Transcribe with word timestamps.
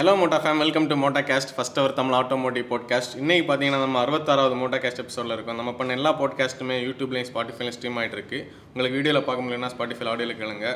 Hello 0.00 0.12
Moto 0.18 0.36
Fame 0.42 0.60
welcome 0.62 0.86
to 0.90 0.94
Moto 1.00 1.20
cast 1.28 1.50
first 1.54 1.78
our 1.80 1.94
Tamil 1.96 2.16
automotive 2.18 2.64
podcast 2.70 3.14
இன்னைக்கு 3.22 3.44
பார்த்தீங்கன்னா 3.48 3.80
நம்ம 3.82 3.98
அறுபத்தாறாவது 4.02 4.54
மோட்டா 4.60 4.78
caste 4.82 5.02
எபிசோடில் 5.02 5.34
இருக்கும். 5.34 5.58
நம்ம 5.60 5.72
பண்ண 5.78 5.96
எல்லா 5.98 6.10
பாட்காஸ்ட்டுமே 6.20 6.76
யூடியூப்லேயும் 6.84 7.28
ஸ்பாட்டிஃபைலையும் 7.30 7.76
ஸ்ட்ரீம் 7.76 7.98
ஆகிட்டு 8.00 8.16
இருக்கு. 8.18 8.38
உங்களுக்கு 8.70 8.96
வீடியோவில் 8.98 9.26
பார்க்க 9.26 9.44
முடியலன்னா 9.46 9.70
ஸ்பாட்டிஃபை 9.74 10.08
ஆடியோவில் 10.12 10.38
கேளுங்க. 10.40 10.70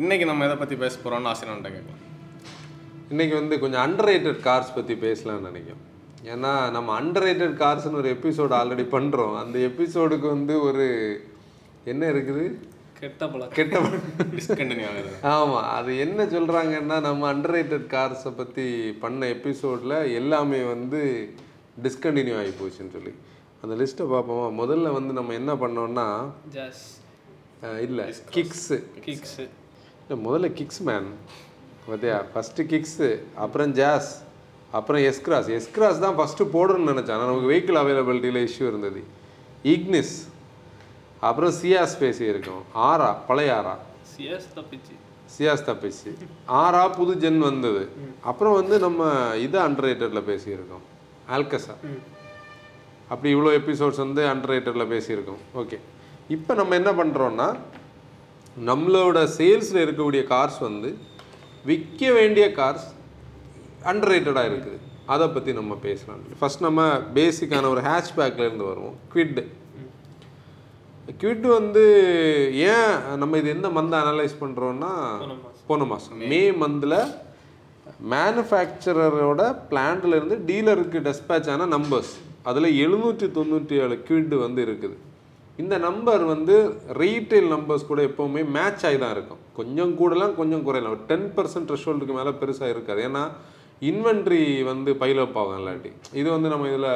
இன்னைக்கு 0.00 0.28
நம்ம 0.30 0.44
எதை 0.48 0.56
பற்றி 0.62 0.76
பேச 0.82 0.94
போகிறோம்னு 1.04 1.30
ஆசை 1.32 1.48
நான் 1.52 1.64
கேட்கலாம். 1.68 2.02
இன்னைக்கு 3.12 3.34
வந்து 3.40 3.60
கொஞ்சம் 3.64 3.82
அண்டர் 3.86 4.42
கார்ஸ் 4.48 4.76
பற்றி 4.78 4.96
பேசலாம்னு 5.06 5.48
நினைக்கும் 5.50 5.82
ஏன்னா 6.34 6.52
நம்ம 6.76 7.00
அண்டர் 7.00 7.56
கார்ஸ்னு 7.64 8.00
ஒரு 8.02 8.10
எபிசோடு 8.18 8.54
ஆல்ரெடி 8.60 8.86
பண்ணுறோம் 8.96 9.36
அந்த 9.44 9.58
எபிசோடுக்கு 9.70 10.28
வந்து 10.36 10.56
ஒரு 10.68 10.88
என்ன 11.94 12.04
இருக்குது? 12.14 12.46
கெட்ட 13.00 13.22
பழக்கம். 13.32 13.56
கெட்ட 13.56 14.74
ஆகுது. 14.90 15.10
ஆமாம் 15.32 15.66
அது 15.76 15.90
என்ன 16.04 16.24
சொல்கிறாங்கன்னா 16.34 16.96
நம்ம 17.06 17.28
அண்டர் 17.32 17.86
கார்ஸை 17.94 18.32
பற்றி 18.40 18.66
பண்ண 19.02 19.28
எபிசோடில் 19.36 19.96
எல்லாமே 20.20 20.60
வந்து 20.72 21.00
டிஸ்கண்டினியூ 21.86 22.36
ஆகி 22.42 22.52
போச்சுன்னு 22.60 22.94
சொல்லி. 22.96 23.12
அந்த 23.62 23.74
லிஸ்ட்டை 23.80 24.06
பார்ப்போமா? 24.12 24.46
முதல்ல 24.62 24.92
வந்து 24.98 25.12
நம்ம 25.18 25.34
என்ன 25.40 25.54
பண்ணோம்னா 25.62 26.06
ஜாஸ் 26.56 26.84
இல்லை 27.86 28.04
கிக்ஸு 28.36 28.78
கிக்ஸு 29.06 29.44
இல்லை 30.02 30.16
முதல்ல 30.26 30.48
கிக்ஸ் 30.60 30.82
மேன் 30.88 31.10
பார்த்தியா 31.88 32.16
ஃபஸ்ட்டு 32.32 32.66
கிக்ஸு 32.72 33.08
அப்புறம் 33.44 33.72
ஜாஸ் 33.80 34.10
அப்புறம் 34.78 35.02
எஸ்கிராஸ் 35.10 35.50
எஸ்கிராஸ் 35.58 36.02
தான் 36.04 36.16
ஃபஸ்ட்டு 36.18 36.46
போடணும்னு 36.54 36.92
நினச்சேன். 36.92 37.16
ஆனால் 37.16 37.28
நமக்கு 37.30 37.50
வெஹிக்கிள் 37.52 37.80
அவைலபிலிட்டியில் 37.82 38.40
இஷ்யூ 38.48 38.66
இருந்தது. 38.72 39.02
ஈக்னிஸ் 39.74 40.14
அப்புறம் 41.20 41.50
சியாஸ் 41.50 41.96
பேசியிருக்கோம். 42.00 42.62
ஆரா 42.72 43.12
பழைய 43.12 43.56
ஆரா 43.56 43.78
சிஎஸ் 44.16 44.48
தப்பிச்சு. 44.56 44.94
சியாஸ் 45.38 45.66
தப்பிச்சு. 45.66 46.10
ஆரா 46.46 46.88
புது 46.88 47.14
ஜென் 47.14 47.38
வந்தது. 47.38 47.88
அப்புறம் 48.20 48.54
வந்து 48.54 48.78
நம்ம 48.78 49.34
இதை 49.36 49.60
அண்டர் 49.60 50.28
பேசியிருக்கோம். 50.28 50.84
ஆல்கசா. 51.30 51.74
அப்படி 53.08 53.34
இவ்வளோ 53.34 53.50
எபிசோட்ஸ் 53.60 53.96
வந்து 53.96 54.22
அண்டர் 54.26 54.92
பேசியிருக்கோம். 54.94 55.42
ஓகே. 55.54 55.78
இப்போ 56.28 56.54
நம்ம 56.54 56.74
என்ன 56.74 56.92
பண்ணுறோன்னா 56.92 57.56
நம்மளோட 58.66 59.28
சேல்ஸில் 59.38 59.84
இருக்கக்கூடிய 59.84 60.24
கார்ஸ் 60.34 60.58
வந்து 60.60 60.96
விற்க 61.64 62.12
வேண்டிய 62.12 62.48
கார்ஸ் 62.48 62.86
அண்டர் 63.84 64.12
இருக்குது. 64.14 64.78
அதை 65.06 65.28
பற்றி 65.28 65.52
நம்ம 65.52 65.74
பேசலாம். 65.74 66.22
ஃபர்ஸ்ட் 66.38 66.60
நம்ம 66.60 66.98
பேசிக்கான 67.14 67.68
ஒரு 67.68 67.80
ஹேட்ச்பேக்கில் 67.80 68.46
இருந்து 68.46 68.64
வருவோம். 68.64 68.96
குவிட் 69.14 69.46
குவிட் 71.10 71.46
வந்து 71.58 71.82
ஏன் 72.70 73.18
நம்ம 73.18 73.38
இது 73.40 73.48
எந்த 73.48 73.68
மந்தை 73.68 73.96
அனலைஸ் 74.04 74.34
பண்ணுறோன்னா 74.40 74.90
போன 75.66 75.84
மாதம் 75.90 76.24
மே 76.30 76.40
மந்தில் 76.62 76.96
மேனுஃபேக்சரரோட 78.12 79.42
பிளான்ட்ல 79.70 80.18
இருந்து 80.18 80.38
டீலருக்கு 80.48 80.98
டெஸ்பேச் 81.06 81.50
ஆன 81.52 81.68
நம்பர்ஸ் 81.76 82.12
அதில் 82.42 82.68
எழுநூற்றி 82.84 83.28
தொண்ணூற்றி 83.38 83.76
ஏழு 83.84 83.96
கிவிட் 84.08 84.34
வந்து 84.46 84.60
இருக்குது. 84.66 84.96
இந்த 85.62 85.78
நம்பர் 85.78 86.24
வந்து 86.24 86.56
ரீட்டைல் 87.02 87.48
நம்பர்ஸ் 87.54 87.88
கூட 87.90 88.02
எப்போவுமே 88.02 88.42
மேட்ச் 88.56 88.84
ஆகி 88.86 88.98
தான் 89.04 89.14
இருக்கும். 89.16 89.40
கொஞ்சம் 89.58 89.94
கூடலாம் 90.00 90.34
கொஞ்சம் 90.40 90.66
குறையலாம். 90.66 90.94
ஒரு 90.96 91.06
டென் 91.12 91.32
பர்சன்ட் 91.36 91.68
த்ரெஷோல்டுக்கு 91.70 92.18
மேலே 92.18 92.32
பெருசாக 92.42 92.74
இருக்காது. 92.74 93.00
ஏன்னா 93.08 93.24
இன்வென்ட்ரி 93.80 94.64
வந்து 94.64 94.92
பைலப் 95.00 95.38
ஆகும் 95.40 95.58
இல்லாட்டி. 95.60 95.92
இது 96.20 96.28
வந்து 96.30 96.48
நம்ம 96.48 96.68
இதில் 96.72 96.92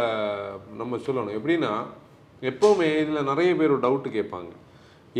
நம்ம 0.82 0.96
சொல்லணும். 1.06 1.34
எப்படின்னா 1.38 1.72
எப்போவுமே 2.48 2.88
இதில் 3.02 3.28
நிறைய 3.30 3.50
பேர் 3.58 3.74
ஒரு 3.76 3.82
டவுட்டு 3.86 4.10
கேட்பாங்க. 4.16 4.50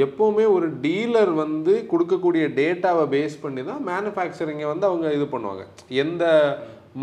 எப்போவுமே 0.04 0.44
ஒரு 0.56 0.66
டீலர் 0.84 1.32
வந்து 1.42 1.72
கொடுக்கக்கூடிய 1.92 2.44
டேட்டாவை 2.58 3.04
பேஸ் 3.14 3.36
பண்ணி 3.44 3.62
தான் 3.70 3.82
மேனுஃபேக்சரிங்கை 3.90 4.66
வந்து 4.72 4.86
அவங்க 4.90 5.06
இது 5.18 5.26
பண்ணுவாங்க. 5.34 5.62
எந்த 6.02 6.24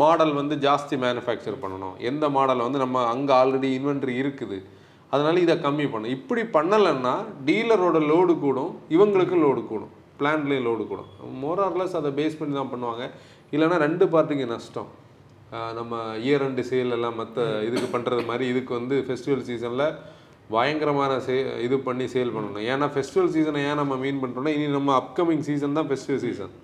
மாடல் 0.00 0.32
வந்து 0.40 0.54
ஜாஸ்தி 0.64 0.96
மேனுஃபேக்சர் 1.04 1.62
பண்ணணும்? 1.62 1.94
எந்த 2.10 2.24
மாடல் 2.36 2.64
வந்து 2.66 2.82
நம்ம 2.84 3.04
அங்கே 3.12 3.32
ஆல்ரெடி 3.40 3.70
இன்வென்ட்ரி 3.78 4.14
இருக்குது? 4.22 4.58
அதனால் 5.12 5.44
இதை 5.44 5.54
கம்மி 5.66 5.86
பண்ணும் 5.92 6.14
இப்படி 6.18 6.42
பண்ணலைன்னா 6.56 7.14
டீலரோட 7.48 7.98
லோடு 8.12 8.32
கூடும் 8.44 8.72
இவங்களுக்கும் 8.96 9.44
லோடு 9.46 9.62
கூடும். 9.70 9.92
பிளான்லேயும் 10.20 10.66
லோடு 10.68 10.84
கூடும். 10.90 11.10
மோரார்லஸ் 11.42 11.98
அதை 12.00 12.10
பேஸ் 12.18 12.38
பண்ணி 12.38 12.54
தான் 12.60 12.72
பண்ணுவாங்க. 12.72 13.04
இல்லைன்னா 13.54 13.76
ரெண்டு 13.86 14.06
பார்ட்டிக்கு 14.14 14.46
நஷ்டம். 14.54 14.88
நம்ம 15.78 16.00
இயர் 16.24 16.44
அண்டு 16.46 16.62
சேல் 16.70 16.94
எல்லாம் 16.96 17.18
மற்ற 17.20 17.44
இதுக்கு 17.66 17.88
பண்ணுறது 17.92 18.22
மாதிரி 18.30 18.44
இதுக்கு 18.52 18.72
வந்து 18.78 18.96
ஃபெஸ்டிவல் 19.06 19.44
சீசனில் 19.48 19.86
பயங்கரமான 20.54 21.12
சே 21.26 21.34
இது 21.66 21.76
பண்ணி 21.86 22.04
சேல் 22.14 22.34
பண்ணணும். 22.34 22.66
ஏன்னா 22.72 22.86
ஃபெஸ்டிவல் 22.94 23.32
சீசனை 23.36 23.62
ஏன் 23.70 23.80
நம்ம 23.82 23.96
மீன் 24.04 24.20
பண்ணுறோம்னா 24.22 24.52
இனி 24.58 24.66
நம்ம 24.78 24.92
அப்கமிங் 25.00 25.44
சீசன் 25.48 25.76
தான் 25.78 25.88
ஃபெஸ்டிவல் 25.90 26.22
சீசன் 26.26 26.54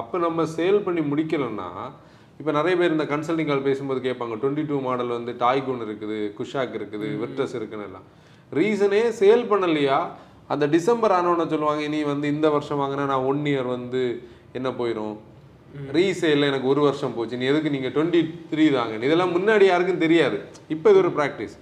அப்போ 0.00 0.16
நம்ம 0.26 0.44
சேல் 0.56 0.80
பண்ணி 0.86 1.02
முடிக்கலைன்னா 1.12 1.68
இப்போ 2.40 2.52
நிறைய 2.58 2.74
பேர் 2.80 2.94
இந்த 2.96 3.06
கன்சல்டிங் 3.12 3.50
கால் 3.50 3.66
பேசும்போது 3.68 4.00
கேட்பாங்க 4.06 4.34
டுவெண்ட்டி 4.42 4.62
டூ 4.68 4.76
மாடல் 4.86 5.16
வந்து 5.16 5.32
டாய்கூன் 5.42 5.82
இருக்குது 5.86 6.18
குஷாக் 6.38 6.76
இருக்குது 6.78 7.08
வெர்டஸ் 7.22 7.56
இருக்குன்னு 7.58 7.86
எல்லாம். 7.88 8.06
ரீசனே 8.58 9.02
சேல் 9.20 9.44
பண்ணலையா? 9.52 9.98
அந்த 10.52 10.64
டிசம்பர் 10.76 11.14
ஆனோன்னு 11.16 11.46
சொல்லுவாங்க 11.52 11.82
இனி 11.88 12.00
வந்து 12.12 12.26
இந்த 12.34 12.46
வருஷம் 12.54 12.80
வாங்கினா 12.82 13.04
நான் 13.12 13.26
ஒன் 13.32 13.44
இயர் 13.50 13.68
வந்து 13.76 14.02
என்ன 14.58 14.68
போயிடும் 14.80 15.14
ரீசேலில் 15.96 16.48
எனக்கு 16.50 16.66
ஒரு 16.72 16.80
வருஷம் 16.86 17.14
போச்சு. 17.18 17.38
நீ 17.40 17.44
எதுக்கு 17.52 17.74
நீங்கள் 17.76 17.94
டுவெண்ட்டி 17.96 18.20
த்ரீ 18.50 18.64
தாங்க? 18.78 19.04
இதெல்லாம் 19.08 19.34
முன்னாடி 19.36 19.64
யாருக்கும் 19.70 20.02
தெரியாது. 20.06 20.38
இப்போ 20.74 20.86
இது 20.92 21.00
ஒரு 21.04 21.12
ப்ராக்டிஸ் 21.18 21.54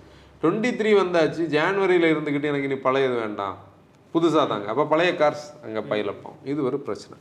டுவெண்ட்டி 0.42 0.70
த்ரீ 0.78 0.90
வந்தாச்சு. 1.02 1.42
ஜான்வரியில் 1.56 2.10
இருந்துக்கிட்டு 2.12 2.50
எனக்கு 2.50 2.68
இனி 2.68 2.78
பழையது 2.86 3.16
வேண்டாம். 3.24 3.56
புதுசாக 4.14 4.44
தாங்க. 4.52 4.66
அப்போ 4.72 4.84
பழைய 4.92 5.10
கார்ஸ் 5.20 5.46
அங்கே 5.64 5.82
பயிலப்போம். 5.92 6.36
இது 6.52 6.60
ஒரு 6.68 6.78
பிரச்சனை. 6.86 7.16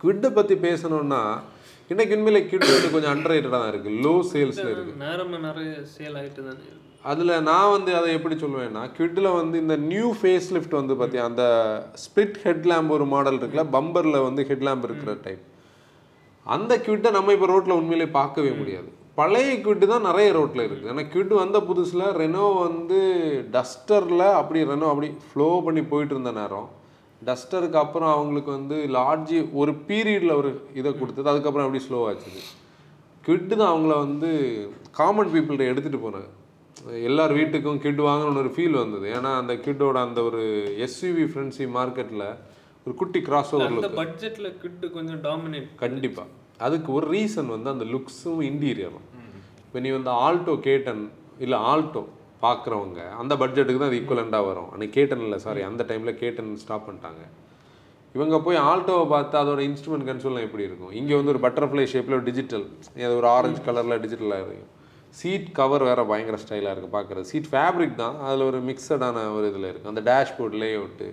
குவிட்டை 0.00 0.30
பற்றி 0.38 0.54
பேசணும்னா 0.66 1.20
இன்னைக்கு 1.92 2.14
உண்மையில 2.16 2.38
கிட் 2.50 2.64
வந்து 2.74 2.88
கொஞ்சம் 2.94 3.12
அண்டர் 3.14 3.54
தான் 3.54 3.68
இருக்குது 3.70 3.98
லோ 4.04 4.14
சேல்ஸில் 4.30 4.70
இருக்குது 4.72 5.02
நேரமே 5.04 5.38
நிறைய 5.48 5.72
சேல் 5.94 6.16
ஆகிட்டு 6.20 6.42
தானே. 6.46 6.64
அதில் 7.10 7.32
நான் 7.48 7.72
வந்து 7.74 7.90
அதை 7.98 8.08
எப்படி 8.18 8.36
சொல்லுவேன்னா 8.42 8.82
கிட்டில் 8.96 9.28
வந்து 9.40 9.56
இந்த 9.64 9.74
நியூ 9.90 10.08
ஃபேஸ் 10.20 10.48
லிஃப்ட் 10.54 10.78
வந்து 10.78 10.94
பார்த்தியா 11.00 11.26
அந்த 11.30 11.44
ஸ்பிட் 12.04 12.38
ஹெட்லாம்ப் 12.46 12.94
ஒரு 12.96 13.06
மாடல் 13.12 13.38
இருக்குல்ல 13.40 13.64
பம்பரில் 13.76 14.24
வந்து 14.26 14.44
ஹெட்லாம்ப் 14.50 14.86
இருக்கிற 14.88 15.14
டைப் 15.26 15.44
அந்த 16.46 16.72
கிவிட்டை 16.86 17.10
நம்ம 17.18 17.32
இப்போ 17.36 17.48
ரோட்டில் 17.52 17.78
உண்மையிலே 17.80 18.08
பார்க்கவே 18.18 18.52
முடியாது. 18.60 18.90
பழைய 19.18 19.50
கிவிட்டு 19.64 19.86
தான் 19.92 20.06
நிறைய 20.08 20.28
ரோட்டில் 20.36 20.64
இருக்குது. 20.64 20.90
ஏன்னா 20.92 21.04
கிவிட் 21.12 21.34
வந்த 21.42 21.58
புதுசில் 21.68 22.06
ரெனோ 22.20 22.46
வந்து 22.66 22.98
டஸ்டரில் 23.54 24.26
அப்படி 24.40 24.60
ரெனோ 24.70 24.88
அப்படி 24.92 25.08
ஃப்ளோ 25.28 25.46
பண்ணி 25.66 25.82
போயிட்டு 25.92 26.14
இருந்த 26.14 26.32
நேரம். 26.40 26.68
டஸ்டருக்கு 27.22 27.78
அப்புறம் 27.84 28.12
அவங்களுக்கு 28.14 28.50
வந்து 28.58 28.78
லார்ஜி 28.96 29.38
ஒரு 29.60 29.72
பீரியடில் 29.88 30.38
ஒரு 30.40 30.50
இதை 30.80 30.90
கொடுத்தது. 31.00 31.30
அதுக்கப்புறம் 31.32 31.66
அப்படி 31.66 31.82
ஸ்லோ 31.86 32.00
ஆச்சுது. 32.08 32.42
கிட்டு 33.28 33.54
தான் 33.54 33.72
அவங்கள 33.72 33.94
வந்து 34.06 34.30
காமன் 34.98 35.32
பீப்புள்கிட்ட 35.34 35.70
எடுத்துகிட்டு 35.72 36.04
போனாங்க. 36.06 36.28
எல்லார் 37.08 37.32
வீட்டுக்கும் 37.38 37.82
கிட் 37.84 38.02
வாங்கணும்னு 38.08 38.42
ஒரு 38.44 38.50
ஃபீல் 38.56 38.76
வந்தது. 38.82 39.06
ஏன்னா 39.18 39.30
அந்த 39.42 39.54
கிட்டோட 39.66 39.98
அந்த 40.08 40.20
ஒரு 40.30 40.42
எஸ்யூவி 40.86 41.24
ஃப்ரெண்ட்ஸி 41.30 41.66
மார்க்கெட்டில் 41.78 42.26
ஒரு 42.86 42.94
குட்டி 43.00 43.20
கிராஸ் 43.28 43.52
ஓவர் 43.56 43.72
அந்த 43.72 43.90
பட்ஜெட்ல 44.00 44.50
கிட்டு 44.64 44.88
கொஞ்சம் 44.96 45.22
டாமினேட் 45.28 45.70
கண்டிப்பாக 45.84 46.28
அதுக்கு 46.66 46.90
ஒரு 46.98 47.06
ரீசன் 47.14 47.50
வந்து 47.54 47.68
அந்த 47.74 47.84
லுக்ஸும் 47.94 48.42
இன்டீரியரும் 48.50 49.06
இப்போ 49.64 49.80
நீ 49.84 49.90
வந்து 49.98 50.12
ஆல்டோ 50.24 50.54
கேட்டன் 50.68 51.02
இல்லை 51.44 51.58
ஆல்டோ 51.70 52.02
பார்க்குறவங்க 52.44 53.00
அந்த 53.20 53.32
பட்ஜெட்டுக்கு 53.40 53.80
தான் 53.80 53.90
அது 53.90 53.98
ஈக்குவலண்ட்டாக 54.00 54.46
வரும். 54.48 54.70
அன்னைக்கு 54.72 54.94
கேட்டன் 54.98 55.24
இல்லை 55.26 55.38
சாரி 55.44 55.60
அந்த 55.70 55.82
டைமில் 55.88 56.18
கேட்டன் 56.22 56.50
ஸ்டாப் 56.62 56.86
பண்ணிட்டாங்க. 56.86 57.22
இவங்க 58.14 58.36
போய் 58.46 58.58
ஆல்டோவை 58.70 59.06
பார்த்து 59.12 59.36
அதோட 59.40 59.60
இன்ஸ்ட்ருமெண்ட் 59.68 60.06
கன்சோல்லாம் 60.08 60.46
எப்படி 60.46 60.64
இருக்கும்? 60.68 60.92
இங்கே 61.00 61.14
வந்து 61.18 61.32
ஒரு 61.34 61.40
பட்டர்ஃப்ளை 61.44 61.84
ஷேப்பில் 61.92 62.16
ஒரு 62.18 62.26
டிஜிட்டல் 62.30 62.64
அது 63.06 63.14
ஒரு 63.20 63.28
ஆரஞ்சு 63.36 63.60
கலரில் 63.66 64.02
டிஜிட்டலாக 64.04 64.42
இருக்கும். 64.42 64.72
சீட் 65.18 65.48
கவர் 65.58 65.84
வேறு 65.88 66.02
பயங்கர 66.10 66.38
ஸ்டைலாக 66.42 66.72
இருக்குது 66.74 66.94
பார்க்குறது 66.96 67.28
சீட் 67.32 67.50
ஃபேப்ரிக் 67.52 67.94
தான் 68.02 68.16
அதில் 68.26 68.48
ஒரு 68.50 68.58
மிக்சடான 68.68 69.24
ஒரு 69.36 69.46
இதில் 69.52 69.68
இருக்குது 69.70 69.92
அந்த 69.92 70.02
டேஷ்போர்ட் 70.10 70.58
லே 70.62 70.68
அவுட்டு 70.78 71.08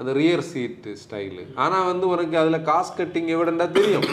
அந்த 0.00 0.10
ரியர் 0.20 0.44
சீட்டு 0.52 0.92
ஸ்டைலு 1.02 1.44
ஆனால் 1.64 1.88
வந்து 1.90 2.06
உனக்கு 2.14 2.36
அதில் 2.42 2.64
காஸ்ட் 2.70 2.98
கட்டிங் 3.00 3.30
எவிடண்டா 3.34 3.66
தெரியும். 3.78 4.08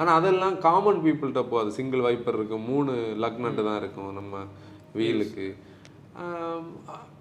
ஆனால் 0.00 0.16
அதெல்லாம் 0.18 0.56
காமன் 0.66 1.00
பீப்புள்கிட்ட 1.04 1.42
போகாது. 1.52 1.70
சிங்கிள் 1.78 2.06
வைப்பர் 2.08 2.38
இருக்கும் 2.38 2.68
மூணு 2.72 2.92
லக்னட்டு 3.24 3.62
தான் 3.68 3.80
இருக்கும் 3.82 4.10
நம்ம 4.18 4.42
வீலுக்கு 4.98 5.46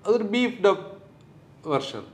அது 0.03 0.13
ஒரு 0.17 0.27
பீஃப் 0.35 0.59
டப் 0.65 0.85
வெர்ஷன் 1.73 2.07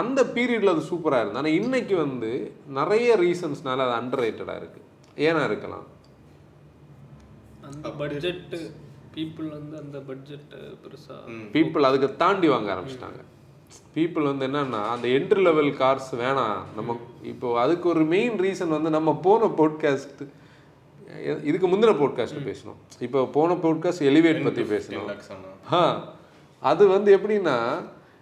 அந்த 0.00 0.20
பீரியடில் 0.36 0.72
அது 0.74 0.82
சூப்பராக 0.90 1.22
இருந்தது. 1.22 1.40
ஆனால் 1.40 1.58
இன்னைக்கு 1.60 1.94
வந்து 2.04 2.30
நிறைய 2.78 3.16
ரீசன்ஸ்னால 3.24 3.84
அது 3.86 3.94
அண்டர் 4.00 4.22
ரேட்டடாக 4.24 4.60
இருக்குது 4.62 4.88
ஏன்னா 5.26 5.42
இருக்கலாம். 5.48 5.86
அந்த 7.68 7.88
பட்ஜெட் 8.00 8.54
பீப்புள் 9.16 9.48
வந்து 9.56 9.76
அந்த 9.82 9.98
பட்ஜெட் 10.08 10.54
பெருசா 10.82 11.16
பீப்புள் 11.56 11.88
அதுக்கு 11.88 12.08
தாண்டி 12.22 12.48
வாங்க 12.54 12.70
ஆரம்பிச்சிட்டாங்க. 12.74 13.20
பீப்புள் 13.94 14.22
வந்து 14.22 14.46
என்னன்னா 14.46 14.82
அந்த 14.88 15.08
என்ட்ரி 15.08 15.42
லெவல் 15.42 15.70
கார்ஸ் 15.70 16.14
வேணாம். 16.14 16.58
நம்ம 16.76 16.96
இப்போ 17.22 17.60
அதுக்கு 17.60 17.88
ஒரு 17.88 18.04
மெயின் 18.04 18.38
ரீசன் 18.38 18.68
வந்து 18.68 18.90
நம்ம 18.90 19.14
போன 19.14 19.46
போட்காஸ்ட் 19.46 20.22
இதுக்கு 21.42 21.68
முந்தின 21.68 21.94
போட்காஸ்ட் 21.98 22.46
பேசணும். 22.46 22.78
இப்போ 23.00 23.24
போன 23.24 23.54
போட்காஸ்ட் 23.54 24.02
எலிவேட் 24.02 24.44
பற்றி 24.44 24.62
பேசணும். 24.62 25.08
ஆ. 25.72 26.04
அது 26.60 26.88
வந்து 26.88 27.16
எப்படின்னா 27.16 27.56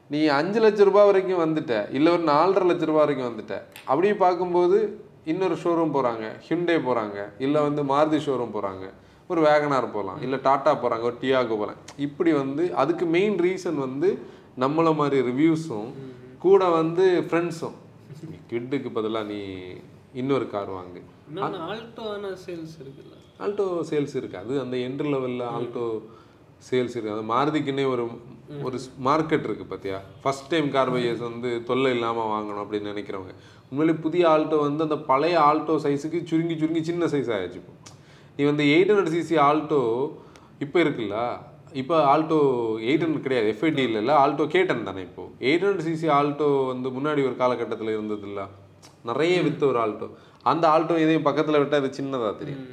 நீ 0.08 0.26
அஞ்சு 0.26 0.60
லட்ச 0.60 0.84
ரூபாய் 0.84 1.04
வரைக்கும் 1.04 1.42
வந்துட்ட 1.44 1.88
இல்லை 1.90 2.12
ஒரு 2.12 2.22
நாலரை 2.22 2.64
லட்ச 2.66 2.84
ரூபாய் 2.84 3.04
வரைக்கும் 3.04 3.36
வந்துட்ட. 3.36 3.62
அப்படி 3.84 4.14
பார்க்கும்போது 4.14 4.98
இன்னொரு 5.24 5.54
ஷோரூம் 5.54 5.94
போகிறாங்க 5.94 6.32
ஹிண்டே 6.48 6.76
போகிறாங்க 6.78 7.28
இல்லை 7.38 7.62
வந்து 7.62 7.82
மாருதி 7.82 8.16
ஷோரூம் 8.16 8.52
போகிறாங்க 8.52 8.84
ஒரு 9.28 9.40
வேகனார் 9.40 9.92
போகலாம் 9.92 10.22
இல்லை 10.22 10.38
டாட்டா 10.38 10.74
போகிறாங்க 10.74 11.02
ஒரு 11.02 11.16
டியாகோ 11.20 11.48
போகலாம் 11.48 11.76
இப்படி 11.96 12.32
வந்து 12.32 12.74
அதுக்கு 12.74 13.06
மெயின் 13.06 13.38
ரீசன் 13.38 13.74
வந்து 13.74 14.08
நம்மள 14.62 14.88
மாதிரி 15.00 15.18
ரிவ்யூஸும் 15.30 15.90
கூட 16.44 16.62
வந்து 16.78 17.04
ஃப்ரெண்ட்ஸும் 17.28 17.76
கிட்டுக்கு 18.50 18.90
பதிலாக 18.98 19.28
நீ 19.32 19.40
இன்னொரு 20.20 20.46
கார் 20.54 20.70
வாங்கு. 20.76 21.00
ஆல்டோ 21.70 22.06
சேல்ஸ் 22.44 22.74
இருக்குல்ல. 22.82 23.14
ஆல்டோ 23.44 23.66
சேல்ஸ் 23.90 24.16
இருக்கு. 24.20 24.40
அது 24.42 24.54
அந்த 24.64 24.76
என்ட்ரு 24.86 25.08
லெவலில் 25.14 25.44
ஆல்டோ 25.56 25.84
சேல்ஸ் 26.68 26.94
இருக்கு. 26.96 27.14
அது 27.16 27.24
மாருதிக்குன்னே 27.34 27.84
ஒரு 27.94 28.04
ஒரு 28.66 28.78
மார்க்கெட் 29.08 29.46
இருக்கு 29.48 29.64
பார்த்தியா 29.72 29.98
ஃபர்ஸ்ட் 30.22 30.48
டைம் 30.52 30.68
கார் 30.76 30.90
பையர்ஸ் 30.94 31.22
வந்து 31.28 31.50
தொல்லை 31.68 31.90
இல்லாமல் 31.96 32.30
வாங்கணும் 32.32 32.62
அப்படின்னு 32.64 32.92
நினைக்கிறவங்க. 32.92 33.34
உண்மையிலே 33.68 33.94
புதிய 34.06 34.22
ஆல்டோ 34.32 34.56
வந்து 34.66 34.82
அந்த 34.86 34.98
பழைய 35.10 35.36
ஆல்டோ 35.48 35.74
சைஸுக்கு 35.84 36.20
சுருங்கி 36.30 36.56
சுருங்கி 36.62 36.82
சின்ன 36.90 37.06
சைஸ் 37.12 37.30
ஆயிடுச்சு 37.36 37.60
இப்போ. 37.62 37.74
நீ 38.36 38.42
வந்து 38.50 38.64
எயிட் 38.74 38.90
ஹண்ட்ரட் 38.92 39.14
சிசி 39.16 39.38
ஆல்டோ 39.48 39.80
இப்போ 40.64 40.78
இருக்குல்ல? 40.84 41.16
இப்போ 41.72 42.16
ஆல்டோ 42.16 42.38
எயிட் 42.80 43.02
ஹண்ட்ரட் 43.04 43.22
கிடையாது 43.22 43.54
எஃப்ஐடி 43.54 43.82
இல்லைல்ல 43.88 44.12
ஆல்டோ 44.22 44.46
கேட்டன் 44.46 44.82
தானே 44.82 45.00
இப்போ? 45.00 45.28
எயிட் 45.40 45.64
ஹண்ட்ரட் 45.64 45.86
சிசி 45.88 46.08
ஆல்டோ 46.08 46.66
வந்து 46.66 46.88
முன்னாடி 46.90 47.24
ஒரு 47.26 47.36
காலகட்டத்தில் 47.36 47.96
இருந்ததில்ல? 47.96 48.48
நிறைய 49.02 49.42
வித்த 49.42 49.64
ஒரு 49.64 49.78
ஆல்டோ. 49.78 50.10
அந்த 50.42 50.68
ஆல்டோ 50.68 50.98
இதையும் 50.98 51.22
பக்கத்தில் 51.22 51.58
விட்டால் 51.58 51.80
அது 51.82 52.02
சின்னதாக 52.02 52.36
தெரியும். 52.38 52.66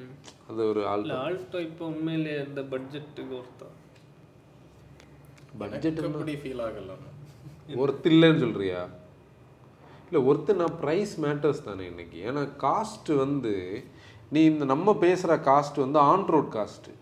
அது 0.50 0.70
ஒரு 0.70 0.82
ஆல்டோ. 0.88 1.02
இல்லை 1.02 1.18
ஆல்டோ 1.18 1.60
இப்போ 1.60 1.86
உண்மையிலே 1.86 2.38
அந்த 2.38 2.62
பட்ஜெட்டுக்கு 2.62 3.36
ஒருத்தா 3.42 3.68
பட்ஜெட் 5.58 6.04
எப்படி 6.04 6.34
ஃபீல் 6.34 6.62
ஆகல. 6.68 6.96
ஒர்த் 7.76 8.08
இல்லைன்னு 8.12 8.40
சொல்றியா? 8.40 8.90
இல்லை 10.10 10.34
ஒர்த்து 10.34 10.54
நான் 10.54 10.78
ப்ரைஸ் 10.84 11.14
மேட்டர்ஸ் 11.26 11.64
தானே 11.64 11.86
இன்னைக்கு. 11.86 12.18
ஏன்னா 12.30 12.50
காஸ்ட் 12.66 13.16
வந்து 13.16 13.84
நீ 14.30 14.44
இந்த 14.46 14.66
நம்ம 14.66 14.94
பேசுகிற 14.96 15.36
காஸ்ட் 15.50 15.84
வந்து 15.86 16.00
on 16.00 16.26
road 16.26 16.54
cost 16.58 16.94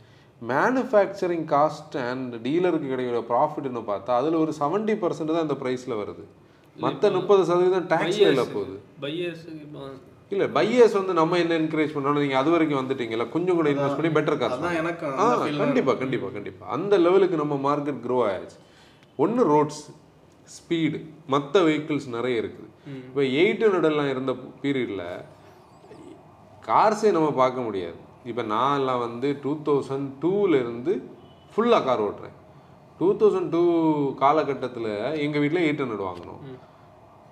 manufacturing 0.42 1.46
cost 1.54 1.96
and 2.08 2.34
டீலருக்கு 2.48 2.88
கிடைக்கிற 2.94 3.20
ப்ராஃபிட்னு 3.30 3.84
பார்த்தா 3.92 4.18
அதில் 4.22 4.42
ஒரு 4.44 4.54
செவன்ட்டி 4.62 4.96
பர்சன்ட் 5.04 5.36
தான் 5.36 5.46
இந்த 5.48 5.58
ப்ரைஸில் 5.62 6.00
வருது. 6.02 6.24
மற்ற 6.78 7.10
முப்பது 7.18 7.42
சதவீதம் 7.50 7.88
டேக்ஸில் 7.94 8.32
இல்லை 8.32 8.46
போகுது. 8.56 8.76
இல்லை 10.34 10.48
பையர்ஸ் 10.58 10.96
வந்து 11.00 11.14
நம்ம 11.20 11.38
என்ன 11.44 11.54
என்கரேஜ் 11.62 11.94
பண்ணோம் 11.96 12.22
நீங்கள் 12.24 12.42
அது 12.42 12.50
வரைக்கும் 12.54 12.80
வந்துட்டீங்கல்ல 12.82 13.26
கொஞ்சம் 13.36 13.58
கூட 13.58 13.68
இன்வெஸ்ட் 13.74 14.00
பண்ணி 14.00 14.12
பெட்டர் 14.18 14.40
காசு 14.42 14.58
அதான் 14.58 14.80
எனக்கு 14.82 15.06
ஆ 15.24 15.26
கண்டிப்பாக 15.64 15.98
கண்டிப்பாக 16.02 16.34
கண்டிப்பாக 16.38 16.72
அந்த 16.76 16.98
லெவலுக்கு 17.06 17.42
நம்ம 17.44 17.58
மார்க்கெட் 17.68 18.00
க்ரோ 18.06 18.18
ஆயிடுச்சு. 18.30 18.58
ஒன்று 19.24 19.44
ரோட்ஸ் 19.54 19.84
ஸ்பீடு 20.56 21.00
மற்ற 21.34 21.62
வெஹிக்கிள்ஸ் 21.68 22.08
நிறைய 22.16 22.42
இருக்குது. 22.44 22.70
இப்போ 23.08 23.22
எயிட் 23.42 23.64
ஹண்ட்ரடெல்லாம் 23.66 24.10
இருந்த 24.14 24.34
பீரியடில் 24.64 25.06
கார்ஸே 26.70 27.12
நம்ம 27.18 27.30
பார்க்க 27.42 27.68
முடியாது. 27.68 27.98
இப்போ 28.30 28.44
நான் 28.54 28.78
எல்லாம் 28.80 29.04
வந்து 29.08 29.28
டூ 29.44 29.52
தௌசண்ட் 29.68 30.08
டூலேருந்து 30.24 30.94
ஃபுல்லாக 31.54 31.86
கார் 31.88 32.04
ஓட்டுறேன். 32.06 32.36
டூ 33.00 33.08
தௌசண்ட் 33.22 33.52
டூ 33.56 33.64
காலகட்டத்தில் 34.22 34.90
எங்கள் 35.26 35.42
வீட்டில் 35.44 35.66
எயிட் 35.66 35.84
ஹண்ட்ரட் 35.84 36.08
வாங்கினோம் 36.08 36.42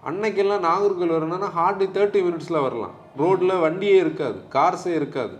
அன்னைக்கெல்லாம் 0.09 0.65
நாகர்கோவில் 0.67 1.15
வரணும்னா 1.15 1.49
ஹார்ட்லி 1.57 1.87
தேர்ட்டி 1.97 2.21
மினிட்ஸில் 2.25 2.63
வரலாம். 2.65 2.95
ரோட்டில் 3.21 3.61
வண்டியே 3.65 3.97
இருக்காது 4.03 4.39
கார்ஸே 4.55 4.93
இருக்காது. 4.99 5.35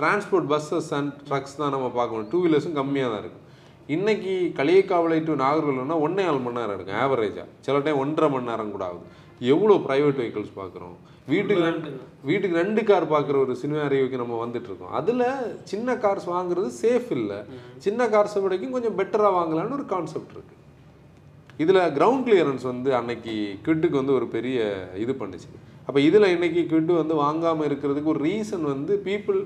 டிரான்ஸ்போர்ட் 0.00 0.48
பஸ்ஸஸ் 0.52 0.90
அண்ட் 0.98 1.12
ட்ரக்ஸ் 1.28 1.58
தான் 1.60 1.74
நம்ம 1.74 1.88
பார்க்கணும் 1.98 2.28
டூ 2.32 2.38
வீலர்ஸும் 2.44 2.78
கம்மியாக 2.80 3.12
தான் 3.12 3.22
இருக்கும் 3.22 3.40
இன்னைக்கு 3.94 4.34
களியக்காவலை 4.58 5.18
டு 5.28 5.32
நாகர்கோவில்னா 5.44 5.96
ஒன்றே 6.04 6.22
நாலு 6.28 6.40
மணி 6.44 6.58
நேரம் 6.60 6.76
இருக்கும் 6.76 7.00
ஆவரேஜாக 7.04 7.48
சில 7.66 7.80
டைம் 7.86 8.02
ஒன்றரை 8.04 8.28
மணி 8.34 8.50
நேரம் 8.50 8.74
கூட 8.74 8.84
ஆகுது. 8.90 9.04
எவ்வளோ 9.52 9.74
ப்ரைவேட் 9.86 10.20
வெஹிக்கிள்ஸ் 10.20 10.54
பார்க்குறோம்? 10.60 10.96
வீட்டுக்கு 11.32 11.62
ரெண்டு 11.68 11.90
வீட்டுக்கு 12.28 12.58
ரெண்டு 12.62 12.80
கார் 12.88 13.04
பார்க்குற 13.12 13.36
ஒரு 13.44 13.52
சினிமா 13.60 13.82
அறிவுக்கு 13.86 14.20
நம்ம 14.22 14.38
வந்துட்டு 14.42 14.68
இருக்கோம் 14.70 14.94
அதில் 14.98 15.22
சின்ன 15.70 15.94
கார்ஸ் 16.02 16.26
வாங்குறது 16.34 16.68
சேஃப் 16.82 17.10
இல்லை. 17.18 17.38
சின்ன 17.84 18.06
கார்ஸை 18.14 18.40
விடைக்கும் 18.44 18.74
கொஞ்சம் 18.76 18.96
பெட்டராக 18.98 19.32
வாங்கலாம்னு 19.38 19.76
ஒரு 19.78 19.86
கான்செப்ட் 19.94 20.34
இருக்குது 20.36 20.60
இதில் 21.62 21.80
கிரவுண்ட் 21.96 22.26
கிளியரன்ஸ் 22.26 22.66
வந்து 22.72 22.90
அன்னைக்கு 22.98 23.34
கிட்டுக்கு 23.66 23.96
வந்து 24.00 24.16
ஒரு 24.18 24.28
பெரிய 24.36 24.58
இது 25.04 25.12
பண்ணுச்சு. 25.22 25.48
அப்போ 25.86 25.98
இதில் 26.08 26.32
இன்னைக்கு 26.34 26.62
கிட்டு 26.72 26.92
வந்து 27.00 27.14
வாங்காமல் 27.24 27.66
இருக்கிறதுக்கு 27.68 28.12
ஒரு 28.14 28.22
ரீசன் 28.28 28.64
வந்து 28.72 28.92
பீப்புள் 29.08 29.40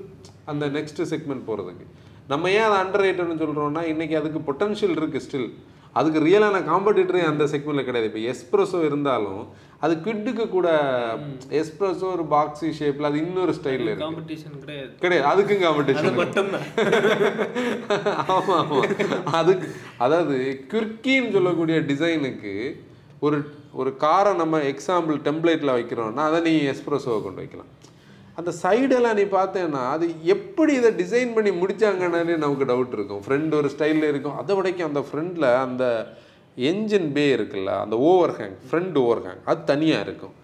அந்த 0.51 0.65
நெக்ஸ்ட் 0.77 1.01
செக்மெண்ட் 1.13 1.47
போகிறதுக்கு 1.49 1.87
நம்ம 2.31 2.49
ஏன் 2.57 2.65
அதை 2.67 2.77
அண்டர் 2.83 3.03
ரேட்டட்னு 3.05 3.41
சொல்கிறோம்னா 3.41 3.83
இன்னைக்கு 3.93 4.15
அதுக்கு 4.21 4.39
பொட்டன்ஷியல் 4.49 4.95
இருக்குது 4.99 5.25
ஸ்டில் 5.25 5.49
அதுக்கு 5.95 6.19
ரியலான 6.19 6.57
காம்படிட்டரே 6.67 7.21
அந்த 7.29 7.43
செக்மெண்ட்டில் 7.43 7.85
கிடையாது. 7.85 8.09
இப்போ 8.09 8.21
எஸ்ப்ரெஸோ 8.31 8.79
இருந்தாலும் 8.83 9.41
அது 9.79 9.93
கிட்டுக்கு 10.05 10.49
கூட 10.49 10.67
எஸ்ப்ரெஸோ 11.59 12.07
ஒரு 12.15 12.25
பாக்ஸி 12.33 12.69
ஷேப்பில் 12.79 13.09
அது 13.09 13.17
இன்னொரு 13.17 13.53
ஸ்டைலில் 13.53 13.89
இருக்கு. 13.89 14.05
காம்படிஷன் 14.05 14.59
கிடையாது. 14.63 14.91
கிடையாது. 15.01 15.25
அதுக்கும் 15.31 15.63
காம்படிஷன் 15.65 16.19
மட்டும்தான் 16.21 16.67
ஆமா 18.35 18.55
ஆமா. 18.61 18.79
அதுக்கு 19.31 19.67
அதாவது 19.97 20.37
கிர்கின்னு 20.73 21.31
சொல்லக்கூடிய 21.31 21.79
டிசைனுக்கு 21.91 22.53
ஒரு 23.19 23.39
ஒரு 23.73 23.91
காரை 23.97 24.33
நம்ம 24.33 24.57
எக்ஸாம்பிள் 24.73 25.17
டெம்ப்ளேட்டில் 25.27 25.77
வைக்கிறோம்னா 25.77 26.25
அதை 26.29 26.39
நீ 26.41 26.53
எஸ்ப்ரெஸோவை 26.73 27.19
கொண்டு 27.23 27.41
வைக்கலாம். 27.41 27.71
அந்த 28.39 28.51
சைடெல்லாம் 28.63 29.17
நீ 29.19 29.23
பார்த்தேன்னா 29.37 29.83
அது 29.95 30.05
எப்படி 30.35 30.73
இதை 30.79 30.91
டிசைன் 31.01 31.31
பண்ணி 31.37 31.51
முடிச்சாங்கன்னு 31.61 32.37
நமக்கு 32.43 32.67
டவுட் 32.71 32.93
இருக்கும். 32.97 33.21
ஃப்ரெண்ட் 33.25 33.53
ஒரு 33.59 33.69
ஸ்டைலில் 33.75 34.09
இருக்கும். 34.11 34.37
அதை 34.41 34.55
விடைக்கும் 34.59 34.89
அந்த 34.89 35.01
ஃப்ரெண்டில் 35.07 35.47
அந்த 35.67 35.85
என்ஜின் 36.69 37.09
பே 37.15 37.25
இருக்குல்ல 37.35 37.71
அந்த 37.85 37.95
over 38.09 38.33
hang 38.39 38.55
front 38.69 38.97
over 39.03 39.23
hang 39.25 39.41
அது 39.51 39.59
தனியாக 39.71 40.05
இருக்கும். 40.07 40.35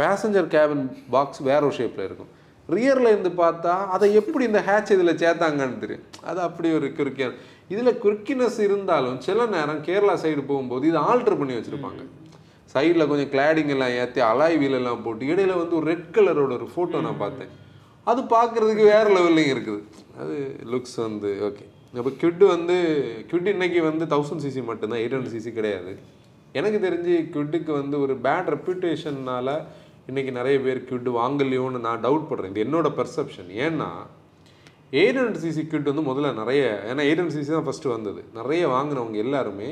பேசஞ்சர் 0.00 0.48
கேபின் 0.54 0.84
பாக்ஸ் 1.14 1.42
வேற 1.50 1.60
ஒரு 1.68 1.76
ஷேப்பில் 1.80 2.06
இருக்கும். 2.08 2.30
ரியரில் 2.76 3.10
இருந்து 3.12 3.30
பார்த்தா 3.42 3.74
அதை 3.94 4.08
எப்படி 4.20 4.44
இந்த 4.50 4.60
ஹேட்ச் 4.68 4.92
இதில் 4.96 5.20
சேர்த்தாங்கன்னு 5.22 5.78
தெரியும். 5.84 6.04
அது 6.30 6.40
அப்படி 6.48 6.68
ஒரு 6.78 6.88
குறுக்கிய 6.98 7.28
இதில் 7.74 8.00
குறுக்கினஸ் 8.04 8.58
இருந்தாலும் 8.66 9.20
சில 9.26 9.46
நேரம் 9.54 9.84
கேரளா 9.88 10.16
சைடு 10.24 10.42
போகும்போது 10.50 10.84
இதை 10.90 11.00
ஆல்டர் 11.10 11.40
பண்ணி 11.40 11.54
வச்சுருப்பாங்க. 11.58 12.02
சைடில் 12.74 13.08
கொஞ்சம் 13.10 13.30
கிளாடிங் 13.34 13.72
எல்லாம் 13.74 13.94
ஏற்றி 14.00 14.20
அலாய் 14.30 14.56
வீல் 14.62 14.78
எல்லாம் 14.80 15.02
போட்டு 15.06 15.28
இடையில 15.32 15.58
வந்து 15.62 15.76
ஒரு 15.80 15.86
ரெட் 15.92 16.08
கலரோட 16.16 16.52
ஒரு 16.60 16.68
ஃபோட்டோ 16.74 17.02
நான் 17.06 17.22
பார்த்தேன். 17.24 17.52
அது 18.10 18.20
பார்க்குறதுக்கு 18.36 18.84
வேறு 18.94 19.10
லெவல்லையும் 19.16 19.52
இருக்குது. 19.54 19.82
அது 20.22 20.36
லுக்ஸ் 20.72 20.96
வந்து 21.06 21.30
ஓகே 21.48 21.66
அப்போ 22.00 22.10
கிட் 22.22 22.42
வந்து 22.54 22.76
கிட் 23.30 23.50
இன்னைக்கு 23.54 23.80
வந்து 23.90 24.04
தௌசண்ட் 24.12 24.44
சிசி 24.44 24.60
மட்டும்தான் 24.70 25.00
எயிட் 25.02 25.14
ஹண்ட்ரட் 25.16 25.36
சிசி 25.36 25.50
கிடையாது. 25.58 25.92
எனக்கு 26.58 26.78
தெரிஞ்சு 26.86 27.14
கிட்டுக்கு 27.34 27.72
வந்து 27.80 27.96
ஒரு 28.04 28.14
பேட் 28.26 28.48
ரெப்யூட்டேஷன்னால 28.54 29.48
இன்னைக்கு 30.10 30.32
நிறைய 30.38 30.56
பேர் 30.66 30.80
கிட் 30.90 31.10
வாங்கலையோன்னு 31.20 31.80
நான் 31.86 32.02
டவுட் 32.06 32.28
படுறேன். 32.30 32.52
இது 32.54 32.64
என்னோட 32.66 32.88
பெர்செப்ஷன் 32.98 33.50
ஏன்னா 33.66 33.90
எயிட் 35.00 35.18
ஹண்ட்ரட் 35.20 35.42
சிசி 35.44 35.62
கிட் 35.72 35.90
வந்து 35.90 36.04
முதல்ல 36.10 36.30
நிறைய 36.42 36.62
ஏன்னா 36.90 37.02
எயிட் 37.08 37.20
ஹண்ட்ரட் 37.20 37.38
சிசி 37.38 37.52
தான் 37.56 37.68
ஃபஸ்ட்டு 37.68 37.92
வந்தது. 37.96 38.22
நிறைய 38.38 38.62
வாங்கினவங்க 38.76 39.18
எல்லாருமே 39.26 39.68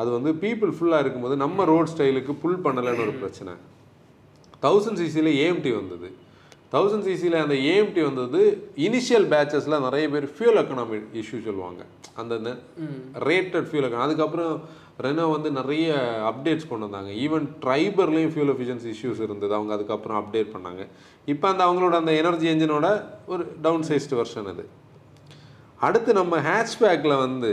அது 0.00 0.08
வந்து 0.16 0.30
பீப்புள் 0.42 0.74
ஃபுல்லாக 0.76 1.02
இருக்கும்போது 1.04 1.36
நம்ம 1.44 1.64
ரோட் 1.72 1.90
ஸ்டைலுக்கு 1.94 2.34
புல் 2.42 2.62
பண்ணலைன்னு 2.66 3.04
ஒரு 3.06 3.14
பிரச்சனை. 3.22 3.54
தௌசண்ட் 4.64 5.00
சிசியில் 5.02 5.32
ஏஎம்டி 5.42 5.72
வந்தது. 5.80 6.08
தௌசண்ட் 6.74 7.06
சிசியில் 7.08 7.36
அந்த 7.42 7.56
ஏஎம்டி 7.72 8.02
வந்தது 8.08 8.40
இனிஷியல் 8.86 9.26
பேச்சஸில் 9.32 9.84
நிறைய 9.86 10.06
பேர் 10.14 10.26
ஃபியூல் 10.36 10.58
எக்கனாமி 10.62 10.98
இஷ்யூ 11.20 11.38
சொல்லுவாங்க. 11.48 11.82
அந்த 12.20 12.34
ரேட்டட் 13.30 13.68
ஃபியூல் 13.68 13.86
எக்கனாமி 13.88 14.08
அதுக்கப்புறம் 14.08 14.54
ரெனோ 15.04 15.24
வந்து 15.34 15.50
நிறைய 15.58 15.86
அப்டேட்ஸ் 16.30 16.68
கொண்டு 16.70 16.86
வந்தாங்க. 16.86 17.12
ஈவன் 17.24 17.46
ட்ரைபர்லேயும் 17.64 18.32
ஃபியூல் 18.34 18.52
எஃபிஷியன்சி 18.54 18.88
இஷ்யூஸ் 18.94 19.22
இருந்தது. 19.26 19.52
அவங்க 19.58 19.72
அதுக்கப்புறம் 19.76 20.18
அப்டேட் 20.20 20.52
பண்ணாங்க. 20.56 20.82
இப்போ 21.32 21.46
அந்த 21.52 21.62
அவங்களோட 21.66 21.94
அந்த 22.02 22.12
எனர்ஜி 22.20 22.46
என்ஜினோட 22.52 22.88
ஒரு 23.32 23.44
டவுன் 23.66 23.86
சைஸ்டு 23.90 24.18
வெர்ஷன் 24.20 24.50
அது. 24.52 24.64
அடுத்து 25.86 26.10
நம்ம 26.20 26.38
ஹேட்ச்பேக்கில் 26.48 27.22
வந்து 27.24 27.52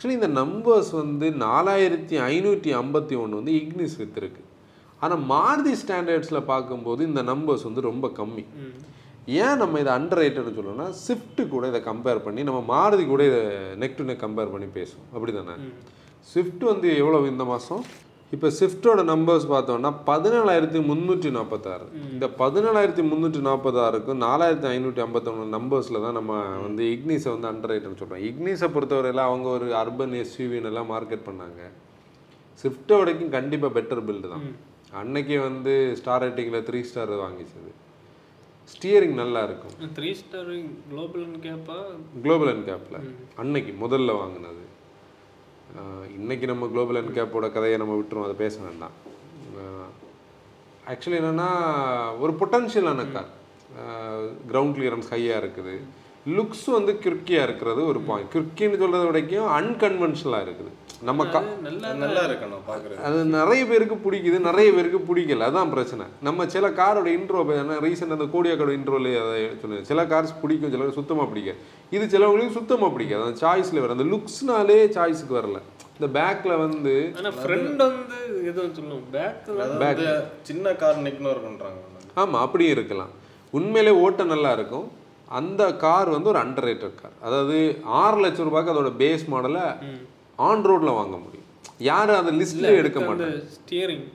ஆக்சுவலி 0.00 0.18
இந்த 0.18 0.28
நம்பர்ஸ் 0.40 0.90
வந்து 0.98 1.26
நாலாயிரத்தி 1.42 2.16
ஐநூற்றி 2.28 2.70
ஐம்பத்தி 2.78 3.14
ஒன்று 3.22 3.38
வந்து 3.38 3.54
இக்னிஸ் 3.58 3.96
வித்துருக்கு 4.00 4.42
ஆனால் 5.02 5.20
மாருதி 5.32 5.72
ஸ்டாண்டர்ட்ஸில் 5.80 6.38
பார்க்கும்போது 6.50 7.00
இந்த 7.08 7.22
நம்பர்ஸ் 7.30 7.64
வந்து 7.68 7.82
ரொம்ப 7.88 8.08
கம்மி. 8.18 8.44
ஏன் 9.44 9.60
நம்ம 9.62 9.80
இதை 9.82 9.92
அண்டர் 9.96 10.20
ரேட்டட்னு 10.22 10.54
சொல்லணும்னா 10.58 10.86
ஸ்விஃப்ட் 11.02 11.42
கூட 11.54 11.66
இதை 11.72 11.80
கம்பேர் 11.90 12.22
பண்ணி 12.26 12.44
நம்ம 12.48 12.60
மாருதி 12.72 13.04
கூட 13.12 13.24
இதை 13.30 13.42
நெக் 13.82 13.98
டு 13.98 14.06
நெக் 14.10 14.24
கம்பேர் 14.24 14.52
பண்ணி 14.54 14.68
பேசுவோம். 14.78 15.10
அப்படி 15.14 15.34
தானே 15.38 15.56
ஸ்விஃப்ட் 16.30 16.64
வந்து 16.72 16.88
எவ்வளோ 17.02 17.20
இந்த 17.32 17.46
மாதம் 17.52 17.84
இப்போ 18.34 18.48
ஸ்விஃப்டோட 18.56 19.00
நம்பர்ஸ் 19.10 19.46
பார்த்தோம்னா 19.52 19.90
பதினேழாயிரத்தி 20.08 20.80
முந்நூற்றி 20.90 21.30
நாற்பத்தாறு 21.36 21.86
இந்த 22.12 22.26
பதினேழாயிரத்தி 22.42 23.02
முந்நூற்றி 23.08 23.40
நாற்பத்தாறுக்கும் 23.46 24.20
நாலாயிரத்தி 24.26 24.68
ஐநூற்றி 24.74 25.02
ஐம்பத்தொன்று 25.04 25.46
நம்பர்ஸில் 25.56 26.02
தான் 26.04 26.16
நம்ம 26.18 26.34
வந்து 26.66 26.84
இக்னிஸை 26.96 27.30
வந்து 27.34 27.50
அண்டர் 27.50 27.72
ரேட்னு 27.72 28.00
சொல்கிறோம் 28.02 28.24
இக்னிஸை 28.28 28.68
பொறுத்தவரையில் 28.76 29.22
அவங்க 29.28 29.48
ஒரு 29.56 29.68
அர்பன் 29.80 30.14
எஸ்யூவின்னு 30.22 30.70
எல்லாம் 30.72 30.90
மார்க்கெட் 30.94 31.26
பண்ணாங்க. 31.28 31.60
ஸ்விஃப்ட்டை 32.62 32.96
வரைக்கும் 33.00 33.34
கண்டிப்பாக 33.36 33.74
பெட்டர் 33.78 34.04
பில்டு 34.08 34.32
தான் 34.34 34.46
அன்னைக்கு 35.02 35.36
வந்து 35.48 35.74
ஸ்டார் 36.00 36.22
ரேட்டிங்கில் 36.24 36.66
த்ரீ 36.70 36.80
ஸ்டார் 36.90 37.14
வாங்கிச்சது. 37.26 37.70
ஸ்டியரிங் 38.72 39.20
நல்லா 39.22 39.40
இருக்கும். 39.48 39.76
த்ரீ 39.98 40.10
ஸ்டார் 40.22 40.50
குளோபல்னு 40.90 41.38
கேப்பா 41.46 41.78
குளோபல் 42.24 42.52
அண்ட் 42.54 42.66
கேப்பில் 42.70 42.98
அன்னைக்கு 43.42 43.72
முதல்ல 43.84 44.14
வாங்கினது. 44.22 44.64
இன்றைக்கி 46.18 46.46
நம்ம 46.50 46.66
குளோபல் 46.72 46.98
அண்ட் 47.00 47.16
கேப்போட 47.16 47.46
கதையை 47.56 47.76
நம்ம 47.80 47.96
விட்டுரும் 47.98 48.26
அதை 48.26 48.34
பேச 48.40 48.54
வேண்டாம். 48.66 48.94
ஆக்சுவலி 50.92 51.18
என்னன்னா 51.20 51.48
ஒரு 52.22 52.32
பொட்டன்ஷியலான 52.40 53.04
கார் 53.12 53.30
கிரவுண்ட் 54.50 54.76
கிளியரன்ஸ் 54.76 55.10
ஹையாக 55.14 55.40
இருக்குது. 55.42 55.74
லுக்ஸ் 56.36 56.66
வந்து 56.76 56.92
கிறுக்கியாக 57.04 57.46
இருக்கிறது 57.48 57.80
ஒரு 57.90 58.00
பாயிண்ட் 58.08 58.32
கிறுக்கின்னு 58.34 58.80
சொல்கிறத 58.82 59.04
விடைக்கும் 59.10 59.50
அன்கன்வென்ஷனலாக 59.58 60.46
இருக்குது. 60.46 60.72
நம்ம 61.08 61.24
கா 61.34 61.40
நல்லா 62.00 62.22
இருக்கணும் 62.28 62.64
பார்க்குறது. 62.70 62.98
அது 63.08 63.18
நிறைய 63.34 63.62
பேருக்கு 63.70 63.96
பிடிக்குது 64.04 64.38
நிறைய 64.46 64.68
பேருக்கு 64.76 64.98
பிடிக்கல. 65.08 65.46
அதான் 65.50 65.70
பிரச்சனை. 65.74 66.04
நம்ம 66.26 66.46
சில 66.54 66.68
காரோட 66.80 67.08
இன்ட்ரோ 67.16 67.42
ரீசெண்ட் 67.86 68.14
அந்த 68.16 68.26
கோடியாக்கோட 68.34 68.72
இன்ட்ரோல 68.78 69.12
அதை 69.22 69.38
சொன்னேன் 69.62 69.86
சில 69.90 70.04
கார்ஸ் 70.12 70.34
பிடிக்கும் 70.42 70.74
சில 70.74 70.90
சுத்தமாக 70.98 71.28
பிடிக்காது. 71.30 71.60
இது 71.96 72.04
சிலவங்களுக்கு 72.14 72.58
சுத்தமாக 72.58 72.92
பிடிக்காது. 72.96 73.24
அந்த 73.26 73.38
சாய்ஸில் 73.44 73.82
வர 73.84 73.96
அந்த 73.96 74.06
லுக்ஸ்னாலே 74.12 74.78
சாய்ஸுக்கு 74.98 75.38
வரல. 75.40 75.60
இந்த 75.96 76.08
பேக்கில் 76.18 76.60
வந்து 76.64 76.94
ஃப்ரெண்ட் 77.40 77.82
வந்து 77.86 78.20
எதுவும் 78.50 78.76
சொல்லுவோம் 78.78 79.08
பேக் 79.16 79.50
வந்து 79.62 80.12
சின்ன 80.50 80.72
கார் 80.82 81.02
இக்னோர் 81.12 81.44
பண்றாங்க 81.48 81.88
ஆமாம் 82.20 82.44
அப்படியும் 82.44 82.76
இருக்கலாம். 82.76 83.12
உண்மையிலே 83.58 83.92
ஓட்ட 84.04 84.22
நல்லா 84.34 84.52
இருக்கும். 84.58 84.86
அந்த 85.38 85.62
கார் 85.82 86.08
வந்து 86.14 86.28
ஒரு 86.30 86.38
அண்டர் 86.44 86.70
கார் 87.02 87.18
அதாவது 87.26 87.58
ஆறு 88.02 88.16
லட்சம் 88.22 88.48
ரூபாய்க்கு 88.48 88.72
அதோட 88.72 88.90
பேஸ் 89.02 89.26
மாடலை 89.32 89.66
ஆன் 90.48 90.66
ரோட்ல 90.70 90.90
வாங்க 91.00 91.16
முடியும். 91.24 91.48
யாரும் 91.90 92.20
அந்த 92.20 92.32
லிஸ்ட்ல 92.40 92.68
எடுக்க 92.80 93.00
மாட்டாங்க. 93.06 93.40
ஸ்டியரிங் 93.56 94.06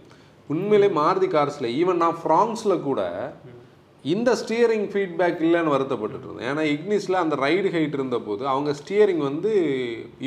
உண்மையிலே 0.53 0.89
மாருதி 1.01 1.27
கார்ஸில் 1.35 1.73
ஈவன் 1.81 2.01
நான் 2.05 2.17
ஃப்ராங்ஸில் 2.21 2.83
கூட 2.87 3.01
இந்த 4.13 4.31
ஸ்டியரிங் 4.41 4.87
ஃபீட்பேக் 4.93 5.39
இல்லைன்னு 5.45 5.71
வருத்தப்பட்டுட்டு 5.73 6.27
இருந்தேன். 6.27 6.47
ஏன்னா 6.49 6.63
இக்னிஸில் 6.73 7.21
அந்த 7.21 7.35
ரைடு 7.43 7.69
ஹைட் 7.75 7.95
இருந்த 7.97 8.17
போது 8.25 8.43
அவங்க 8.51 8.71
ஸ்டியரிங் 8.79 9.23
வந்து 9.29 9.51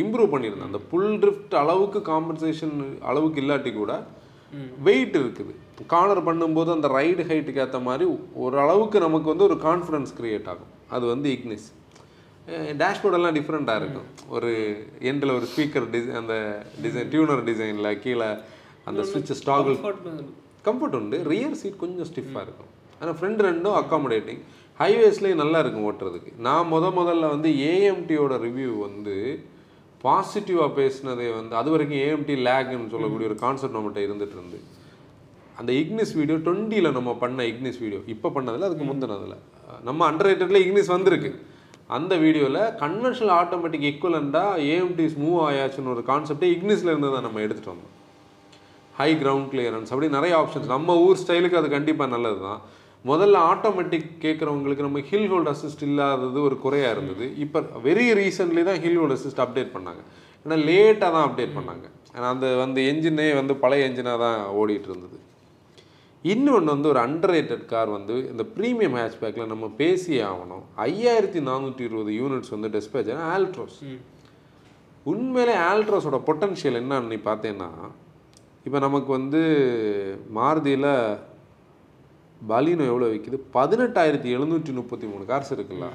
இம்ப்ரூவ் 0.02 0.33
பண்ணியிருந்தாங்க. 0.33 0.71
அந்த 0.73 0.83
புல் 0.93 1.12
ட்ரிஃப்ட் 1.25 1.55
அளவுக்கு 1.62 2.00
காம்பன்சேஷன் 2.12 2.75
அளவுக்கு 3.11 3.40
இல்லாட்டி 3.45 3.73
கூட 3.81 3.93
வெயிட் 4.88 5.17
இருக்குது. 5.23 5.55
கார்னர் 5.93 6.26
பண்ணும்போது 6.28 6.71
அந்த 6.76 6.88
ரைடு 6.99 7.23
ஹைட்டுக்கு 7.31 7.62
ஏற்ற 7.64 7.81
மாதிரி 7.88 8.07
ஓரளவுக்கு 8.45 8.99
நமக்கு 9.07 9.33
வந்து 9.33 9.47
ஒரு 9.49 9.59
கான்ஃபிடன்ஸ் 9.69 10.12
கிரியேட் 10.21 10.49
ஆகும். 10.52 10.73
அது 10.97 11.05
வந்து 11.14 11.28
இக்னிஸ் 11.37 11.69
டேஷ்போர்டெல்லாம் 12.83 13.37
டிஃப்ரெண்ட்டாக 13.38 13.81
இருக்கும். 13.83 14.09
ஒரு 14.37 14.50
எண்டில் 15.11 15.35
ஒரு 15.38 15.47
ஸ்பீக்கர் 15.52 15.87
டிசை 15.95 16.12
அந்த 16.21 16.35
டிசைன் 16.85 17.11
டியூனர் 17.14 17.43
டிசைனில் 17.49 17.90
கீழே 18.05 18.28
அந்த 18.88 19.02
சுவிட்ச் 19.11 19.33
ஸ்டாகிள் 19.40 19.76
கம்ஃபர்ட் 20.69 20.97
உண்டு. 21.00 21.19
ரியர் 21.33 21.59
சீட் 21.61 21.83
கொஞ்சம் 21.83 22.09
ஸ்டிஃபாக 22.11 22.45
இருக்கும். 22.47 22.71
ஆனால் 23.00 23.17
ஃப்ரண்ட் 23.19 23.43
ரெண்டும் 23.49 23.76
அக்காமடேட்டிங் 23.81 24.40
ஹைவேஸ்லேயும் 24.81 25.43
நல்லா 25.43 25.59
இருக்கும் 25.62 25.87
ஓட்டுறதுக்கு. 25.90 26.33
நான் 26.47 26.69
முத 26.73 26.87
முதல்ல 26.99 27.28
வந்து 27.35 27.50
ஏஎம்டியோட 27.71 28.35
ரிவ்யூ 28.47 28.73
வந்து 28.87 29.17
பாசிட்டிவாக 30.05 30.71
பேசினதே 30.81 31.28
வந்து 31.37 31.55
அது 31.61 31.69
வரைக்கும் 31.75 32.00
ஏஎம்டி 32.07 32.35
லேக்னு 32.49 32.90
சொல்லக்கூடிய 32.95 33.28
ஒரு 33.31 33.38
கான்செப்ட் 33.45 33.76
நம்மகிட்ட 33.76 34.00
இருந்துட்டு 34.07 34.37
இருந்து. 34.38 34.59
அந்த 35.61 35.71
இக்னிஸ் 35.83 36.12
வீடியோ 36.19 36.37
டுவெண்ட்டியில் 36.49 36.97
நம்ம 36.99 37.12
பண்ண 37.23 37.47
இக்னிஸ் 37.52 37.81
வீடியோ 37.85 38.00
இப்போ 38.14 38.28
பண்ணதில் 38.37 38.67
அதுக்கு 38.67 38.87
முந்தினதில் 38.90 39.38
நம்ம 39.88 40.00
அண்டர் 40.11 40.28
ரேட்டடில் 40.31 40.62
இக்னிஸ் 40.64 40.95
வந்திருக்கு. 40.97 41.31
அந்த 41.97 42.14
வீடியோவில் 42.23 42.62
கன்வென்ஷனல் 42.83 43.35
ஆட்டோமேட்டிக் 43.40 43.87
ஈக்குவலண்டாக 43.90 44.64
ஏஎம்டிஸ் 44.73 45.14
மூவ் 45.23 45.38
ஆயாச்சுன்னு 45.49 45.92
ஒரு 45.95 46.02
கான்செப்டே 46.11 46.49
இக்னிஸ்ல 46.54 46.92
இருந்து 46.92 47.12
தான் 47.14 47.26
நம்ம 47.26 47.40
எடுத்துகிட்டு 47.45 47.73
வந்தோம். 47.75 47.95
ஹை 48.99 49.11
கிரவுண்ட் 49.23 49.49
கிளியரன்ஸ் 49.52 49.90
அப்படி 49.92 50.09
நிறைய 50.16 50.35
ஆப்ஷன்ஸ் 50.40 50.73
நம்ம 50.75 50.97
ஊர் 51.07 51.21
ஸ்டைலுக்கு 51.23 51.61
அது 51.61 51.68
கண்டிப்பாக 51.76 52.12
நல்லது 52.14 52.40
தான் 52.49 52.61
முதல்ல 53.11 53.40
ஆட்டோமேட்டிக் 53.52 54.09
கேட்குறவங்களுக்கு 54.25 54.87
நம்ம 54.87 55.00
ஹில் 55.11 55.28
ஹோல்ட் 55.33 55.50
அசிஸ்ட் 55.52 55.85
இல்லாதது 55.88 56.38
ஒரு 56.49 56.57
குறையாக 56.64 56.95
இருந்தது. 56.97 57.26
இப்போ 57.45 57.59
வெரி 57.87 58.07
ரீசன்ட்லி 58.21 58.62
தான் 58.68 58.80
ஹில் 58.85 58.99
ஹோல்ட் 59.00 59.16
அசிஸ்ட் 59.16 59.42
அப்டேட் 59.45 59.75
பண்ணாங்க. 59.76 60.02
ஏன்னா 60.45 60.57
லேட்டாக 60.68 61.11
தான் 61.16 61.26
அப்டேட் 61.28 61.57
பண்ணாங்க. 61.59 61.87
ஏன்னா 62.16 62.28
அந்த 62.35 62.49
வந்து 62.64 62.80
என்ஜினே 62.90 63.28
வந்து 63.40 63.54
பழைய 63.62 63.88
என்ஜினாக 63.88 64.18
தான் 64.25 64.38
ஓடிட்டு 64.61 64.90
இருந்தது. 64.92 65.18
இன்னொன்று 66.25 66.70
வந்து 66.72 66.88
ஒரு 66.88 67.00
அண்டர் 67.06 67.64
கார் 67.72 67.90
வந்து 67.96 68.14
இந்த 68.30 68.44
ப்ரீமியம் 68.56 68.96
ஹேட்ச்பேக்கில் 68.98 69.50
நம்ம 69.52 69.66
பேசியே 69.80 70.22
ஆகணும். 70.30 70.64
ஐயாயிரத்தி 70.87 71.40
நானூற்றி 71.48 71.82
இருபது 71.88 72.12
யூனிட்ஸ் 72.20 72.52
வந்து 72.54 72.68
டிஸ்பேச் 72.76 73.10
ஆல்ட்ரோஸ் 73.34 73.78
உண்மையிலே 75.12 75.54
ஆல்ட்ரோஸோட 75.68 76.18
பொட்டன்ஷியல் 76.28 76.78
என்னன்னு 76.80 77.10
நீ 77.12 77.18
பார்த்தேன்னா 77.30 77.68
இப்போ 78.66 78.78
நமக்கு 78.87 79.10
வந்து 79.12 79.40
மாருதியில் 80.38 80.90
பலினோ 82.48 82.84
எவ்வளோ 82.92 83.06
விற்கிது 83.12 83.38
பதினெட்டாயிரத்தி 83.54 84.28
எழுநூற்றி 84.37 84.72
முப்பத்தி 84.72 85.06
மூணு 85.06 85.25
கார்ஸ் 85.30 85.54
இருக்குல்ல. 85.56 85.87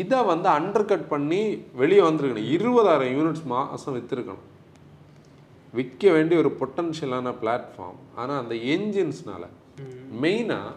இதை 0.00 0.18
வந்து 0.32 0.48
அண்டர் 0.48 0.90
கட் 0.90 1.08
பண்ணி 1.08 1.40
வெளியே 1.80 2.00
வந்திருக்கணும். 2.00 2.50
இருபதாயிரம் 2.56 3.14
யூனிட்ஸ் 3.16 3.46
மாதம் 3.54 3.96
விற்றுருக்கணும் 3.96 4.44
விற்க 5.76 6.10
வேண்டிய 6.16 6.36
ஒரு 6.42 6.50
பொட்டன்ஷியலான 6.60 7.32
பிளாட்ஃபார்ம் 7.42 8.00
ஆனால் 8.20 8.40
அந்த 8.42 8.54
என்ஜின்ஸ்னால 8.74 9.44
மெயினாக 10.24 10.74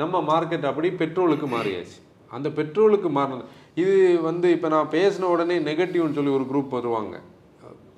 நம்ம 0.00 0.20
மார்க்கெட் 0.30 0.68
அப்படி 0.70 0.88
பெட்ரோலுக்கு 1.02 1.46
மாறியாச்சு. 1.54 1.98
அந்த 2.36 2.48
பெட்ரோலுக்கு 2.58 3.08
மாறினது 3.18 3.44
இது 3.82 3.94
வந்து 4.28 4.46
இப்போ 4.56 4.68
நான் 4.74 4.92
பேசின 4.96 5.28
உடனே 5.34 5.56
நெகட்டிவ்னு 5.70 6.16
சொல்லி 6.18 6.32
ஒரு 6.38 6.44
குரூப் 6.50 6.76
வருவாங்க. 6.78 7.16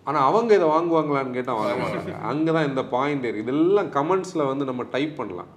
ஆனால் 0.09 0.27
அவங்க 0.29 0.51
இதை 0.59 0.67
வாங்குவாங்களான்னு 0.75 1.37
கேட்டால் 1.37 1.59
வாங்க 1.61 1.75
மாட்டாங்க 1.81 2.13
அங்கே 2.31 2.51
தான் 2.57 2.69
இந்த 2.71 2.83
பாயிண்ட் 2.95 3.27
இருக்குது 3.29 3.45
இதெல்லாம் 3.47 3.91
கமெண்ட்ஸில் 3.97 4.49
வந்து 4.51 4.65
நம்ம 4.71 4.85
டைப் 4.95 5.15
பண்ணலாம். 5.21 5.51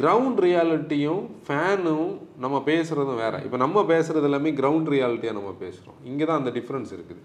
கிரவுண்ட் 0.00 0.40
ரியாலிட்டியும் 0.46 1.22
ஃபேனும் 1.46 2.10
நம்ம 2.44 2.56
பேசுகிறதும் 2.70 3.20
வேறு. 3.24 3.38
இப்போ 3.46 3.58
நம்ம 3.64 3.82
பேசுகிறது 3.92 4.28
எல்லாமே 4.30 4.50
கிரவுண்ட் 4.60 4.90
ரியாலிட்டியாக 4.94 5.38
நம்ம 5.38 5.52
பேசுகிறோம் 5.64 5.98
இங்கே 6.10 6.24
தான் 6.30 6.40
அந்த 6.42 6.52
டிஃப்ரென்ஸ் 6.58 6.92
இருக்குது. 6.96 7.22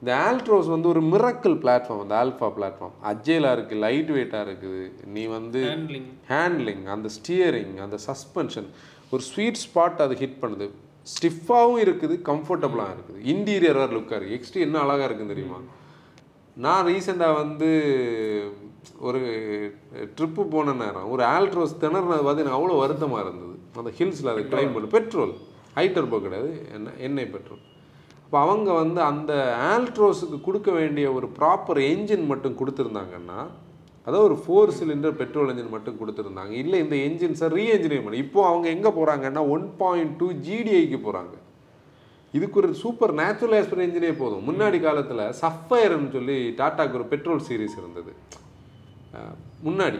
இந்த 0.00 0.12
ஆல்ட்ரோஸ் 0.28 0.70
வந்து 0.74 0.88
ஒரு 0.92 1.02
மிரக்கல் 1.12 1.56
பிளாட்ஃபார்ம் 1.64 2.02
அந்த 2.04 2.14
ஆல்ஃபா 2.22 2.48
பிளாட்ஃபார்ம் 2.56 2.96
அஜேலாக 3.10 3.56
இருக்குது 3.56 3.82
லைட் 3.84 4.10
வெயிட்டாக 4.16 4.46
இருக்குது. 4.48 4.82
நீ 5.14 5.22
வந்து 5.36 5.60
ஹேண்ட்லிங் 5.68 6.10
ஹேண்ட்லிங் 6.32 6.82
அந்த 6.94 7.10
ஸ்டியரிங் 7.18 7.76
அந்த 7.84 7.98
சஸ்பென்ஷன் 8.08 8.68
ஒரு 9.12 9.22
ஸ்வீட் 9.30 9.62
ஸ்பாட் 9.66 10.04
அது 10.06 10.16
ஹிட் 10.22 10.40
பண்ணுது. 10.42 10.68
ஸ்டிஃபாகவும் 11.14 11.80
இருக்குது 11.84 12.14
கம்ஃபர்டபுளாக 12.28 12.92
இருக்குது. 12.96 13.18
இன்டீரியர் 13.32 13.80
வேறு 13.80 13.96
லுக்காக 13.96 14.18
இருக்குது 14.18 14.38
எக்ஸ்ட்ரீ 14.40 14.60
என்ன 14.66 14.78
அழகாக 14.84 15.08
இருக்குன்னு 15.08 15.34
தெரியுமா? 15.34 15.58
நான் 16.64 16.86
ரீசெண்டாக 16.88 17.38
வந்து 17.42 17.68
ஒரு 19.08 19.20
ட்ரிப்பு 20.16 20.42
போன 20.54 20.74
நேரம் 20.80 21.10
ஒரு 21.14 21.22
ஆல்ட்ரோஸ் 21.34 21.80
திணறினது 21.82 22.24
பார்த்து 22.26 22.44
எனக்கு 22.44 22.58
அவ்வளோ 22.58 22.78
வருத்தமாக 22.82 23.24
இருந்தது. 23.24 23.54
அந்த 23.82 23.92
ஹில்ஸில் 23.98 24.32
அதை 24.32 24.42
கிளைம் 24.52 24.74
பண்ணு. 24.74 24.94
பெட்ரோல். 24.96 25.32
ஹைட்டர்போ 25.78 26.18
கிடையாது. 26.26 26.50
என்ன 26.76 26.92
எண்ணெய் 27.06 27.32
பெட்ரோல். 27.36 27.62
அப்போ 28.34 28.46
அவங்க 28.46 28.70
வந்து 28.82 29.00
அந்த 29.08 29.32
ஆல்ட்ரோஸுக்கு 29.72 30.36
கொடுக்க 30.46 30.70
வேண்டிய 30.76 31.06
ஒரு 31.16 31.26
ப்ராப்பர் 31.36 31.78
என்ஜின் 31.90 32.24
மட்டும் 32.30 32.56
கொடுத்துருந்தாங்கன்னா 32.60 33.36
அதாவது 34.06 34.24
ஒரு 34.28 34.36
ஃபோர் 34.40 34.72
சிலிண்டர் 34.78 35.14
பெட்ரோல் 35.20 35.50
என்ஜின் 35.52 35.70
மட்டும் 35.74 35.98
கொடுத்துருந்தாங்க. 36.00 36.52
இல்லை 36.62 36.78
இந்த 36.84 36.96
என்ஜின்ஸை 37.08 37.48
ரீஎன்ஜினியர் 37.56 38.04
பண்ணி. 38.06 38.22
இப்போது 38.24 38.48
அவங்க 38.50 38.66
எங்கே 38.76 38.90
போகிறாங்கன்னா 38.96 39.42
ஒன் 39.56 39.66
பாயிண்ட் 39.82 40.16
டூ 40.22 40.28
ஜிடிஐக்கு 40.46 40.98
போகிறாங்க 41.06 41.34
இதுக்கு 42.38 42.58
ஒரு 42.62 42.70
சூப்பர் 42.82 43.14
நேச்சுரல் 43.20 43.56
ஆஸ்பிரன் 43.60 43.86
என்ஜினே 43.86 44.12
போதும். 44.22 44.44
முன்னாடி 44.48 44.80
காலத்தில் 44.86 45.24
சஃபயர்னு 45.42 46.10
சொல்லி 46.16 46.38
டாட்டாக்கு 46.62 46.98
ஒரு 47.00 47.08
பெட்ரோல் 47.14 47.46
சீரிஸ் 47.50 47.78
இருந்தது. 47.82 48.14
முன்னாடி 49.66 49.98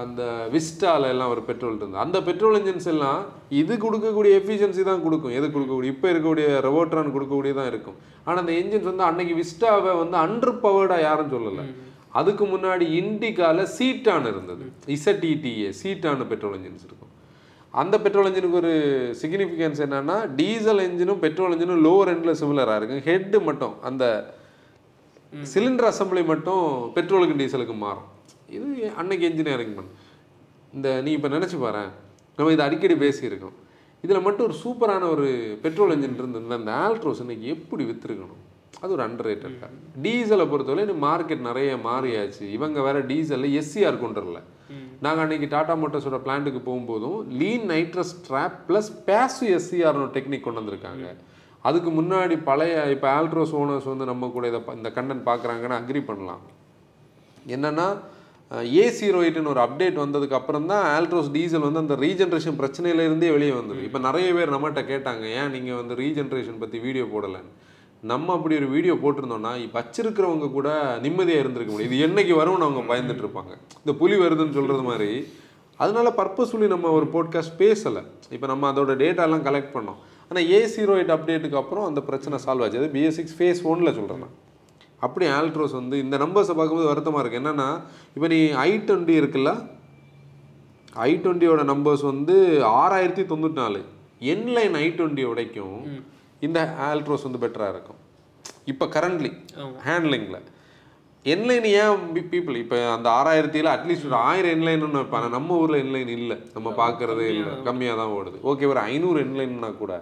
அந்த 0.00 0.22
விஸ்டால 0.54 1.08
எல்லாம் 1.12 1.32
ஒரு 1.34 1.42
பெட்ரோல் 1.48 1.76
இருந்தது. 1.78 2.02
அந்த 2.04 2.18
பெட்ரோல் 2.26 2.58
இன்ஜின்ஸ் 2.58 2.90
எல்லாம் 2.92 3.20
இது 3.60 3.74
கொடுக்கக்கூடிய 3.84 4.32
எஃபிஷியன்சி 4.40 4.82
தான் 4.90 5.04
கொடுக்கும். 5.06 5.34
எது 5.38 5.46
கொடுக்கக்கூடிய 5.54 5.94
இப்போ 5.94 6.06
இருக்கக்கூடிய 6.12 6.48
ரெவோட்ரான் 6.66 7.14
கொடுக்கக்கூடிய 7.14 7.52
தான் 7.60 7.70
இருக்கும். 7.72 7.96
ஆனால் 8.26 8.42
அந்த 8.42 8.54
என்ஜின்ஸ் 8.60 8.90
வந்து 8.90 9.08
அன்னைக்கு 9.08 9.36
விஸ்டாவை 9.40 9.94
வந்து 10.02 10.18
அண்டர் 10.24 10.60
பவர்டாக 10.66 11.06
யாரும் 11.08 11.32
சொல்லலை. 11.34 11.64
அதுக்கு 12.20 12.44
முன்னாடி 12.52 12.86
இண்டிகால 13.00 13.64
சீட்டான் 13.78 14.28
இருந்தது. 14.32 14.64
இசட்டிடிஏ 14.96 15.70
சீட்டான 15.80 16.26
பெட்ரோல் 16.34 16.56
இன்ஜின்ஸ் 16.58 16.86
இருக்கும். 16.88 17.12
அந்த 17.82 17.94
பெட்ரோல் 18.04 18.28
இன்ஜினுக்கு 18.30 18.60
ஒரு 18.62 18.74
சிக்னிஃபிகன்ஸ் 19.22 19.82
என்னன்னா 19.86 20.16
டீசல் 20.38 20.86
இன்ஜினும் 20.88 21.22
பெட்ரோல் 21.26 21.54
இன்ஜினும் 21.56 21.82
லோவர் 21.88 22.12
எண்டில் 22.14 22.38
சிமிலராக 22.40 22.78
இருக்கும். 22.80 23.04
ஹெட்டு 23.10 23.40
மட்டும் 23.48 23.76
அந்த 23.90 24.04
சிலிண்டர் 25.52 25.90
அசம்பிளி 25.90 26.22
மட்டும் 26.32 26.64
பெட்ரோலுக்கு 26.96 27.38
டீசலுக்கு 27.42 27.76
மாறும். 27.84 28.08
இது 28.56 28.68
அன்னைக்கு 29.00 29.24
இன்ஜினியரிங் 29.30 29.74
பண்ண. 29.78 29.90
இந்த 30.76 30.88
நீ 31.06 31.10
இப்போ 31.18 31.28
நினச்சி 31.36 31.58
பாரு 31.64 31.84
நம்ம 32.36 32.52
இதை 32.54 32.64
அடிக்கடி 32.68 32.94
பேசியிருக்கோம். 33.04 33.56
இதில் 34.04 34.24
மட்டும் 34.26 34.46
ஒரு 34.48 34.56
சூப்பரான 34.62 35.08
ஒரு 35.14 35.26
பெட்ரோல் 35.64 35.94
இன்ஜின் 35.96 36.18
இருந்திருந்தா 36.20 36.58
இந்த 36.62 36.72
ஆல்ட்ரோஸ் 36.84 37.22
இன்னைக்கு 37.24 37.46
எப்படி 37.56 37.84
விற்றுருக்கணும் 37.90 38.40
அது 38.82 38.94
ஒரு 38.96 39.02
அண்டர் 39.06 39.28
ரேட்டட் 39.28 39.58
கார் 39.60 39.74
டீசலை 40.04 40.44
பொறுத்தவரை 40.52 40.84
இன்னும் 40.84 41.04
மார்க்கெட் 41.08 41.44
நிறைய 41.48 41.72
மாறியாச்சு. 41.88 42.44
இவங்க 42.56 42.78
வேற 42.86 42.98
டீசலில் 43.10 43.54
எஸ்சிஆர் 43.60 44.02
கொண்டு 44.04 44.20
வரல 44.22 44.40
நாங்கள் 45.04 45.22
அன்னைக்கு 45.24 45.46
டாடா 45.52 45.74
மோட்டர்ஸோட 45.82 46.18
பிளான்ட்டுக்கு 46.24 46.60
போகும்போதும் 46.68 47.18
லீன் 47.40 47.66
நைட்ரஸ் 47.72 48.14
ட்ராப் 48.26 48.56
ப்ளஸ் 48.68 48.90
பேசு 49.08 49.44
எஸ்சிஆர்னு 49.56 50.08
டெக்னிக் 50.16 50.44
கொண்டு 50.46 50.60
வந்திருக்காங்க. 50.60 51.06
அதுக்கு 51.68 51.90
முன்னாடி 51.98 52.36
பழைய 52.48 52.76
இப்போ 52.94 53.08
ஆல்ட்ரோஸ் 53.18 53.54
ஓனர்ஸ் 53.60 53.88
வந்து 53.92 54.06
நம்ம 54.10 54.30
கூட 54.36 54.46
இதை 54.52 54.60
இந்த 54.78 54.90
கண்டென்ட் 54.96 55.24
பார்க்குறாங்கன்னு 55.30 55.78
அக்ரி 55.80 56.02
பண்ணலாம். 56.10 56.42
என்னன்னா 57.56 57.86
ஏ 58.76 58.84
ஜீரோ 58.96 59.18
எயிட்னு 59.24 59.50
ஒரு 59.52 59.60
அப்டேட் 59.64 59.98
வந்ததுக்கு 60.02 60.36
அப்புறம் 60.38 60.66
தான் 60.70 60.84
ஆல்ட்ரோஸ் 60.94 61.30
டீசல் 61.36 61.66
வந்து 61.66 61.82
அந்த 61.82 61.94
ரீஜென்ரேஷன் 62.04 62.58
பிரச்சனையிலேருந்தே 62.60 63.28
வெளியே 63.36 63.52
வந்தது. 63.58 63.80
இப்போ 63.88 63.98
நிறைய 64.06 64.28
பேர் 64.38 64.54
நம்மகிட்ட 64.54 64.82
கேட்டாங்க 64.90 65.24
ஏன் 65.40 65.52
நீங்கள் 65.56 65.78
வந்து 65.80 65.94
ரீஜென்ரேஷன் 66.02 66.58
பற்றி 66.62 66.78
வீடியோ 66.86 67.04
போடலைன்னு? 67.12 67.52
நம்ம 68.10 68.32
அப்படி 68.36 68.54
ஒரு 68.60 68.68
வீடியோ 68.74 68.94
போட்டிருந்தோம்னா 69.02 69.52
வச்சிருக்கிறவங்க 69.76 70.46
கூட 70.58 70.68
நிம்மதியாக 71.04 71.42
இருந்திருக்க 71.44 71.72
முடியும். 71.72 71.92
இது 71.92 72.04
என்னைக்கு 72.08 72.34
வரும்னு 72.40 72.66
அவங்க 72.68 72.82
பயந்துட்டு 72.92 73.24
இருப்பாங்க. 73.24 73.52
இந்த 73.82 73.94
புலி 74.02 74.18
வருதுன்னு 74.24 74.56
சொல்கிறது 74.58 74.84
மாதிரி. 74.90 75.10
அதனால 75.82 76.08
பர்பஸ்ஃபுல்லி 76.20 76.68
நம்ம 76.74 76.90
ஒரு 76.98 77.06
போட்காஸ்ட் 77.14 77.58
பேசலை. 77.64 78.02
இப்போ 78.36 78.46
நம்ம 78.52 78.72
அதோட 78.72 78.94
டேட்டாலாம் 79.02 79.46
கலெக்ட் 79.48 79.74
பண்ணோம். 79.76 80.00
ஆனால் 80.28 80.46
ஏ 80.54 80.60
ஜீரோ 80.74 80.94
எயிட் 81.00 81.14
அப்டேட்டுக்கு 81.16 81.60
அப்புறம் 81.62 81.86
அந்த 81.90 82.00
பிரச்சனை 82.08 82.38
சால்வ் 82.46 82.64
ஆச்சு. 82.64 82.80
அது 82.82 82.90
பிஎஸ் 82.96 83.18
சிக்ஸ் 83.20 83.36
ஃபேஸ் 83.38 83.62
ஒனில் 83.72 83.96
சொல்கிறேன் 83.98 84.22
நான். 84.24 84.36
அப்படி 85.06 85.26
ஆல்ட்ரோஸ் 85.36 85.78
வந்து 85.80 85.96
இந்த 86.04 86.16
நம்பர்ஸை 86.24 86.54
பார்க்கும்போது 86.58 86.90
வருத்தமாக 86.90 87.22
இருக்குது 87.22 87.42
என்னென்னா 87.42 87.68
இப்போ 88.14 88.28
நீ 88.34 88.40
ஐ 88.68 88.70
டுவெண்ட்டி 88.88 89.14
இருக்குல்ல? 89.20 89.52
ஐ 91.08 91.10
டுவெண்ட்டியோட 91.24 91.62
நம்பர்ஸ் 91.72 92.04
வந்து 92.12 92.34
ஆறாயிரத்தி 92.80 93.24
தொண்ணூற்றி 93.32 93.60
நாலு. 93.64 93.80
என்லைன் 94.32 94.74
ஐ 94.84 94.86
டுவெண்ட்டி 94.98 95.24
உடைக்கும் 95.32 95.78
இந்த 96.46 96.60
ஆல்ட்ரோஸ் 96.88 97.26
வந்து 97.28 97.42
பெட்டராக 97.44 97.74
இருக்கும். 97.74 98.00
இப்போ 98.72 98.84
கரண்ட்லி 98.96 99.30
ஹேண்ட்லிங்கில் 99.86 100.40
என்லைன் 101.32 101.66
ஏன் 101.80 102.04
பீப்புள் 102.30 102.56
இப்போ 102.62 102.76
அந்த 102.96 103.08
ஆறாயிரத்தியில் 103.18 103.72
அட்லீஸ்ட் 103.72 104.06
ஒரு 104.08 104.16
ஆயிரம் 104.28 104.54
என்லைன்னு 104.56 105.00
வைப்பாங்க 105.00 105.28
நம்ம 105.34 105.58
ஊரில் 105.62 105.82
என்லைன் 105.84 106.10
இல்லை. 106.18 106.36
நம்ம 106.54 106.68
பார்க்குறதே 106.80 107.26
இல்லை. 107.34 107.52
கம்மியாக 107.68 108.00
தான் 108.00 108.14
ஓடுது. 108.18 108.38
ஓகே 108.50 108.68
ஒரு 108.72 108.80
ஐநூறு 108.90 109.18
என்லைன்னா 109.26 109.70
கூட 109.82 109.92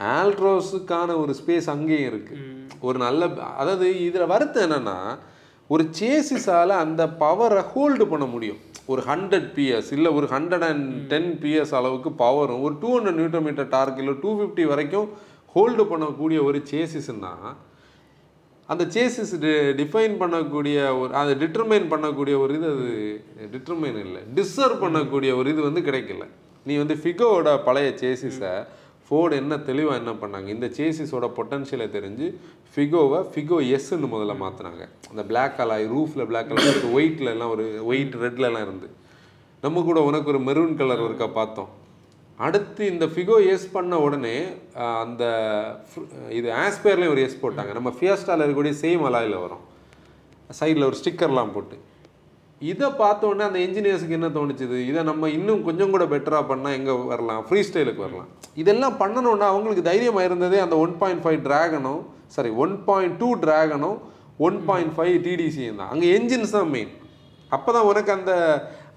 ஆல்ட்ரோஸுக்கான 0.00 1.16
ஒரு 1.20 1.34
ஸ்பேஸ் 1.40 1.70
அங்கேயும் 1.70 2.12
இருக்குது 2.12 2.68
ஒரு 2.80 2.98
நல்ல 2.98 3.28
அதாவது 3.34 4.04
இதில் 4.04 4.26
வருத்தம் 4.26 4.70
என்னென்னா 4.70 5.18
ஒரு 5.66 5.88
சேசிஸால் 6.00 6.68
அந்த 6.68 7.06
பவரை 7.06 7.64
ஹோல்டு 7.74 8.04
பண்ண 8.04 8.24
முடியும். 8.24 8.58
ஒரு 8.86 9.02
ஹண்ட்ரட் 9.02 9.48
பிஎஸ் 9.56 9.92
இல்லை 9.92 10.12
ஒரு 10.12 10.26
ஹண்ட்ரட் 10.26 10.64
அண்ட் 10.64 11.06
டென் 11.06 11.38
பிஎஸ் 11.42 11.74
அளவுக்கு 11.74 12.10
பவரும் 12.10 12.60
ஒரு 12.60 12.76
two 12.80 12.98
hundred 12.98 13.14
newton 13.14 13.40
metre 13.40 13.68
torque 13.68 13.98
இல்லை 13.98 14.14
டூ 14.22 14.40
ஃபிஃப்டி 14.40 14.66
வரைக்கும் 14.66 15.08
ஹோல்டு 15.54 15.82
பண்ணக்கூடிய 15.82 16.44
ஒரு 16.44 16.62
சேசிஸ்னா 16.70 17.54
அந்த 18.66 18.84
சேசிஸ் 18.84 19.34
டிஃபைன் 19.76 20.14
பண்ணக்கூடிய 20.18 20.98
ஒரு 20.98 21.14
அதை 21.14 21.34
டிட்டர்மைன் 21.34 21.86
பண்ணக்கூடிய 21.90 22.38
ஒரு 22.38 22.54
இது 22.54 22.66
அது 22.66 22.90
டிட்டர்மைன் 23.52 23.98
இல்லை 24.06 24.20
டிசர்வ் 24.34 24.82
பண்ணக்கூடிய 24.84 25.36
ஒரு 25.36 25.50
இது 25.50 25.62
வந்து 25.62 25.80
கிடைக்கல. 25.80 26.26
நீ 26.64 26.76
வந்து 26.76 26.94
ஃபிகோவோட 26.94 27.64
பழைய 27.64 27.94
சேசிஸை 28.00 28.66
ஃபோர்டு 29.10 29.34
என்ன 29.42 29.54
தெளிவாக 29.68 30.00
என்ன 30.00 30.12
பண்ணாங்க? 30.22 30.48
இந்த 30.56 30.66
சேசிஸோட 30.78 31.26
பொட்டன்ஷியலை 31.36 31.86
தெரிஞ்சு 31.94 32.26
ஃபிகோவை 32.74 33.20
ஃபிகோ 33.32 33.56
எஸ்ன்னு 33.76 34.10
முதல்ல 34.12 34.34
மாற்றினாங்க 34.42 34.82
அந்த 35.10 35.22
பிளாக் 35.30 35.56
கலாய் 35.60 35.86
ரூஃபில் 35.94 36.26
பிளாக் 36.30 36.48
கலர் 36.50 36.86
ஒயிட்டில் 36.96 37.32
எல்லாம் 37.32 37.52
ஒரு 37.54 37.66
ஒயிட் 37.90 38.14
ரெட்லலாம் 38.24 38.64
இருந்து. 38.66 38.88
நம்ம 39.64 39.82
கூட 39.88 40.00
உனக்கு 40.08 40.30
ஒரு 40.32 40.40
மெரூன் 40.48 40.78
கலர் 40.80 41.04
இருக்கா 41.08 41.28
பார்த்தோம். 41.40 41.70
அடுத்து 42.46 42.82
இந்த 42.92 43.06
ஃபிகோ 43.14 43.38
எஸ் 43.54 43.66
பண்ண 43.76 43.94
உடனே 44.06 44.36
அந்த 45.02 45.24
இது 46.38 46.48
ஆஸ்பேர்லேயும் 46.64 47.14
ஒரு 47.14 47.24
எஸ் 47.26 47.42
போட்டாங்க. 47.42 47.72
நம்ம 47.78 47.92
ஃபியஸ்டாவில் 47.98 48.44
இருக்கக்கூடிய 48.44 48.76
சேம் 48.84 49.02
அலாயில் 49.08 49.42
வரும். 49.46 49.64
சைடில் 50.60 50.88
ஒரு 50.90 50.98
ஸ்டிக்கர்லாம் 51.02 51.54
போட்டு. 51.56 51.78
இதை 52.68 52.88
பார்த்த 53.02 53.28
உடனே 53.28 53.44
அந்த 53.48 53.58
என்ஜினியர்ஸுக்கு 53.66 54.16
என்ன 54.18 54.28
தோணுச்சுது? 54.36 54.78
இதை 54.90 55.00
நம்ம 55.10 55.28
இன்னும் 55.36 55.62
கொஞ்சம் 55.68 55.92
கூட 55.94 56.04
பெட்டராக 56.12 56.44
பண்ணால் 56.50 56.76
எங்கே 56.78 56.94
வரலாம்? 57.12 57.42
ஃப்ரீ 57.48 57.60
ஸ்டைலுக்கு 57.68 58.04
வரலாம். 58.06 58.28
இதெல்லாம் 58.62 58.98
பண்ணணும்னா 59.02 59.46
அவங்களுக்கு 59.52 59.84
தைரியமாக 59.90 60.28
இருந்ததே 60.28 60.58
அந்த 60.64 60.76
ஒன் 60.84 60.94
பாயிண்ட் 61.02 61.22
ஃபைவ் 61.26 61.40
ட்ராகனும் 61.46 62.02
சாரி 62.34 62.50
ஒன் 62.64 62.74
பாயிண்ட் 62.88 63.16
டூ 63.22 63.30
ட்ராகனும் 63.44 63.98
ஒன் 64.48 64.58
பாயிண்ட் 64.68 64.94
ஃபைவ் 64.98 65.16
டிடிசியும் 65.28 65.80
தான். 65.80 65.92
அங்கே 65.94 66.10
என்ஜின்ஸ் 66.18 66.56
தான் 66.58 66.70
மெயின் 66.74 66.92
அப்போ 67.56 67.70
தான் 67.76 67.88
உனக்கு 67.92 68.12
அந்த 68.18 68.32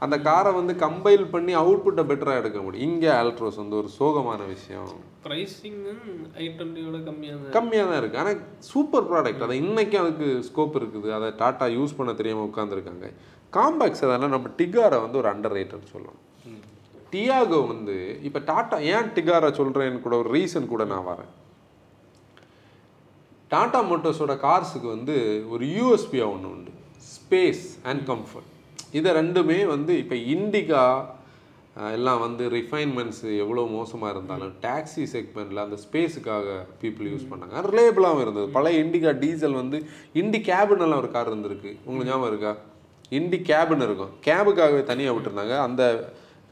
அந்த 0.04 0.16
காரை 0.28 0.52
வந்து 0.58 0.74
கம்பைல் 0.84 1.24
பண்ணி 1.34 1.54
அவுட்புட்டை 1.60 2.04
பெட்டராக 2.08 2.42
எடுக்க 2.42 2.60
முடியும். 2.64 2.88
இங்கே 2.88 3.10
ஆல்ட்ரோஸ் 3.18 3.60
வந்து 3.62 3.76
ஒரு 3.82 3.90
சோகமான 3.98 4.40
விஷயம். 4.54 4.90
ப்ரைஸிங்கும் 5.26 6.08
ஐ 6.42 6.46
டுவெண்ட்டியோட 6.58 6.98
கம்மியாக 7.10 7.38
தான் 7.44 7.54
கம்மியாக 7.58 7.88
தான் 7.90 8.00
இருக்குது 8.02 8.22
ஆனால் 8.24 8.42
சூப்பர் 8.72 9.08
ப்ராடக்ட் 9.12 9.46
அதை 9.46 9.56
இன்னைக்கும் 9.64 10.02
அதுக்கு 10.04 10.28
ஸ்கோப் 10.50 10.76
இருக்குது. 10.80 11.10
அதை 11.18 11.30
டாட்டா 11.42 11.68
யூஸ் 11.78 11.98
பண்ண 12.00 12.14
தெரியாமல் 12.20 12.50
உட்காந்துருக்காங்க 12.50 13.08
காம்பேக்ஸ் 13.58 14.04
அதெல்லாம் 14.06 14.36
நம்ம 14.36 14.52
டிகாரை 14.60 15.00
வந்து 15.06 15.20
ஒரு 15.22 15.30
அண்டர் 15.34 15.56
ரேட்டர்னு 15.60 15.94
சொல்லலாம் 15.96 16.20
டியாகோ 17.14 17.60
வந்து 17.72 17.96
இப்போ 18.28 18.40
டாட்டா 18.52 18.78
ஏன் 18.94 19.10
டிகாரை 19.16 19.50
சொல்கிறேன்னு 19.58 20.04
கூட 20.06 20.16
ஒரு 20.22 20.30
ரீசன் 20.38 20.72
கூட 20.72 20.84
நான் 20.92 21.10
வரேன். 21.10 21.32
டாட்டா 23.52 23.80
மோட்டர்ஸோட 23.90 24.36
கார்ஸுக்கு 24.46 24.88
வந்து 24.96 25.16
ஒரு 25.54 25.66
யூஎஸ்பியாக 25.78 26.34
ஒன்று 26.36 26.50
உண்டு. 26.54 26.72
ஸ்பேஸ் 27.16 27.66
அண்ட் 27.90 28.04
கம்ஃபர்ட் 28.12 28.50
இதை 29.00 29.12
ரெண்டுமே 29.20 29.60
வந்து 29.74 29.94
இப்போ 30.04 30.16
இண்டிகா 30.36 30.84
எல்லாம் 31.98 32.20
வந்து 32.26 32.44
ரிஃபைன்மெண்ட்ஸ் 32.58 33.24
எவ்வளோ 33.44 33.62
மோசமாக 33.78 34.12
இருந்தாலும் 34.16 34.52
டாக்ஸி 34.66 35.06
செக்மெண்ட்டில் 35.14 35.64
அந்த 35.64 35.78
ஸ்பேஸுக்காக 35.86 36.58
பீப்புள் 36.82 37.08
யூஸ் 37.14 37.30
பண்ணாங்க. 37.32 37.64
ரிலேபிளாகவும் 37.72 38.24
இருந்தது. 38.26 38.48
பழைய 38.58 38.84
இண்டிகா 38.84 39.12
டீசல் 39.24 39.62
வந்து 39.62 39.78
இண்டி 40.22 40.42
கேபின் 40.50 40.86
எல்லாம் 40.88 41.02
ஒரு 41.04 41.12
கார் 41.16 41.32
இருந்திருக்கு. 41.32 41.72
உங்களுக்கு 41.86 42.12
ஞாபகம் 42.12 42.32
இருக்கா? 42.34 42.54
இண்டி 43.18 43.40
கேபுன்னு 43.50 43.88
இருக்கும். 43.88 44.14
கேபுக்காகவே 44.28 44.84
தனியாக 44.92 45.16
விட்டுருந்தாங்க. 45.16 45.56
அந்த 45.68 45.84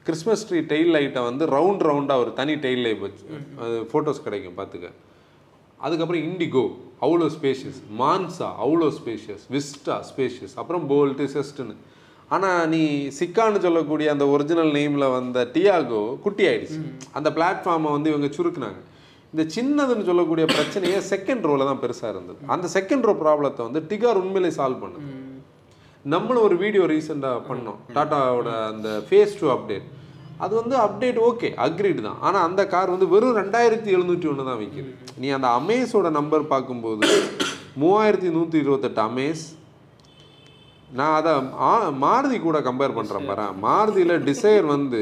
கிறிஸ்மஸ் 0.08 0.46
ட்ரீ 0.50 0.60
டெயில் 0.74 0.92
லைட்டை 0.96 1.22
வந்து 1.30 1.44
ரவுண்ட் 1.56 1.84
ரவுண்டாக 1.90 2.24
ஒரு 2.24 2.32
தனி 2.40 2.54
டெயில் 2.66 2.84
லைட் 2.88 3.02
வச்சு 3.06 3.26
அது 3.64 3.76
ஃபோட்டோஸ் 3.92 4.26
கிடைக்கும் 4.28 4.60
பார்த்துக்க. 4.60 4.90
அதுக்கப்புறம் 5.86 6.24
இண்டிகோ 6.30 6.66
அவ்வளோ 7.06 7.28
ஸ்பேஷியஸ் 7.36 7.80
மான்சா 8.02 8.48
அவ்வளோ 8.64 8.88
ஸ்பேஷியஸ் 9.00 9.46
விஸ்டா 9.56 9.96
ஸ்பேஷியஸ் 10.10 10.56
அப்புறம் 10.62 10.84
போல்ட்டு 10.92 11.26
செஸ்ட்டுன்னு 11.36 11.76
ஆனால் 12.36 12.68
நீ 12.74 12.82
சிக்கான்னு 13.20 13.64
சொல்லக்கூடிய 13.64 14.10
அந்த 14.14 14.26
ஒரிஜினல் 14.34 14.72
நேமில் 14.78 15.14
வந்த 15.16 15.40
டியாகோ 15.56 16.04
குட்டி 16.26 16.44
ஆயிடுச்சு 16.50 16.80
அந்த 17.20 17.30
பிளாட்ஃபார்மை 17.38 17.92
வந்து 17.96 18.12
இவங்க 18.14 18.30
சுருக்குனாங்க. 18.38 18.80
இந்த 19.34 19.44
சின்னதுன்னு 19.56 20.08
சொல்லக்கூடிய 20.10 20.46
பிரச்சனையே 20.54 21.00
செகண்ட் 21.12 21.46
ரோவில் 21.50 21.70
தான் 21.72 21.82
பெருசாக 21.84 22.14
இருந்தது. 22.14 22.40
அந்த 22.56 22.68
செகண்ட் 22.78 23.08
ரோ 23.10 23.14
ப்ராப்ளத்தை 23.24 23.62
வந்து 23.68 23.82
டிகார் 23.92 24.22
உண்மையிலே 24.24 24.52
சால்வ் 24.60 24.82
பண்ணுது. 24.84 25.10
நம்மளும் 26.06 26.46
ஒரு 26.48 26.56
வீடியோ 26.58 26.84
ரீசெண்டாக 26.92 27.40
பண்ணோம். 27.48 27.80
டாட்டாவோட 27.96 28.52
அந்த 28.70 28.90
ஃபேஸ் 29.08 29.40
டூ 29.40 29.48
அப்டேட் 29.56 29.88
அது 30.40 30.54
வந்து 30.60 30.76
அப்டேட் 30.78 31.20
ஓகே 31.28 31.50
அக்ரிட் 31.66 32.00
தான். 32.06 32.20
ஆனால் 32.22 32.46
அந்த 32.48 32.62
கார் 32.68 32.94
வந்து 32.94 33.08
வெறும் 33.14 33.38
ரெண்டாயிரத்தி 33.40 33.90
எழுநூற்றி 33.96 34.28
ஒன்று 34.32 34.48
தான் 34.48 34.62
விற்கிது 34.62 34.92
நீ 35.22 35.28
அந்த 35.38 35.48
அமேஸோட 35.60 36.10
நம்பர் 36.18 36.52
பார்க்கும்போது 36.54 37.08
மூவாயிரத்தி 37.82 38.30
நூற்றி 38.38 38.58
இருபத்தெட்டு 38.64 39.02
அமேஸ் 39.02 39.44
நான் 40.90 41.16
அதை 41.20 41.34
மாருதி 42.04 42.38
கூட 42.40 42.58
கம்பேர் 42.62 42.98
பண்ணுறேன் 42.98 43.28
பாரு. 43.30 43.46
மாருதியில் 43.66 44.24
டிசைர் 44.26 44.66
வந்து 44.74 45.02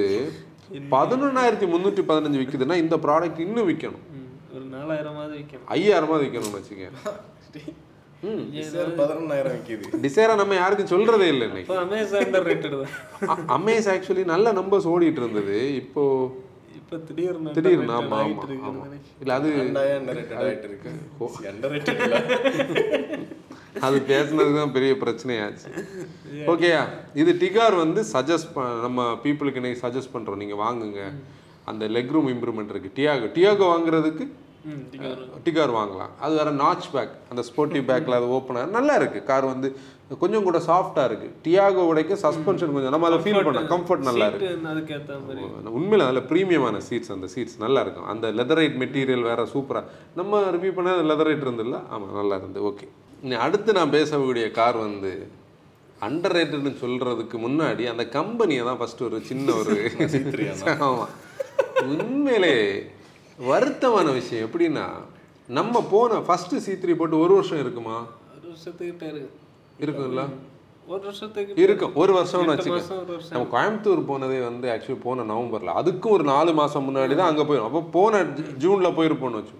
பதினொன்றாயிரத்தி 0.93 1.67
முந்நூற்றி 1.71 2.03
பதினஞ்சு 2.09 2.41
விற்குதுன்னா 2.41 2.77
இந்த 2.83 2.95
ப்ராடக்ட் 3.05 3.45
இன்னும் 3.45 3.69
விற்கணும் 3.69 4.03
ஒரு 4.55 4.65
நாலாயிரமாவது 4.75 5.33
விற்கணும் 5.39 5.69
ஐயாயிரமா 5.75 6.17
விற்கணும்னு 6.23 6.59
வச்சுக்க 6.59 6.85
டிசைரா 10.05 10.33
நம்ம 10.41 10.53
யாருக்கும் 10.61 10.91
சொல்றதே 10.93 11.27
இல்லை 11.33 11.45
இன்னைக்கு. 11.49 11.75
அமேஸ் 13.57 13.87
ஆக்சுவலி 13.93 14.25
நல்ல 14.33 14.53
நம்பர்ஸ் 14.59 14.87
ஓடிட்டு 14.93 15.21
இருந்தது. 15.23 15.57
இப்போ 15.81 16.03
இப்போ 16.79 16.97
திடீர்னு 17.07 17.53
திடீர்னு 17.57 17.93
ஆமா 17.99 18.17
ஆமா. 18.69 18.83
இல்ல 19.21 19.31
அது 19.39 19.49
அது 23.87 23.97
பேசுனது 24.11 24.51
தான் 24.59 24.73
பெரிய 24.75 24.93
பிரச்சனையாச்சு. 25.03 25.67
ஓகேயா 26.53 26.81
இது 27.21 27.31
டிகார் 27.43 27.75
வந்து 27.83 28.01
சஜஸ்ட் 28.13 28.51
நம்ம 28.85 29.05
பீப்புளுக்கு 29.23 29.61
இன்னைக்கு 29.61 29.83
சஜஸ்ட் 29.85 30.15
பண்றோம். 30.15 30.41
நீங்க 30.43 30.55
வாங்குங்க. 30.65 31.01
அந்த 31.71 31.83
லெக் 31.95 32.13
ரூம் 32.15 32.29
இம்ப்ரூவ்மெண்ட் 32.35 32.73
இருக்கு. 32.73 32.95
டியாகோ 32.99 33.27
டியாகோ 33.37 33.65
வாங்குறதுக்கு 33.73 34.25
டிகார் 35.45 35.71
வாங்கலாம். 35.77 36.11
அது 36.23 36.33
வேற 36.39 36.49
நாச் 36.61 36.87
பேக் 36.93 37.13
அந்த 37.31 37.41
ஸ்போர்ட்டி 37.49 37.81
பேக்கில் 37.89 38.17
அது 38.17 38.27
ஓப்பனர் 38.37 38.75
நல்லா 38.77 38.93
இருக்கு. 38.99 39.19
கார் 39.29 39.45
வந்து 39.53 39.69
கொஞ்சம் 40.21 40.45
கூட 40.47 40.57
சாஃப்டா 40.67 41.03
இருக்கு. 41.09 41.27
டியாகோ 41.45 41.81
உடைக்க 41.91 42.13
சஸ்பென்ஷன் 42.25 42.73
கொஞ்சம் 42.75 42.93
நம்ம 42.95 43.07
அதை 43.09 43.19
ஃபீல் 43.25 43.43
பண்ண 43.47 43.61
கம்ஃபர்ட் 43.73 44.07
நல்லா 44.09 44.27
இருக்கு. 44.29 44.49
சீட்டு 44.51 44.71
அதுக்கேற்ற 44.73 45.17
மாதிரி 45.25 45.73
உண்மையில 45.79 46.07
அதில் 46.09 46.27
ப்ரீமியமான 46.31 46.81
சீட்ஸ் 46.89 47.13
அந்த 47.15 47.29
சீட்ஸ் 47.35 47.57
நல்லா 47.65 47.81
இருக்கும். 47.85 48.07
அந்த 48.13 48.31
லெதரைட் 48.39 48.77
மெட்டீரியல் 48.83 49.27
வேற 49.31 49.43
சூப்பரா 49.53 49.83
நம்ம 50.19 50.41
ரிவ்யூ 50.57 50.73
பண்ண 50.79 50.95
லெதரைட் 51.11 51.45
இருந்துல்ல 51.47 51.79
ஆமாம் 51.95 52.15
நல்லா 52.21 52.37
இருந்து 52.41 52.61
ஓகே 52.71 52.87
அடுத்து 53.45 53.79
நான் 53.79 53.95
பேசக்கூடிய 53.97 54.45
கார் 54.59 54.79
வந்து 54.87 55.13
அண்டர் 56.07 56.35
ரேட்டட்னு 56.37 56.71
சொல்றதுக்கு 56.83 57.37
முன்னாடி 57.45 57.85
அந்த 57.93 58.03
கம்பெனியை 58.19 58.61
தான் 58.67 58.79
ஃபர்ஸ்ட் 58.81 59.01
ஒரு 59.07 59.17
சின்ன 59.29 59.47
ஒரு 59.61 59.75
ஆமாம் 60.87 61.11
உண்மையிலே 61.95 62.53
வருத்தமான 63.39 64.13
விஷயம். 64.13 64.49
எப்படின்னா 64.49 64.85
நம்ம 65.47 65.87
போன 65.91 66.19
ஃபர்ஸ்ட் 66.19 66.57
சி 66.57 66.71
த்ரீ 66.71 66.95
போட்டு 66.95 67.19
ஒரு 67.19 67.33
வருஷம் 67.33 67.59
இருக்குமா? 67.59 68.05
ஒரு 68.35 68.53
வருஷத்துக்கிட்ட 68.53 69.03
இருக்கு. 69.03 69.29
இருக்கும்ல? 69.79 70.27
ஒரு 70.87 71.03
வருஷத்துக்கு 71.03 71.61
இருக்கும். 71.61 71.95
ஒரு 71.95 72.13
வருஷம்னு 72.13 72.39
எட்டு 72.39 72.53
வச்சுக்க. 72.53 72.69
மாசம் 72.69 72.97
ஒரு 72.97 73.05
வருஷம். 73.05 73.31
நம்ம 73.31 73.47
கோயம்புத்தூர் 73.53 74.05
போனதே 74.05 74.39
வந்து 74.39 74.69
ஆக்சுவலி 74.69 75.01
போன 75.01 75.23
நவம்பரில். 75.23 75.73
அதுக்கும் 75.79 76.09
ஒரு 76.09 76.23
நாலு 76.23 76.53
மாதம் 76.53 76.87
முன்னாடி 76.87 77.15
தான் 77.15 77.29
அங்கே 77.29 77.43
போயிடும் 77.43 77.63
அப்போ 77.63 77.81
போன 77.81 78.23
ஜூன்ல 78.59 78.89
போயிருப்போம்னு 78.99 79.41
வச்சு 79.41 79.53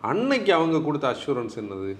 அன்னைக்கு 0.00 0.54
அவங்க 0.54 0.80
கொடுத்த 0.80 1.16
அஷூரன்ஸ் 1.16 1.56
என்னது? 1.56 1.96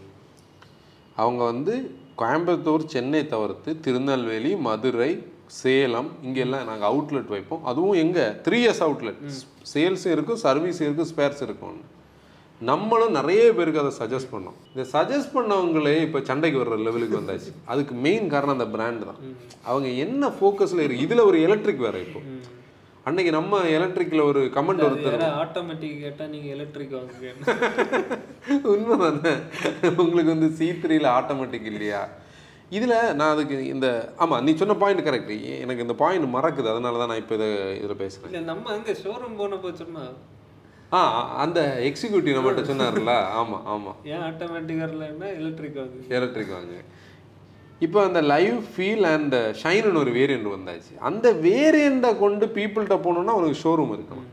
அவங்க 1.16 1.45
வந்து 1.45 1.97
கோயம்புத்தூர் 2.23 2.91
சென்னை 2.95 3.23
தவிர்த்து 3.37 3.71
திருநெல்வேலி 3.85 4.53
மதுரை 4.67 5.13
சேலம் 5.61 6.11
இங்கெல்லாம் 6.27 6.69
நாங்கள் 6.69 6.89
அவுட்லெட் 6.91 7.33
வைப்போம். 7.35 7.65
அதுவும் 7.71 7.99
எங்கே? 8.03 8.27
த்ரீ 8.45 8.59
இயர்ஸ் 8.65 8.85
அவுட்லெட் 8.87 9.19
சேல்ஸும் 9.73 10.15
இருக்கும் 10.15 10.41
சர்வீஸும் 10.45 10.87
இருக்கும் 10.87 11.11
ஸ்பேர்ஸ் 11.11 11.43
இருக்கும். 11.47 11.81
நம்மளும் 12.61 13.17
நிறைய 13.19 13.43
பேருக்கு 13.59 13.83
அதை 13.83 13.93
சஜஸ்ட் 14.01 14.33
பண்ணோம். 14.33 14.57
இந்த 14.73 14.85
சஜஸ்ட் 14.95 15.33
பண்ணவங்களே 15.37 15.95
இப்போ 16.07 16.19
சண்டைக்கு 16.29 16.59
வர்ற 16.63 16.77
லெவலுக்கு 16.89 17.19
வந்தாச்சு. 17.21 17.51
அதுக்கு 17.73 17.95
மெயின் 18.07 18.27
காரணம் 18.35 18.57
அந்த 18.57 18.69
பிராண்ட் 18.75 19.05
தான். 19.09 19.21
அவங்க 19.71 19.89
என்ன 20.05 20.33
ஃபோக்கஸில் 20.39 20.85
இருக்கு 20.85 21.07
இதில் 21.07 21.29
ஒரு 21.31 21.41
எலக்ட்ரிக் 21.47 21.87
வேற 21.87 21.99
இப்போ. 22.07 22.21
அன்னைக்கு 23.07 23.31
நம்ம 23.33 23.61
எலக்ட்ரிக்கில் 23.77 24.29
ஒரு 24.29 24.41
கமெண்ட் 24.57 24.83
ஒருத்தர் 24.87 25.23
ஆட்டோமேட்டிக் 25.41 26.03
கேட்டா 26.03 26.25
நீங்க 26.27 26.49
எலக்ட்ரிக் 26.57 26.93
வாங்குங்க. 26.93 27.31
உண்மைதானே? 28.73 29.33
உங்களுக்கு 30.03 30.35
வந்து 30.35 30.49
சி 30.59 30.67
த்ரீல 30.83 31.09
ஆட்டோமேட்டிக் 31.17 31.67
இல்லையா? 31.73 32.03
இதில் 32.73 32.95
நான் 33.19 33.33
அதுக்கு 33.33 33.57
இந்த 33.73 33.87
ஆமாம் 34.19 34.45
நீ 34.45 34.53
சொன்ன 34.55 34.77
பாயிண்ட் 34.83 35.07
கரெக்ட் 35.09 35.33
எனக்கு 35.65 35.85
இந்த 35.87 35.97
பாயிண்ட் 36.03 36.35
மறக்குது. 36.37 36.69
அதனால 36.73 36.99
தான் 36.99 37.11
நான் 37.12 37.23
இப்போ 37.23 37.35
இதை 37.38 37.49
இதில் 37.81 38.01
பேசுகிறேன் 38.03 38.31
இல்ல 38.31 38.43
நம்ம 38.53 38.71
அங்க 38.77 38.95
ஷோரூம் 39.03 39.38
போனப்போ 39.41 39.73
சொன்னா. 39.83 40.05
ஆ 40.93 41.01
அந்த 41.43 41.59
எக்ஸிக்யூட்டிவ் 41.88 42.37
நம்மகிட்ட 42.37 42.65
சொன்னார்ல 42.71 43.12
ஆமாம் 43.41 43.67
ஆமாம் 43.75 43.99
ஏன் 44.12 44.25
ஆட்டோமேட்டிக் 44.29 44.83
வரலன்னா 44.85 45.29
எலக்ட்ரிக் 45.41 45.79
வாங்குங்க. 45.81 46.09
எலக்ட்ரிக் 46.17 46.55
வாங்க 46.57 46.75
இப்போ 47.85 47.99
அந்த 48.09 48.21
லைவ் 48.33 48.59
ஃபீல் 48.73 49.07
அண்ட் 49.14 49.37
ஷைனுன்னு 49.62 50.01
ஒரு 50.05 50.11
வேரியண்ட் 50.18 50.49
வந்தாச்சு. 50.55 50.92
அந்த 51.09 51.27
வேரியண்ட்டை 51.49 52.11
கொண்டு 52.23 52.47
பீப்புள்கிட்ட 52.57 52.97
போனோம்னா 53.07 53.35
அவனுக்கு 53.37 53.62
ஷோரூம் 53.64 53.95
இருக்கணும் 53.97 54.31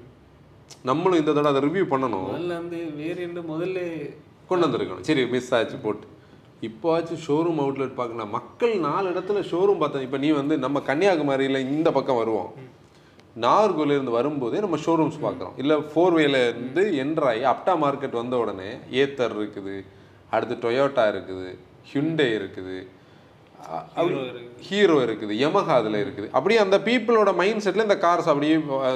நம்மளும் 0.90 1.20
இந்த 1.22 1.32
தடவை 1.32 1.52
அதை 1.54 1.62
ரிவ்யூ 1.68 1.86
பண்ணணும். 1.94 2.28
முதல்ல 2.32 2.54
வந்து 2.62 2.80
வேரியண்ட் 3.02 3.40
முதல்ல 3.52 3.80
கொண்டு 4.50 4.66
வந்திருக்கணும். 4.66 5.06
சரி 5.10 5.24
மிஸ் 5.34 5.54
ஆச்சு 5.58 5.78
போட்டு. 5.86 6.06
இப்போவாச்சும் 6.68 7.22
ஷோரூம் 7.26 7.60
அவுட்லெட் 7.64 7.98
பார்க்கலாம் 8.00 8.32
மக்கள் 8.38 8.74
நாலு 8.86 9.08
இடத்துல 9.14 9.42
ஷோரூம் 9.52 9.82
பார்த்தோம் 9.82 10.06
இப்போ 10.08 10.18
நீ 10.24 10.30
வந்து 10.40 10.56
நம்ம 10.66 10.82
கன்னியாகுமரியில் 10.90 11.60
இந்த 11.76 11.90
பக்கம் 11.98 12.20
வருவோம். 12.22 12.50
நாகர்கோவிலேருந்து 13.46 14.16
வரும்போதே 14.18 14.62
நம்ம 14.66 14.78
ஷோரூம்ஸ் 14.86 15.20
பார்க்குறோம். 15.26 15.56
இல்லை 15.62 15.76
ஃபோர் 15.92 16.18
இருந்து 16.24 16.84
என்ட்ராகி 17.04 17.44
அப்டா 17.54 17.76
மார்க்கெட் 17.84 18.20
வந்த 18.22 18.38
உடனே 18.44 18.70
ஏத்தர் 19.02 19.36
இருக்குது 19.40 19.76
அடுத்து 20.36 20.56
டொயோட்டா 20.66 21.06
இருக்குது 21.14 21.50
ஹிண்டே 21.92 22.30
இருக்குது 22.40 22.78
ஹீரோ 24.68 24.98
இருக்குது. 25.06 25.34
யமஹா 25.44 25.74
அதில் 25.82 26.00
இருக்குது. 26.04 26.28
அப்படியே 26.38 26.60
அந்த 26.66 26.78
பீப்புளோட 26.88 27.32
மைண்ட் 27.42 27.64
செட்டில் 27.66 27.88
இந்த 27.88 27.98
கார்ஸ் 28.06 28.30
அப்படியே 28.34 28.56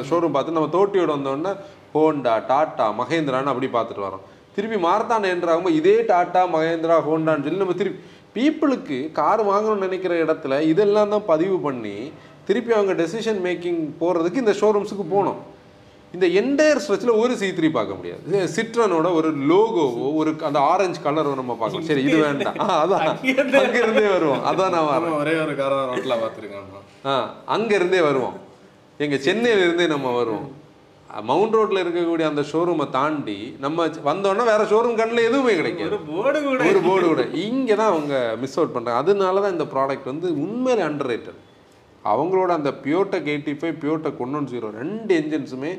ஷோரூம் 0.09 0.35
பார்த்து 0.35 0.57
நம்ம 0.57 0.71
தோட்டியோட 0.77 1.11
வந்தோடனே 1.17 1.53
ஹோண்டா 1.95 2.35
டாட்டா 2.51 2.87
மகேந்திரான்னு 3.01 3.51
அப்படி 3.53 3.69
பார்த்துட்டு 3.77 4.05
வரோம். 4.07 4.23
திருப்பி 4.55 4.77
மாரத்தான் 4.87 5.31
என்றாகும்போது 5.35 5.79
இதே 5.81 5.95
டாட்டா 6.11 6.41
மகேந்திரா 6.55 6.97
ஹோண்டான்னு 7.07 7.45
சொல்லி 7.45 7.63
நம்ம 7.63 7.77
திருப்பி 7.81 8.01
பீப்புளுக்கு 8.35 8.97
கார் 9.19 9.41
வாங்கணும்னு 9.49 9.85
நினைக்கிற 9.87 10.13
இடத்துல 10.25 10.53
இதெல்லாம் 10.71 11.11
தான் 11.13 11.25
பதிவு 11.31 11.57
பண்ணி 11.65 11.97
திருப்பி 12.47 12.71
அவங்க 12.77 12.93
டெசிஷன் 13.01 13.41
மேக்கிங் 13.47 13.81
போகிறதுக்கு 13.99 14.43
இந்த 14.43 14.53
ஷோரூம்ஸுக்கு 14.61 15.05
போகணும் 15.13 15.41
இந்த 16.13 16.25
என்டையர் 16.39 16.81
ஸ்ட்ரெச்சில் 16.83 17.19
ஒரு 17.19 17.33
சி 17.37 17.47
த்ரீ 17.47 17.67
பார்க்க 17.71 17.93
முடியாது. 17.93 18.41
சிட்ரனோட 18.55 19.07
ஒரு 19.13 19.29
லோகோவோ 19.51 20.07
ஒரு 20.15 20.31
அந்த 20.41 20.59
ஆரஞ்சு 20.59 20.99
கலரோ 21.03 21.31
நம்ம 21.35 21.53
பார்க்கணும். 21.53 21.87
சரி 21.87 22.03
இது 22.03 22.17
வேண்டாம். 22.17 22.57
ஆ, 22.59 22.67
அதான். 22.83 23.05
அங்கிருந்தே 23.61 24.07
வருவோம். 24.07 24.41
அதான் 24.45 24.69
நான் 24.69 24.89
வரேன். 24.91 25.15
ஒரே 25.21 25.33
ஒரு 25.39 25.55
காரை 25.55 25.77
தான் 25.77 25.89
ரோட்டில் 25.91 26.21
பார்த்துருக்கோம் 26.23 26.81
ஆ 27.05 27.15
அங்கேருந்தே 27.47 28.01
வருவோம். 28.01 28.35
எங்கள் 28.97 29.19
சென்னையிலேருந்தே 29.19 29.87
நம்ம 29.87 30.11
வருவோம். 30.11 30.45
மவுண்ட் 31.23 31.55
ரோட்டில் 31.55 31.81
இருக்கக்கூடிய 31.81 32.27
அந்த 32.27 32.43
ஷோரூமை 32.51 32.89
தாண்டி 32.89 33.55
நம்ம 33.59 33.87
வந்தோன்னா 34.05 34.43
வேற 34.43 34.63
ஷோரூம் 34.63 34.95
கண்ணில் 34.95 35.27
எதுவுமே 35.27 35.55
கிடைக்காது. 35.55 35.89
ஒரு 35.89 35.99
போர்டு 36.11 36.39
கூட. 36.43 36.61
ஒரு 36.65 36.79
போர்டு 36.79 37.07
கூட. 37.07 37.25
இங்கே 37.47 37.75
தான் 37.75 37.91
அவங்க 37.91 38.13
மிஸ் 38.39 38.57
அவுட் 38.57 38.75
பண்ணுறாங்க 38.75 39.01
அதனால 39.03 39.41
தான் 39.41 39.51
இந்த 39.51 39.67
ப்ராடக்ட் 39.73 40.03
வந்து 40.03 40.29
உண்மையிலே 40.45 40.83
அண்டர் 40.83 41.15
அவங்களோட 42.05 42.49
அந்த 42.49 42.71
PureTech 42.85 43.29
eighty 43.33 43.53
five 43.59 43.75
PureTech 43.83 44.17
one 44.17 44.35
one 44.35 44.49
zero 44.53 44.69
ரெண்டு 44.73 45.11
என்ஜின்ஸுமே 45.21 45.73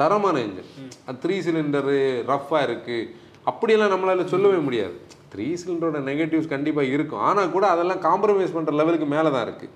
தரமான 0.00 0.36
என்ஜின் 0.46 0.70
அது 1.06 1.18
த்ரீ 1.24 1.36
சிலிண்டரு 1.46 1.98
ரஃப்பாக 2.30 2.66
இருக்குது 2.68 3.08
அப்படியெல்லாம் 3.50 3.92
நம்மளால 3.94 4.24
சொல்லவே 4.32 4.58
முடியாது. 4.68 4.96
த்ரீ 5.32 5.46
சிலிண்டரோட 5.60 5.98
நெகட்டிவ்ஸ் 6.08 6.50
கண்டிப்பாக 6.54 6.92
இருக்கும். 6.94 7.22
ஆனால் 7.28 7.52
கூட 7.56 7.64
அதெல்லாம் 7.74 8.02
காம்ப்ரமைஸ் 8.08 8.54
பண்ணுற 8.56 8.74
லெவலுக்கு 8.80 9.08
மேலே 9.14 9.30
தான் 9.36 9.46
இருக்குது 9.48 9.74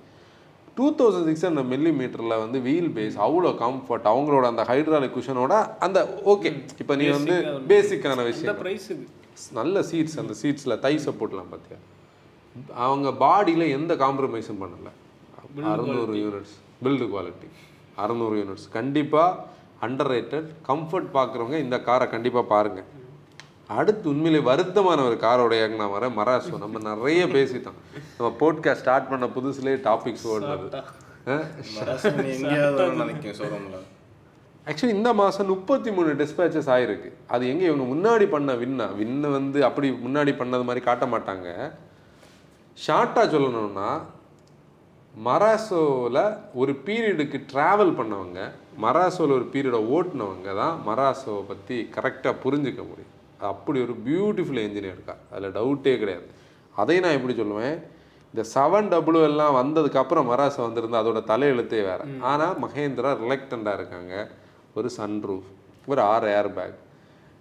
டூ 0.76 0.86
தௌசண்ட் 0.98 1.26
சிக்ஸ் 1.28 1.44
ஹண்ட்ரட் 1.46 1.70
மில்லி 1.72 1.90
மீட்டரில் 2.00 2.40
வந்து 2.42 2.58
வீல் 2.66 2.92
பேஸ் 2.98 3.16
அவ்வளோ 3.24 3.50
கம்ஃபர்ட் 3.64 4.06
அவங்களோட 4.12 4.44
அந்த 4.52 4.62
ஹைட்ராலிக் 4.70 5.16
குஷனோட 5.16 5.54
அந்த 5.86 5.98
ஓகே 6.32 6.50
இப்போ 6.82 6.94
நீ 7.00 7.06
வந்து 7.16 7.34
பேசிக்கான 7.72 8.24
விஷயம். 8.30 8.60
நல்ல 9.58 9.82
சீட்ஸ் 9.90 10.16
அந்த 10.22 10.34
சீட்ஸில் 10.40 10.80
தை 10.84 10.94
சப்போர்ட்லாம் 11.06 11.50
பார்த்தியா 11.52 11.78
அவங்க 12.86 13.08
பாடியில் 13.24 13.66
எந்த 13.78 13.92
காம்ப்ரமைஸும் 14.04 14.62
பண்ணலை. 14.62 14.92
அறநூறு 15.72 16.14
யூனிட்ஸ் 16.22 16.54
பில்டு 16.84 17.06
குவாலிட்டி 17.14 17.48
அறநூறு 18.02 18.36
யூனிட்ஸ் 18.40 18.66
கண்டிப்பாக 18.76 19.50
அண்டர் 19.84 20.10
ரேட்டட் 20.14 20.48
கம்ஃபர்ட் 20.68 21.08
பார்க்குறவங்க 21.14 21.56
இந்த 21.66 21.76
காரை 21.86 22.06
கண்டிப்பாக 22.10 22.46
பாருங்கள் 22.54 22.88
அடுத்து 23.78 24.06
உண்மையிலே 24.12 24.40
வருத்தமான 24.48 24.98
ஒரு 25.08 25.16
காரோட 25.24 25.52
இயக்குனா 25.58 25.86
வர 25.94 26.08
மராசோ. 26.18 26.54
நம்ம 26.64 26.80
நிறைய 26.88 27.22
பேசிட்டோம். 27.36 27.78
நம்ம 28.16 28.30
போட்காஸ்ட் 28.42 28.82
ஸ்டார்ட் 28.82 29.10
பண்ண 29.12 29.26
புதுசுலேயே 29.36 29.78
டாபிக்ஸ் 29.88 30.26
ஓடுனது. 30.32 30.68
ஆக்சுவலி 34.68 34.94
இந்த 34.98 35.10
மாதம் 35.20 35.50
முப்பத்தி 35.52 35.90
மூணு 35.90 36.10
டிஸ்பேச்சஸ் 36.20 36.70
ஆயிருக்கு. 36.74 37.08
அது 37.34 37.48
எங்கே 37.52 37.64
இவங்க 37.70 37.86
முன்னாடி 37.92 38.26
பண்ண 38.34 38.52
வின்னா 38.62 38.88
வின்னை 39.00 39.30
வந்து 39.38 39.60
அப்படி 39.68 39.90
முன்னாடி 40.06 40.34
பண்ணது 40.40 40.64
மாதிரி 40.68 40.84
காட்ட 40.88 41.06
மாட்டாங்க. 41.14 41.48
ஷார்ட்டாக 42.86 43.32
சொல்லணும்னா 43.34 43.90
மராசோவில் 45.14 46.24
ஒரு 46.54 46.74
பீரியடுக்கு 46.84 47.38
ட்ராவல் 47.52 47.98
பண்ணவங்க 48.00 48.40
மராசோவில் 48.84 49.36
ஒரு 49.38 49.46
பீரியடை 49.52 49.80
ஓட்டுனவங்க 49.96 50.54
தான் 50.56 50.76
மராசோவை 50.86 51.42
பற்றி 51.48 51.76
கரெக்டாக 51.96 52.34
புரிஞ்சுக்க 52.44 52.82
முடியும். 52.88 53.12
அப்படி 53.38 53.78
ஒரு 53.82 53.94
பியூட்டிஃபுல் 54.06 54.62
இன்ஜினியர் 54.66 54.96
இருக்கா. 54.96 55.14
அதில் 55.32 55.54
டவுட்டே 55.58 55.98
கிடையாது. 55.98 56.26
அதை 56.76 57.00
நான் 57.00 57.16
எப்படி 57.18 57.34
சொல்லுவேன்? 57.40 57.76
இந்த 58.34 58.48
செவன் 58.54 58.88
டபுள் 58.88 59.14
எல்லாம் 59.14 59.56
வந்ததுக்கப்புறம் 59.60 60.28
மராசோ 60.32 60.60
வந்திருந்தா 60.66 61.00
அதோட 61.02 61.20
தலையெழுத்தே 61.32 61.80
வேறு. 61.88 62.04
ஆனால் 62.20 62.56
மகேந்திரா 62.62 63.10
ரிலக்டண்டாக 63.24 63.78
இருக்காங்க. 63.80 64.30
ஒரு 64.74 64.90
சன்ரூஃப் 64.96 65.48
ஒரு 65.86 66.00
ஆறு 66.00 66.28
ஏர் 66.36 66.54
பேக் 66.54 66.78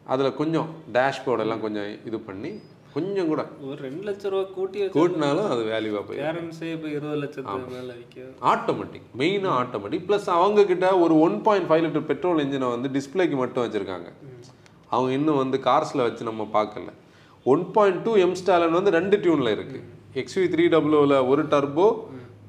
அதில் 0.08 0.36
கொஞ்சம் 0.36 0.70
டேஷ்போர்டெல்லாம் 0.94 1.60
கொஞ்சம் 1.60 2.06
இது 2.06 2.20
பண்ணி 2.20 2.52
கொஞ்சம் 2.96 3.30
கூட. 3.32 3.42
ஒரு 3.68 3.78
ரெண்டு 3.88 4.04
லட்ச 4.08 4.32
ரூபா 4.34 4.44
கூட்டி 4.56 4.80
கூட்டினாலும் 4.96 5.50
அது 5.54 5.62
வேல்யூவாக 5.72 6.04
போய் 6.08 6.20
பேரண்ட்ஸே 6.24 6.70
இப்போ 6.76 6.88
இருபது 6.96 7.20
லட்சத்துக்கு 7.24 7.72
மேல 7.76 7.92
விற்கும். 8.00 8.34
ஆட்டோமேட்டிக் 8.54 9.06
மெயினாக 9.22 9.60
ஆட்டோமேட்டிக் 9.62 10.06
ப்ளஸ் 10.10 10.28
அவங்க 10.38 10.66
கிட்ட 10.72 10.88
ஒரு 11.04 11.16
one 11.26 11.38
point 11.48 11.70
five 11.70 11.84
litre 11.86 12.08
petrol 12.12 12.42
இன்ஜினை 12.46 12.70
வந்து 12.76 12.92
டிஸ்பிளேக்கு 12.98 13.38
மட்டும் 13.44 13.64
வச்சுருக்காங்க. 13.66 14.10
அவங்க 14.96 15.12
இன்னும் 15.20 15.42
வந்து 15.44 15.60
கார்ஸில் 15.68 16.06
வச்சு 16.08 16.30
நம்ம 16.30 16.48
பார்க்கல. 16.58 16.90
One 17.46 17.64
point 17.76 18.02
two 18.08 18.14
M 18.26 18.38
Stallion 18.42 18.78
வந்து 18.80 18.92
ரெண்டு 19.00 19.18
டியூனில் 19.24 19.54
இருக்குது 19.56 19.86
எக்ஸ்வி 20.22 20.46
த்ரீ 20.54 20.66
டபுள்யூவில் 20.74 21.18
ஒரு 21.32 21.44
டர்போ 21.54 21.88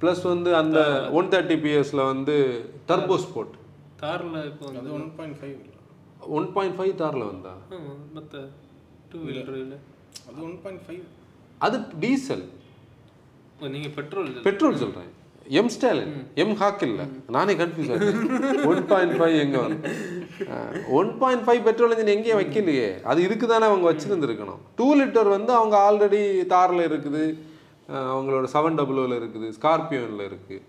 ப்ளஸ் 0.00 0.22
வந்து 0.33 0.50
அந்த 0.61 0.78
ஒன் 1.18 1.28
தேர்ட்டி 1.33 1.57
பிஎஸ்ல 1.64 2.05
வந்து 2.12 2.35
டர்போ 2.88 3.16
ஸ்போர்ட் 3.24 3.55
கார்ல 4.02 4.38
இப்போ 4.50 4.64
வந்து 4.70 4.92
one 4.98 5.09
point 5.18 5.38
five 5.40 5.57
one 6.38 6.48
point 6.55 6.76
five 6.78 6.92
தாரில் 7.00 7.24
வந்தா? 7.31 7.52
மத்த 8.16 8.42
டூ 9.12 9.18
வீலர் 9.26 9.50
அது 10.29 10.38
ஒன் 10.48 10.57
பாயிண்ட் 10.64 10.85
ஃபைவ் 10.87 11.03
அது 11.66 11.77
டீசல் 12.05 12.44
நீங்க 13.75 13.90
பெட்ரோல் 13.98 14.31
பெட்ரோல் 14.46 14.81
சொல்கிறேன் 14.85 15.11
எம் 15.59 15.70
ஸ்டாலின் 15.75 16.12
எம் 16.42 16.55
ஹாக் 16.61 16.83
இல்லை. 16.87 17.05
நானே 17.37 17.53
கன்ஃபியூஸ் 17.61 17.90
ஆகிட்டேன் 17.92 18.66
ஒன் 18.70 18.83
பாயிண்ட் 18.90 19.14
ஃபைவ் 19.20 19.37
எங்கே 19.44 19.61
வந்து 19.64 19.90
one 20.98 21.11
point 21.22 21.44
five 21.46 21.62
petrol 21.68 21.92
engine 21.94 22.12
எங்கேயும் 22.16 22.40
வைக்கலையே. 22.40 22.90
அது 23.11 23.18
இதுக்கு 23.27 23.46
தானே 23.53 23.66
அவங்க 23.70 23.87
வச்சுருந்துருக்கணும். 23.90 24.61
டூ 24.79 24.88
லிட்டர் 25.01 25.31
வந்து 25.37 25.53
அவங்க 25.61 25.77
ஆல்ரெடி 25.87 26.22
தாரில் 26.55 26.88
இருக்குது. 26.90 27.25
அவங்களோட 28.12 28.46
செவன் 28.55 28.79
டபுள்யூவில் 28.81 29.18
இருக்குது. 29.20 29.48
ஸ்கார்பியோனில் 29.59 30.29
இருக்குது 30.31 30.61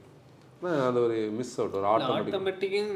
அது 0.88 0.98
ஒரு 1.06 1.18
மிஸ் 1.38 1.56
அவுட் 1.60 1.78
ஒரு 1.82 1.88
ஆட்டோமேட்டிக் 1.94 2.34
ஆட்டோமேட்டிக்கும் 2.36 2.94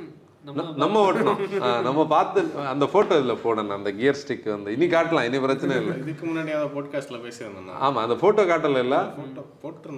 நம்ம 0.81 1.11
ஓட்டணும் 1.11 1.39
நம்ம 1.87 2.05
பார்த்து 2.07 2.39
அந்த 2.67 2.85
ஃபோட்டோ 2.85 3.13
இதில் 3.19 3.41
போடணும். 3.43 3.75
அந்த 3.77 3.91
கியர் 3.91 4.19
ஸ்டிக் 4.21 4.45
வந்து. 4.53 4.73
இனி 4.73 4.85
காட்டலாம் 4.85 5.27
இனி 5.29 5.39
பிரச்சனை 5.39 5.75
இல்லை. 5.77 5.95
இதுக்கு 5.97 6.23
முன்னாடி 6.27 6.51
அதை 6.57 6.67
போட்காஸ்ட்டில் 6.75 7.21
பேசியிருந்தேன் 7.25 7.81
ஆமாம் 7.85 8.03
அந்த 8.03 8.15
ஃபோட்டோ 8.21 8.43
காட்டல 8.51 8.79
இல்லை? 8.79 8.99
ஃபோட்டோ 9.17 9.43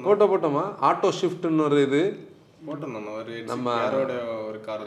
ஃபோட்டோ 0.06 0.28
போட்டோமா? 0.32 0.64
ஆட்டோ 0.82 1.12
ஷிஃப்ட்னு 1.22 1.66
ஒரு 1.68 1.82
இது. 1.82 2.02
போட்டிருந்தோம் 2.68 3.14
ஒரு 3.20 3.36
நம்ம 3.46 3.76
ஒரு 4.48 4.60
கார் 4.60 4.82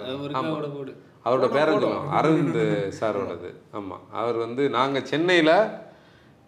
அவரோட 1.27 1.46
பேரன் 1.53 1.85
அரவிந்த் 2.18 2.61
சாரோடது. 3.01 3.51
ஆமாம் 3.72 4.03
அவர் 4.12 4.37
வந்து 4.37 4.70
நாங்கள் 4.70 5.05
சென்னையில் 5.05 5.55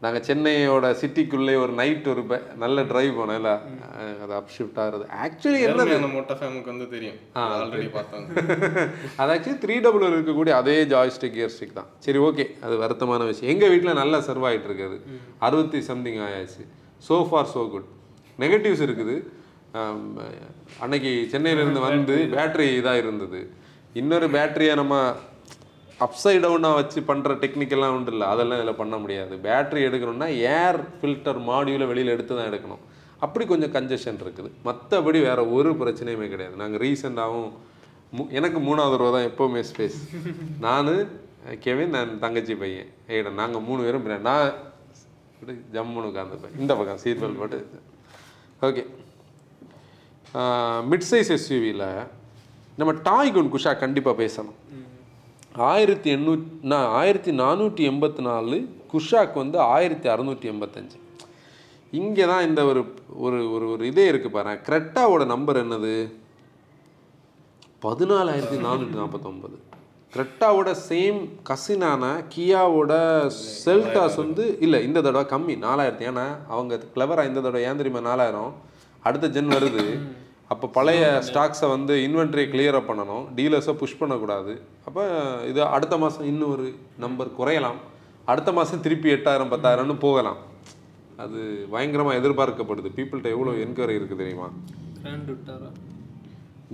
நாங்கள் 0.05 0.23
சென்னையோட 0.23 0.95
சிட்டிக்குள்ளே 1.01 1.63
ஒரு 1.63 1.73
நைட் 1.73 2.09
ஒரு 2.09 2.23
ப- 2.23 2.43
நல்ல 2.59 2.83
டிரைவ் 2.83 3.19
போனோம்ல 3.19 3.61
அஹ் 3.99 4.23
அது 4.23 4.35
அப் 4.35 4.49
ஷிஃப்ட் 4.59 4.79
ஆகுறது. 4.79 5.07
ஆக்சுவலி 5.25 5.61
என்ன 5.61 6.07
மோட்டோ 6.07 6.35
ஃபேமுக்கு 6.35 6.65
வந்து 6.65 6.89
தெரியும். 6.89 7.15
ஆல்ரெடி 7.35 7.91
பார்த்தாங்க 7.91 8.91
அது 9.17 9.33
ஆக்சுவலி 9.35 9.55
த்ரீ 9.55 9.81
டபுள் 9.81 10.23
இருக்கக்கூடிய 10.23 10.49
அதே 10.49 10.85
ஜாய்ஸ்டிக் 10.85 11.31
கியர் 11.31 11.53
ஸ்டிக் 11.61 11.73
தான். 11.73 11.87
சரி 11.99 12.19
ஓகே 12.19 12.63
அது 12.63 12.77
வருத்தமான 12.77 13.25
விஷயம். 13.25 13.55
எங்கள் 13.55 13.69
வீட்டில் 13.69 13.93
நல்லா 13.93 14.19
சர்வ் 14.19 14.49
ஆகிட்டு 14.51 14.67
இருக்குது. 14.69 15.01
அறுபத்தி 15.39 15.81
சம்திங் 15.81 16.19
ஆயாச்சு. 16.19 16.67
So 16.99 17.25
far 17.25 17.45
so 17.45 17.69
good 17.69 17.85
negatives 18.39 18.85
இருக்குது. 18.87 19.23
அன்னைக்கு 20.81 21.29
சென்னையிலேருந்து 21.31 21.81
வந்து 21.81 22.29
பேட்டரி 22.31 22.67
இதாக 22.67 22.99
இருந்தது. 22.99 23.51
இன்னொரு 23.93 24.27
பேட்டரியை 24.29 24.75
நம்ம 24.75 25.15
அப்சைட் 26.05 26.43
டவுனாக 26.45 26.79
வச்சு 26.79 27.01
பண்ணுற 27.09 27.33
டெக்னிக்கெல்லாம் 27.43 27.95
உண்டு 27.97 28.13
இல்லை. 28.15 28.27
அதெல்லாம் 28.33 28.59
இதில் 28.61 28.81
பண்ண 28.81 28.95
முடியாது. 29.03 29.35
பேட்டரி 29.47 29.83
எடுக்கணும்னா 29.89 30.29
ஏர் 30.57 30.79
ஃபில்டர் 30.99 31.41
மாடியூலை 31.51 31.87
வெளியில் 31.91 32.15
எடுத்து 32.15 32.33
தான் 32.39 32.49
எடுக்கணும். 32.51 32.83
அப்படி 33.25 33.45
கொஞ்சம் 33.53 33.73
கன்ஜெஷன் 33.77 34.19
இருக்குது. 34.25 34.51
மற்றபடி 34.67 35.21
வேறு 35.27 35.45
ஒரு 35.57 35.71
பிரச்சனையுமே 35.83 36.27
கிடையாது. 36.33 36.57
நாங்கள் 36.63 36.83
ரீசெண்டாகவும் 36.85 37.53
மு 38.17 38.25
எனக்கு 38.39 38.59
மூணாவது 38.67 38.99
ரூபா 39.01 39.13
தான் 39.17 39.29
எப்போவுமே 39.31 39.63
ஸ்பேஸ் 39.71 40.01
நான் 40.67 40.91
கெவின் 41.65 41.95
நான் 41.97 42.13
தங்கச்சி 42.25 42.55
பையன். 42.61 42.91
ஏடா 43.15 43.31
நாங்கள் 43.41 43.65
மூணு 43.69 43.81
பேரும் 43.87 44.07
நான் 44.29 44.47
இப்படி 45.33 45.55
ஜம்முன்னு 45.77 46.11
உட்காந்துப்பேன் 46.11 46.55
இந்த 46.63 46.73
பக்கம் 46.81 47.01
சீட் 47.05 47.23
பெல்ட் 47.23 47.41
போட்டு. 47.41 47.59
ஓகே 48.69 48.85
மிட் 50.91 51.09
சைஸ் 51.11 51.33
எஸ்யூவியில் 51.39 51.89
நம்ம 52.81 52.93
டாய்குன் 53.09 53.51
குஷா 53.55 53.73
கண்டிப்பாக 53.83 54.17
பேசணும். 54.23 54.59
ஆயிரத்தி 55.59 56.11
எண்ணூத் 56.15 56.47
நான் 56.61 56.89
ஆயிரத்தி 56.89 57.31
நானூற்றி 57.31 57.83
எண்பத்தி 57.91 58.21
நாலு 58.21 58.57
குஷாக் 58.93 59.35
வந்து 59.35 59.59
ஆயிரத்தி 59.59 60.09
அறநூற்றி 60.09 60.47
எண்பத்தஞ்சு 60.53 60.99
இங்கே 61.91 62.27
தான் 62.27 62.47
இந்த 62.49 62.65
ஒரு 62.65 62.95
ஒரு 63.17 63.51
ஒரு 63.51 63.71
ஒரு 63.71 63.87
இதே 63.87 64.13
இருக்குது 64.13 64.29
பாரு. 64.29 64.59
கிரெட்டாவோட 64.69 65.27
நம்பர் 65.27 65.57
என்னது? 65.57 66.11
பதினாலாயிரத்தி 67.85 68.59
நானூற்றி 68.67 68.97
நாற்பத்தொம்பது. 69.03 69.57
கிரெட்டாவோட 70.15 70.75
சேம் 70.89 71.29
கசினான 71.49 72.25
கியாவோட 72.35 72.93
செல்டாஸ் 73.65 74.17
வந்து 74.17 74.59
இல்லை 74.61 74.85
இந்த 74.85 75.03
தடவை 75.03 75.25
கம்மி 75.35 75.57
நாலாயிரத்தி. 75.69 76.05
ஏன்னா 76.11 76.27
அவங்க 76.49 76.81
கிளவராக 76.95 77.29
இந்த 77.29 77.41
தடவை 77.41 77.63
ஏன் 77.63 77.77
தெரியுமா 77.77 78.01
நாலாயிரம்? 78.01 78.53
அடுத்த 79.03 79.29
ஜென் 79.29 79.55
வருது. 79.57 79.87
அப்போ 80.53 80.67
பழைய 80.77 81.03
ஸ்டாக்ஸை 81.29 81.69
வந்து 81.75 81.95
இன்வென்ட்ரியை 82.07 82.47
கிளியரப் 82.55 82.89
பண்ணணும். 82.91 83.25
டீலர்ஸை 83.37 83.75
புஷ் 83.83 84.01
பண்ணக்கூடாது. 84.01 84.53
அப்போ 84.89 85.03
இது 85.51 85.61
அடுத்த 85.77 85.95
மாதம் 86.03 86.29
இன்னும் 86.33 86.53
ஒரு 86.57 86.67
நம்பர் 87.05 87.31
குறையலாம். 87.41 87.79
அடுத்த 88.33 88.53
மாதம் 88.59 88.85
திருப்பி 88.87 89.09
எட்டாயிரம் 89.17 89.53
பத்தாயிரம்னு 89.55 89.97
போகலாம். 90.07 90.41
அது 91.25 91.41
பயங்கரமாக 91.75 92.19
எதிர்பார்க்கப்படுது. 92.21 92.89
பீப்புள்கிட்ட 92.97 93.35
எவ்வளோ 93.37 93.53
என்கொயரி 93.65 93.99
இருக்குது 93.99 94.23
தெரியுமா? 94.23 94.49
கிராண்ட் 95.03 95.29
விட்டாரா 95.33 95.71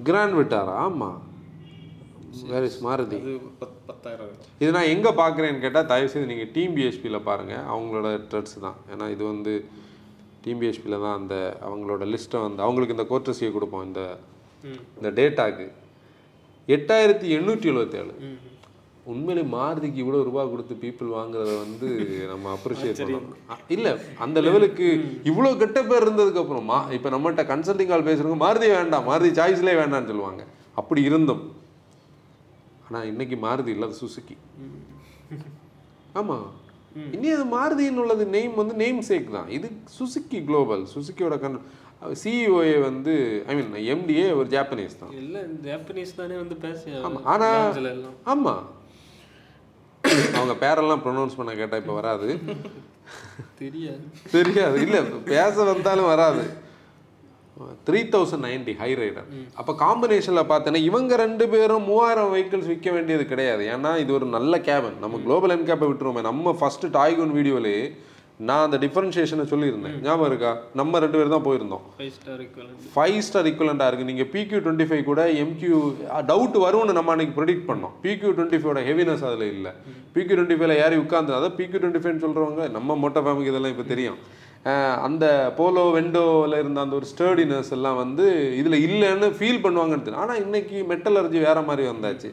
கிராண்ட் 0.09 0.37
விட்டாரா 0.41 0.75
ஆமாம் 0.87 1.19
வேர் 2.51 2.67
இஸ் 2.69 2.81
மாருதி 2.87 3.19
இது 4.63 4.71
நான் 4.77 4.91
எங்கே 4.93 5.11
பார்க்குறேன்னு 5.21 5.63
கேட்டால் 5.65 5.89
தயவுசெய்து 5.93 6.31
நீங்கள் 6.33 6.51
டீம் 6.57 6.75
பிஹெச்பியில் 6.77 7.27
பாருங்கள் 7.29 7.65
அவங்களோட 7.73 8.09
ட்ரெட்ஸ் 8.31 8.59
தான். 8.67 8.77
ஏன்னா 8.93 9.07
இது 9.15 9.23
வந்து 9.33 9.53
டீம் 10.45 10.61
பிஹெச்பியில் 10.61 11.03
தான் 11.05 11.19
அந்த 11.21 11.35
அவங்களோட 11.67 12.05
லிஸ்ட்டை 12.13 12.41
வந்து 12.47 12.65
அவங்களுக்கு 12.67 12.97
இந்த 12.97 13.07
கோர்ட்டஸியை 13.11 13.51
கொடுப்போம் 13.57 13.87
இந்த 13.89 14.03
இந்த 14.99 15.11
டேட்டாக்கு 15.19 15.67
எட்டாயிரத்தி 16.69 17.27
எண்ணூற்றி 17.37 17.71
எழுபத்தேழு 17.73 18.15
உண்மையிலே 19.13 19.43
மாருதிக்கு 19.55 20.03
இவ்வளோ 20.03 20.19
ரூபா 20.27 20.43
கொடுத்து 20.51 20.75
பீப்புள் 20.83 21.15
வாங்குறத 21.17 21.53
வந்து 21.63 21.89
நம்ம 22.33 22.51
அப்ரிஷியேட் 22.57 23.01
பண்ணணும் 23.05 23.39
இல்ல 23.77 23.87
அந்த 24.25 24.39
லெவலுக்கு 24.47 24.87
இவ்வளோ 25.31 25.51
கெட்ட 25.63 25.81
பேர் 25.91 26.05
இருந்ததுக்கு 26.07 26.43
அப்புறம் 26.43 26.69
மா 26.73 26.79
இப்போ 26.97 27.09
நம்மகிட்ட 27.15 27.45
கன்சல்டிங் 27.53 27.91
கால் 27.93 28.07
பேசுறவங்க 28.09 28.41
மாருதி 28.45 28.69
வேண்டாம் 28.75 29.09
மாருதி 29.11 29.31
சாய்ஸ்லேயே 29.39 29.79
வேண்டாம்னு 29.81 30.11
சொல்லுவாங்க. 30.13 30.43
அப்படி 30.81 31.01
இருந்தோம். 31.09 31.43
ஆனா 32.87 33.01
இன்னைக்கு 33.11 33.37
மாருதி 33.47 33.71
இல்லாத 33.77 33.97
சுசுக்கி 34.03 34.37
ஆமா. 36.21 36.37
இனி 37.13 37.31
அது 37.31 37.45
மாருதின்னு 37.45 37.97
உள்ளது. 37.97 38.27
நேம் 38.27 38.55
வந்து 38.55 38.75
நேம் 38.75 39.03
சேக் 39.03 39.31
தான். 39.31 39.49
இது 39.49 39.71
சுசுக்கி 39.99 40.45
குளோபல் 40.45 40.87
சுசுக்கியோட 40.95 41.39
கன் 41.39 41.61
சிஇஓஏ 42.25 42.81
வந்து 42.81 43.45
ஐ 43.47 43.55
மீன் 43.55 43.99
எம்டிஏ 43.99 44.35
ஒரு 44.35 44.49
ஜாப்பனீஸ் 44.49 44.99
தான். 45.01 45.11
எல்லாம் 45.11 45.43
ஜாப்பனீஸ் 45.43 46.15
தானே 46.17 46.35
வந்து 46.35 46.57
பேசி 46.57 46.91
ஆமா, 46.91 47.21
ஆனா- 47.25 47.73
லான்ச்ல 47.73 47.75
எல்லாம் 47.75 48.17
ஆமா. 48.27 48.55
அவங்க 50.35 50.67
பேரெல்லாம் 50.67 51.03
ப்ரொனவுன்ஸ் 51.05 51.37
பண்ண 51.37 51.55
கேட்டா 51.55 51.77
இப்போ 51.77 51.93
வராது. 51.93 52.39
தெரியாது. 53.59 54.01
தெரியாது. 54.31 54.81
இல்ல 54.81 55.03
பேச 55.03 55.63
வந்தாலும் 55.63 56.05
வராது. 56.05 56.69
Three 57.87 58.01
thousand 58.15 58.45
ninety 58.49 58.75
high 58.83 58.91
rider 59.03 59.31
அப்போ 59.61 59.73
காம்பினேஷனில் 59.85 60.51
பார்த்தேன்னா 60.53 60.83
இவங்க 60.91 61.17
ரெண்டு 61.25 61.47
பேரும் 61.55 61.89
மூவாயிரம் 61.89 62.31
வெஹிக்கிள்ஸ் 62.35 62.71
விற்க 62.73 62.91
வேண்டியது 62.99 63.27
கிடையாது. 63.33 63.65
ஏன்னா 63.75 63.93
இது 64.05 64.13
ஒரு 64.19 64.29
நல்ல 64.37 64.63
கேபன் 64.69 65.01
நம்ம 65.07 65.21
குளோபல் 65.27 65.55
என் 65.57 65.67
கேப்பை 65.73 65.89
விட்டுருவோமே. 65.91 66.23
நம்ம 66.31 66.55
ஃபர்ஸ்ட் 66.61 66.87
டாய்கோன் 67.01 67.37
வீடியோலே 67.41 67.75
நான் 68.49 68.67
அந்த 68.67 68.77
டிஃபரன்ஷியேஷனை 68.83 69.45
சொல்லியிருந்தேன். 69.51 69.97
ஞாபகம் 70.05 70.29
இருக்கா? 70.31 70.51
நம்ம 70.81 71.01
ரெண்டு 71.05 71.19
பேர் 71.19 71.33
தான் 71.35 71.45
போயிருந்தோம். 71.47 71.83
ஃபைவ் 72.95 73.19
ஸ்டார் 73.27 73.49
ஈக்குவலண்டாக 73.51 73.89
இருக்குது 73.91 74.11
நீங்கள் 74.11 74.31
பிக்யூ 74.35 74.59
டுவெண்ட்டி 74.65 74.87
ஃபைவ் 74.91 75.03
கூட 75.11 75.23
எம்கியூ 75.43 75.79
டவுட் 76.31 76.57
வரும்னு 76.65 76.97
நம்ம 76.99 77.13
அன்னைக்கு 77.15 77.37
ப்ரெடிக்ட் 77.39 77.69
பண்ணோம். 77.71 77.95
பிக்யூ 78.05 78.31
டுவெண்ட்டி 78.37 78.61
ஃபைவோட 78.61 78.83
ஹெவினஸ் 78.89 79.25
அதில் 79.31 79.47
இல்லை. 79.57 79.73
பிக்யூ 80.15 80.35
டுவெண்ட்டி 80.37 80.59
ஃபைவ்ல 80.61 80.77
யாரி 80.83 80.99
உட்காந்து 81.05 81.37
அதான் 81.39 81.57
பிக்யூ 81.61 81.81
டுவெண்ட்டி 81.83 82.03
ஃபைவ்னு 82.05 82.25
சொல்கிறவங்க 82.27 82.71
நம்ம 82.79 82.97
மொட்டை 83.05 83.23
ஃபேமிக்கு 83.27 83.53
இதெல்லாம் 83.55 83.75
இப்போ 83.75 83.87
தெரியும். 83.93 84.19
அந்த 85.03 85.53
போலோ 85.57 85.85
வெண்டோவில் 85.95 86.59
இருந்த 86.59 86.81
அந்த 86.81 86.97
ஒரு 86.97 87.07
ஸ்டர்டினஸ் 87.07 87.71
எல்லாம் 87.71 87.97
வந்து 87.97 88.57
இதில் 88.57 88.85
இல்லைன்னு 88.89 89.29
ஃபீல் 89.39 89.63
பண்ணுவாங்கன்னு 89.65 90.15
ஆனால் 90.15 90.41
இன்னைக்கு 90.41 90.85
மெட்டலர்ஜி 90.91 91.39
வேற 91.41 91.63
மாதிரி 91.63 91.89
வந்தாச்சு. 91.89 92.31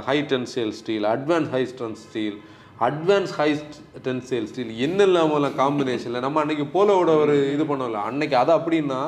High 0.00 0.18
tensile 0.22 0.70
steel 0.70 1.04
advance 1.04 1.48
high 1.48 1.64
strength 1.64 1.96
steel 1.96 2.36
advance 2.80 3.30
high 3.30 3.60
tensile 4.02 4.46
steel 4.46 4.70
என்னெல்லாமலாம் 4.78 5.56
காம்பினேஷனில் 5.56 6.20
நம்ம 6.20 6.40
அன்னைக்கு 6.40 6.66
போலோவோட 6.74 7.14
ஒரு 7.16 7.52
இது 7.52 7.64
பண்ணோம்ல 7.64 8.00
அன்னைக்கு 8.02 8.36
அது 8.36 8.52
அப்படின்னா 8.52 9.00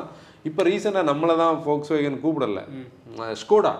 இப்போ 0.43 0.63
ரீசெண்டாக 0.63 1.09
நம்மளை 1.13 1.37
தான் 1.37 1.55
ஃபோக்ஸ் 1.65 1.91
வேகன் 1.91 2.21
கூப்பிடல 2.21 2.61
ஸ்கோடா 3.33 3.73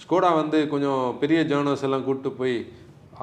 ஸ்கோடா 0.00 0.34
வந்து 0.34 0.68
கொஞ்சம் 0.68 1.18
பெரிய 1.18 1.42
ஜேர்னல்ஸ் 1.42 1.82
எல்லாம் 1.82 2.04
கூப்பிட்டு 2.04 2.32
போய் 2.32 2.66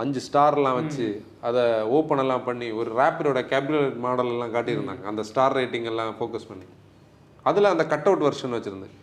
அஞ்சு 0.02 0.22
ஸ்டார்லாம் 0.28 0.78
வச்சு 0.80 1.06
அதை 1.48 1.62
ஓப்பன் 1.98 2.22
எல்லாம் 2.24 2.46
பண்ணி 2.48 2.68
ஒரு 2.80 2.90
ரேப்பிடோட 3.00 3.42
கேபினட் 3.52 4.00
மாடல் 4.06 4.32
எல்லாம் 4.34 4.54
காட்டியிருந்தாங்க. 4.56 5.04
அந்த 5.12 5.22
ஸ்டார் 5.30 5.56
ரேட்டிங் 5.60 5.88
எல்லாம் 5.92 6.12
ஃபோக்கஸ் 6.20 6.50
பண்ணி. 6.52 6.68
அதில் 7.50 7.74
அந்த 7.74 7.86
கட் 7.94 8.08
அவுட் 8.10 8.26
வெர்ஷன் 8.28 8.56
வச்சுருந்தேன் 8.58 8.96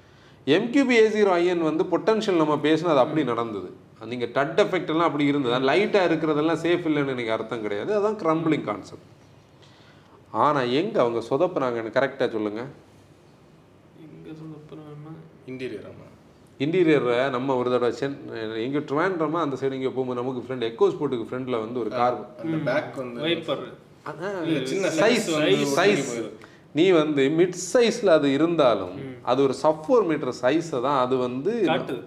எம்கியூபி 0.57 0.95
ஏ 1.01 1.07
ஜீரோ 1.17 1.33
ஐஎன் 1.41 1.65
வந்து 1.71 1.85
பொட்டன்ஷியல் 1.95 2.41
நம்ம 2.43 2.55
பேசினது 2.67 3.03
அப்படி 3.05 3.25
நடந்தது. 3.33 3.71
நீங்கள் 4.13 4.33
டட் 4.37 4.61
எஃபெக்ட் 4.65 4.93
எல்லாம் 4.93 5.09
அப்படி 5.11 5.25
இருந்தது. 5.33 5.67
லைட்டாக 5.71 6.09
இருக்கிறதெல்லாம் 6.11 6.63
சேஃப் 6.67 6.87
இல்லைன்னு 6.91 7.15
எனக்கு 7.17 7.35
அர்த்தம் 7.37 7.65
கிடையாது. 7.67 7.91
அதான் 7.99 8.21
க்ரம்பிளிங் 8.23 8.67
கான்செப்ட் 8.71 9.09
ஆனால் 10.45 10.71
எங்கே 10.81 10.99
அவங்க 11.05 11.21
சொதப்புனாங்கன்னு 11.31 11.97
கரெக்டாக 11.99 12.29
சொல்லுங்கள் 12.37 12.71
எங்க 14.07 14.29
சொதப்புறாங்கன்னா 14.43 15.15
இன்டீரியர் 15.53 15.87
ஆமாம் 16.63 16.71
இன்டீரியரை 16.71 17.19
நம்ம 17.35 17.55
ஒரு 17.61 17.69
தடவை 17.73 17.93
சென் 18.01 18.17
எங்கே 18.65 18.81
ட்ரிவாண்ட்ரமா 18.89 19.39
அந்த 19.45 19.57
சைடு 19.61 19.77
இங்கே 19.79 19.93
போகும்போது 19.97 20.21
நமக்கு 20.21 20.43
ஃப்ரெண்ட் 20.45 20.67
எக்கோ 20.69 20.87
ஸ்போர்ட்டுக்கு 20.95 21.27
ஃப்ரெண்டில் 21.29 21.63
வந்து 21.65 21.79
ஒரு 21.83 21.91
கார் 21.99 22.17
அந்த 22.43 22.59
பேக் 22.69 22.97
வந்து 23.03 23.23
வைப்பர் 23.27 23.63
சின்ன 24.73 24.91
சைஸ் 25.01 25.29
சைஸ் 25.79 26.11
நீ 26.79 26.85
வந்து 27.01 27.23
மிட் 27.39 27.57
சைஸ்ல 27.73 28.13
அது 28.19 28.29
இருந்தாலும் 28.37 28.95
அது 29.31 29.41
ஒரு 29.47 29.55
சப் 29.63 29.83
ஃபோர் 29.87 30.07
மீட்டர் 30.11 30.35
சைஸை 30.43 30.79
தான் 30.87 31.01
அது 31.05 31.15
வந்து 31.27 31.53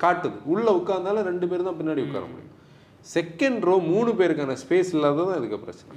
காட்டுது. 0.03 0.37
உள்ள 0.53 0.67
உட்கார்ந்தாலும் 0.79 1.27
ரெண்டு 1.29 1.47
பேர் 1.51 1.67
தான் 1.67 1.77
பின்னாடி 1.79 2.01
உட்கார 2.07 2.23
முடியும். 2.31 2.53
செகண்ட் 3.15 3.61
ரோ 3.69 3.75
மூணு 3.91 4.11
பேருக்கான 4.19 4.55
ஸ்பேஸ் 4.63 4.93
இல்லாததான் 4.95 5.37
இதுக்கு 5.39 5.59
பிரச்சனை. 5.65 5.93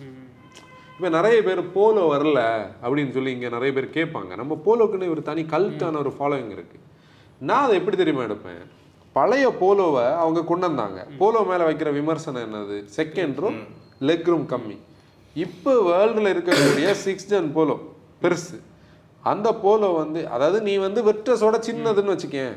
இப்போ 0.97 1.09
நிறைய 1.18 1.38
பேர் 1.47 1.62
போலோ 1.79 2.03
வரல 2.14 2.40
அப்படின்னு 2.83 3.14
சொல்லி 3.16 3.33
இங்கே 3.37 3.51
நிறைய 3.57 3.73
பேர் 3.79 3.97
கேட்பாங்க. 3.99 4.33
நம்ம 4.42 4.61
போலோக்குன்னு 4.66 5.12
ஒரு 5.14 5.23
தனி 5.31 5.44
கல்ட்டான 5.55 5.99
ஒரு 6.05 6.12
ஃபாலோவிங் 6.18 6.53
இருக்கு. 6.57 6.79
நான் 7.40 7.64
அதை 7.64 7.74
எப்படி 7.81 7.96
தெரியுமா 7.96 8.22
எடுப்பேன்? 8.27 8.62
பழைய 9.16 9.46
போலோவை 9.61 10.05
அவங்க 10.22 10.40
கொண்டு 10.51 10.64
வந்தாங்க. 10.68 11.01
போலோ 11.20 11.40
மேலே 11.51 11.64
வைக்கிற 11.68 11.90
விமர்சனம் 11.98 12.44
என்னது? 12.46 12.77
செகண்ட் 12.96 13.38
ரோ 13.42 13.51
லெக் 14.09 14.29
ரூம் 14.33 14.46
கம்மி. 14.53 14.77
இப்போ 15.37 15.72
வேர்ல்டில் 15.90 16.33
இருக்கக்கூடிய 16.35 16.88
சிக்ஸ் 17.05 17.29
ஜென் 17.31 17.51
போலோ 17.57 17.77
பெருசு. 18.22 18.57
அந்த 19.24 19.48
போலோ 19.64 19.88
வந்து 20.01 20.20
அதாவது 20.35 20.59
நீ 20.68 20.74
வந்து 20.87 21.01
வெட்ரஸோட 21.09 21.57
சின்னதுன்னு 21.68 22.14
வச்சுக்கேன். 22.14 22.57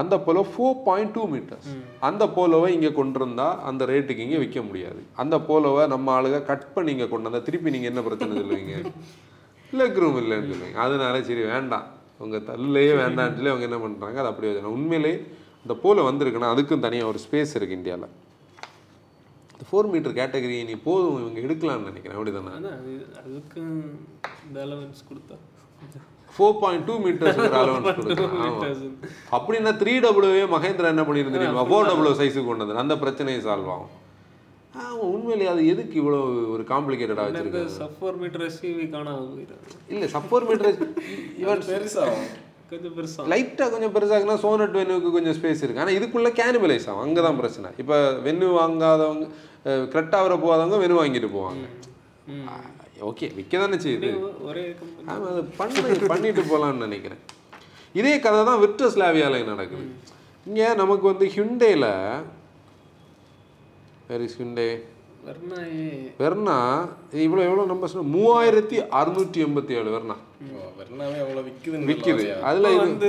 அந்த 0.00 0.14
Polo 0.26 0.42
four 0.50 0.76
point 0.88 1.14
two 1.14 1.22
metres 1.32 1.70
அந்த 2.08 2.24
போலோவை 2.36 2.68
இங்கே 2.76 2.90
கொண்டு 2.98 3.18
வந்தா 3.24 3.46
அந்த 3.68 3.84
ரேட்டுக்கு 3.90 4.24
இங்கே 4.26 4.40
விற்க 4.42 4.60
முடியாது. 4.68 5.00
அந்த 5.22 5.38
போலோவை 5.48 5.84
நம்ம 5.94 6.12
ஆளுங்க 6.16 6.40
கட் 6.50 6.68
பண்ணி 6.74 6.92
இங்கே 6.96 7.08
கொண்டு 7.14 7.28
வந்தா 7.28 7.42
திருப்பி 7.48 7.74
நீங்கள் 7.76 7.92
என்ன 7.92 8.02
பிரச்சனை 8.08 8.34
சொல்லுவீங்க? 8.42 8.74
லெக் 9.80 9.98
ரூம் 10.02 10.20
இல்லைன்னு 10.22 10.50
சொல்லுவீங்க. 10.52 10.78
அதனால 10.86 11.22
சரி 11.30 11.42
வேண்டாம். 11.54 11.88
உங்கள் 12.24 12.46
தள்ளையே 12.48 12.94
வேண்டாம்னு 13.02 13.36
சொல்லி 13.36 13.52
அவங்க 13.52 13.68
என்ன 13.68 13.78
பண்ணுறாங்க 13.84 14.18
அது 14.22 14.30
அப்படி 14.32 14.48
வச்சு 14.48 14.74
உண்மையிலே 14.78 15.12
இந்த 15.64 15.74
போல 15.84 16.02
வந்திருக்குன்னா 16.08 16.50
அதுக்கும் 16.54 16.84
தனியாக 16.86 17.10
ஒரு 17.12 17.20
ஸ்பேஸ் 17.24 17.54
இருக்குது 17.58 17.78
இந்தியாவில் 17.80 18.10
இந்த 19.52 19.64
ஃபோர் 19.70 19.90
மீட்டர் 19.92 20.18
கேட்டகரி 20.18 20.58
நீ 20.68 20.74
போதும் 20.88 21.18
இவங்க 21.22 21.40
எடுக்கலாம்னு 21.46 21.88
நினைக்கிறேன். 21.90 22.16
அப்படிதானே? 22.18 22.52
அதான் 22.58 22.76
அது 22.80 22.92
அதுக்கு 23.22 23.60
இந்த 24.46 24.58
அலவன்ஸ் 24.66 25.02
கொடுத்தா. 25.10 25.36
Four 26.34 26.58
point 26.62 26.86
two 26.88 26.94
metres 27.04 27.40
allowance 27.60 27.96
கொடுக்கலாம் 27.98 28.36
ஆமா. 28.46 28.68
அப்படின்னா 29.36 29.72
த்ரீ 29.82 29.94
டபுள்யூவே 30.06 30.44
மகேந்திரா 30.56 30.92
என்ன 30.94 31.04
பண்ணியிருந்து 31.08 31.38
தெரியுமா 31.38 31.64
ஃபோர் 31.70 31.88
டபுள்யூ 31.90 32.12
சைஸுக்கு 32.20 32.48
கொண்டு 32.50 32.64
வந்து 32.64 32.82
அந்த 32.84 32.96
பிரச்சனையை 33.04 33.40
சால்வ் 33.48 33.70
ஆகும். 33.74 33.92
உண்மையிலேயே 35.14 35.48
அது 35.52 35.62
எதுக்கு 35.72 35.96
இவ்வளோ 36.00 36.18
ஒரு 36.54 36.62
காம்ப்ளிகேட்டடாக 36.70 37.30
இந்த 37.30 37.40
வச்சிருக்காங்க? 37.40 37.78
சஃபோர் 37.80 38.18
மீட்டர் 38.20 38.44
எஸ்யூவி 38.48 38.86
காணாம 38.94 39.24
போயிடுறாங்க 39.32 39.76
இல்லை 39.94 40.08
சப்போர் 40.14 40.46
மீட்டர் 40.48 40.78
இவன் 41.42 41.64
பெருசாகும். 41.70 42.28
கொஞ்சம் 42.72 42.94
பெருசா 42.96 43.22
லைட்டாக 43.32 43.68
கொஞ்சம் 43.74 43.94
பெருசாகுனா 43.94 44.36
சோனட் 44.44 44.76
வென்யூக்கு 44.78 45.10
கொஞ்சம் 45.16 45.36
ஸ்பேஸ் 45.38 45.62
இருக்குது 45.64 45.84
ஆனால் 45.84 45.96
இதுக்குள்ளே 45.98 46.30
கேனிபலைஸ் 46.40 46.86
ஆகும். 46.90 47.04
அங்கே 47.06 47.22
தான் 47.26 47.38
பிரச்சனை. 47.40 47.70
இப்போ 47.82 47.96
வென்யூ 48.26 48.50
வாங்காதவங்க 48.58 49.26
கிரெட்டாவரை 49.94 50.36
போகாதவங்க 50.44 50.78
வெனு 50.84 51.00
வாங்கிட்டு 51.00 51.30
போவாங்க. 51.36 51.66
ஓகே 53.08 53.26
விற்க 53.38 53.54
தானே 53.64 53.76
செய்யுது. 53.84 54.08
ஒரே 54.48 54.64
ஆமாம் 55.12 55.28
அது 55.32 55.42
பண்ணி 55.60 55.80
பண்ணிட்டு 56.12 56.42
போகலான்னு 56.50 56.86
நினைக்கிறேன். 56.86 57.22
இதே 58.00 58.14
கதை 58.26 58.40
தான் 58.50 58.60
விர்டஸ்லாவியால 58.64 59.40
நடக்குது. 59.52 59.86
இங்கே 60.48 60.68
நமக்கு 60.82 61.06
வந்து 61.12 61.26
ஹிண்டேல 61.36 61.86
ஹிண்டே 64.38 64.68
வர்ணாயே 65.26 65.88
வெர்னா 66.20 66.54
இவ்வளோ 67.24 67.42
எவ்வளோ 67.48 67.64
நம்பர் 67.70 67.90
சொன்ன 67.92 68.10
மூவாயிரத்தி 68.14 68.76
அறுநூற்றி 69.00 69.40
எண்பத்தி 69.46 69.72
ஏழு 69.80 69.90
வெர்னா 69.94 70.16
வெறுனாவே 70.78 71.18
அவ்வளோ 71.24 71.42
விற்கிது 71.48 71.74
சொல்லுவாங்க. 71.80 72.46
அதில் 72.50 72.80
வந்து 72.84 73.08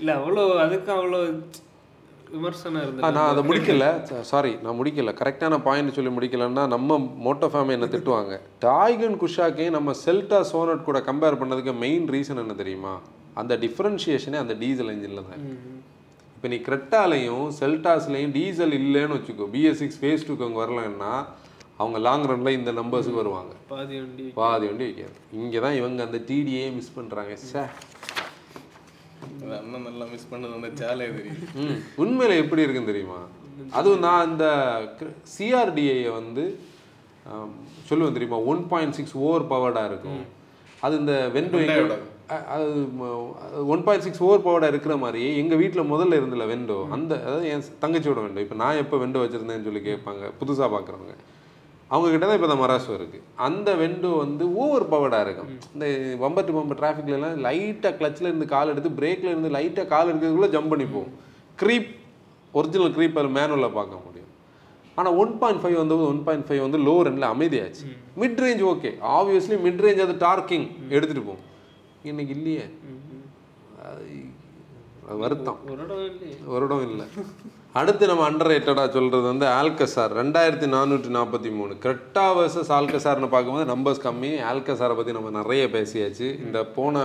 இல்ல 0.00 0.10
அவ்வளோ 0.20 0.44
அதுக்கு 0.64 0.92
அவ்வளோ 0.96 1.20
விமர்சனம் 2.34 2.82
இருந்தது. 2.84 3.12
நான் 3.16 3.30
அதை 3.32 3.42
முடிக்கல. 3.48 3.86
சாரி 4.30 4.52
நான் 4.64 4.78
முடிக்கல. 4.80 5.12
கரெக்டான 5.20 5.54
பாயிண்ட் 5.66 5.96
சொல்லி 5.96 6.12
முடிக்கலன்னா 6.16 6.64
நம்ம 6.74 6.98
மோட்டோ 7.26 7.46
ஃபேமை 7.52 7.74
என்ன 7.76 7.88
திட்டுவாங்க? 7.94 8.34
டாய்கன் 8.66 9.16
குஷாக்கையும் 9.22 9.76
நம்ம 9.78 9.94
செல்டா 10.04 10.40
சோனட் 10.52 10.86
கூட 10.88 11.00
கம்பேர் 11.08 11.40
பண்ணதுக்கு 11.40 11.74
மெயின் 11.84 12.06
ரீசன் 12.14 12.42
என்ன 12.44 12.56
தெரியுமா? 12.62 12.94
அந்த 13.42 13.56
டிஃப்ரென்ஷியேஷனே 13.64 14.38
அந்த 14.44 14.56
டீசல் 14.62 14.92
இன்ஜினில் 14.94 15.28
தான். 15.30 15.44
இப்போ 16.40 16.50
நீ 16.52 16.58
கிரெட்டாலையும் 16.66 17.46
செல்டாஸ்லையும் 17.56 18.30
டீசல் 18.36 18.74
இல்லைன்னு 18.76 19.16
வச்சுக்கோ 19.16 19.46
பிஎஸ் 19.54 19.80
சிக்ஸ் 19.80 19.98
ஃபேஸ் 20.02 20.24
டூக்கு 20.26 20.44
அவங்க 20.46 20.60
வரலன்னா 20.62 21.10
அவங்க 21.78 21.98
லாங் 22.06 22.24
ரன்ல 22.30 22.50
இந்த 22.58 22.70
நம்பர்ஸுக்கு 22.78 23.20
வருவாங்க. 23.20 23.52
பாதி 23.72 23.94
வண்டி 24.00 24.24
பாதி 24.38 24.64
வண்டி 24.68 24.84
வைக்காது. 24.86 25.14
இங்கே 25.40 25.60
தான் 25.64 25.76
இவங்க 25.80 26.00
அந்த 26.06 26.18
டிடியே 26.28 26.62
மிஸ் 26.76 26.96
பண்ணுறாங்க 26.96 27.34
சே. 27.42 27.62
அண்ணன் 29.58 29.84
நல்லா 29.88 30.06
மிஸ் 30.12 30.26
பண்ணது 30.32 30.56
அந்த 30.58 30.70
சேலே 30.80 31.08
தெரியுது. 31.18 31.46
ம். 31.64 31.76
உண்மையில 32.04 32.38
எப்படி 32.44 32.64
இருக்குன்னு 32.64 32.92
தெரியுமா? 32.92 33.20
அதுவும் 33.78 34.04
நான் 34.06 34.28
இந்த 34.30 34.46
சிஆர்டிஐயை 35.36 36.10
வந்து 36.20 36.44
சொல்லுவேன் 37.90 38.16
தெரியுமா? 38.18 38.40
ஒன் 38.52 38.62
பாயிண்ட் 38.72 38.96
சிக்ஸ் 39.00 39.16
ஓவர் 39.26 39.50
பவர்டாக 39.54 39.90
இருக்கும். 39.92 40.22
அது 40.86 40.96
இந்த 41.02 41.14
வெண்டோ 41.36 41.58
Hyundai-யோட. 41.60 41.96
அது 42.54 42.70
ஒன் 43.74 43.82
பாயிண்ட் 43.86 44.04
சிக்ஸ் 44.06 44.22
ஓவர் 44.26 44.44
பவர்டாக 44.46 44.72
இருக்கிற 44.72 44.94
மாதிரி 45.04 45.22
எங்கள் 45.42 45.60
வீட்டில் 45.62 45.90
முதல்ல 45.92 46.18
இருந்தில்ல 46.20 46.46
வெண்டோ 46.52 46.78
அந்த 46.96 47.12
அதாவது 47.26 47.48
என் 47.54 47.64
தங்கச்சியோட 47.82 48.20
வெண்டோ 48.24 48.42
இப்போ 48.44 48.56
நான் 48.62 48.80
எப்போ 48.82 48.98
வெண்டோ 49.02 49.22
வச்சுருந்தேன்னு 49.22 49.68
சொல்லி 49.68 49.82
கேட்பாங்க 49.88 50.30
புதுசாக 50.40 50.68
பார்க்குறவங்க 50.74 51.14
அவங்க 51.94 52.08
கிட்ட 52.10 52.24
தான் 52.26 52.38
இப்போ 52.38 52.48
இந்த 52.48 52.58
மராசோ 52.62 52.92
இருக்குது 52.98 53.24
அந்த 53.46 53.70
வெண்டோ 53.80 54.10
வந்து 54.24 54.44
ஓவர் 54.62 54.84
பவர்டாக 54.92 55.24
இருக்கும். 55.26 55.48
இந்த 55.74 55.86
பம்பர் 56.22 56.46
டு 56.48 56.52
பம்பர் 56.58 56.78
டிராஃபிக்லலாம் 56.80 57.40
லைட்டாக 57.46 57.92
கிளச்சில் 58.00 58.28
இருந்து 58.30 58.46
கால் 58.54 58.72
எடுத்து 58.74 58.90
பிரேக்கில் 59.00 59.32
இருந்து 59.32 59.50
லைட்டாக 59.56 59.86
கால் 59.94 60.10
எடுக்கிறதுக்குள்ளே 60.10 60.52
ஜம்ப் 60.54 60.72
பண்ணி 60.74 60.86
போகும். 60.94 61.16
க்ரீப் 61.62 61.90
ஒரிஜினல் 62.60 62.94
க்ரீப் 62.98 63.18
அதில் 63.20 63.36
மேனுவலில் 63.38 63.76
பார்க்க 63.78 64.04
முடியும். 64.06 64.30
ஆனால் 64.98 65.16
ஒன் 65.22 65.34
பாயிண்ட் 65.42 65.62
ஃபைவ் 65.64 65.76
வந்து 65.82 65.96
ஒன் 66.12 66.24
பாயிண்ட் 66.28 66.46
ஃபைவ் 66.48 66.62
வந்து 66.66 66.80
லோ 66.86 66.96
ரன்ல 67.08 67.26
அமைதியாச்சு. 67.34 67.84
Mid 68.22 68.40
range 68.44 68.64
okay 68.72 68.92
obviously 69.18 69.58
mid 69.66 69.82
range 69.86 70.06
அது 70.06 70.16
டார்க்கிங் 70.26 70.66
எடுத்துகிட்டு 70.94 71.28
போகும். 71.30 71.44
இன்னைக்கு 72.02 72.34
இல்லையே. 72.34 72.64
வருத்தம். 75.22 75.58
இடம் 76.56 76.84
இல்லை. 76.88 77.06
அடுத்து 77.80 78.04
நம்ம 78.10 78.22
அண்டர் 78.28 78.50
ரேட்டடாக 78.50 78.88
சொல்கிறது 78.94 79.26
வந்து 79.30 79.46
ஆல்கசார். 79.58 80.12
ரெண்டாயிரத்தி 80.20 80.66
நானூற்றி 80.74 81.10
நாற்பத்தி 81.16 81.50
மூணு. 81.58 81.72
கிரெட்டா 81.84 82.24
வர்சஸ் 82.38 82.70
ஆல்கசார்னு 82.76 83.28
பார்க்கும்போது 83.34 83.66
நம்பர்ஸ் 83.72 84.02
கம்மி. 84.06 84.30
ஆல்கசாரை 84.50 84.94
பற்றி 84.98 85.12
நம்ம 85.16 85.30
நிறைய 85.38 85.64
பேசியாச்சு. 85.76 86.28
இந்த 86.44 86.58
போன 86.76 87.04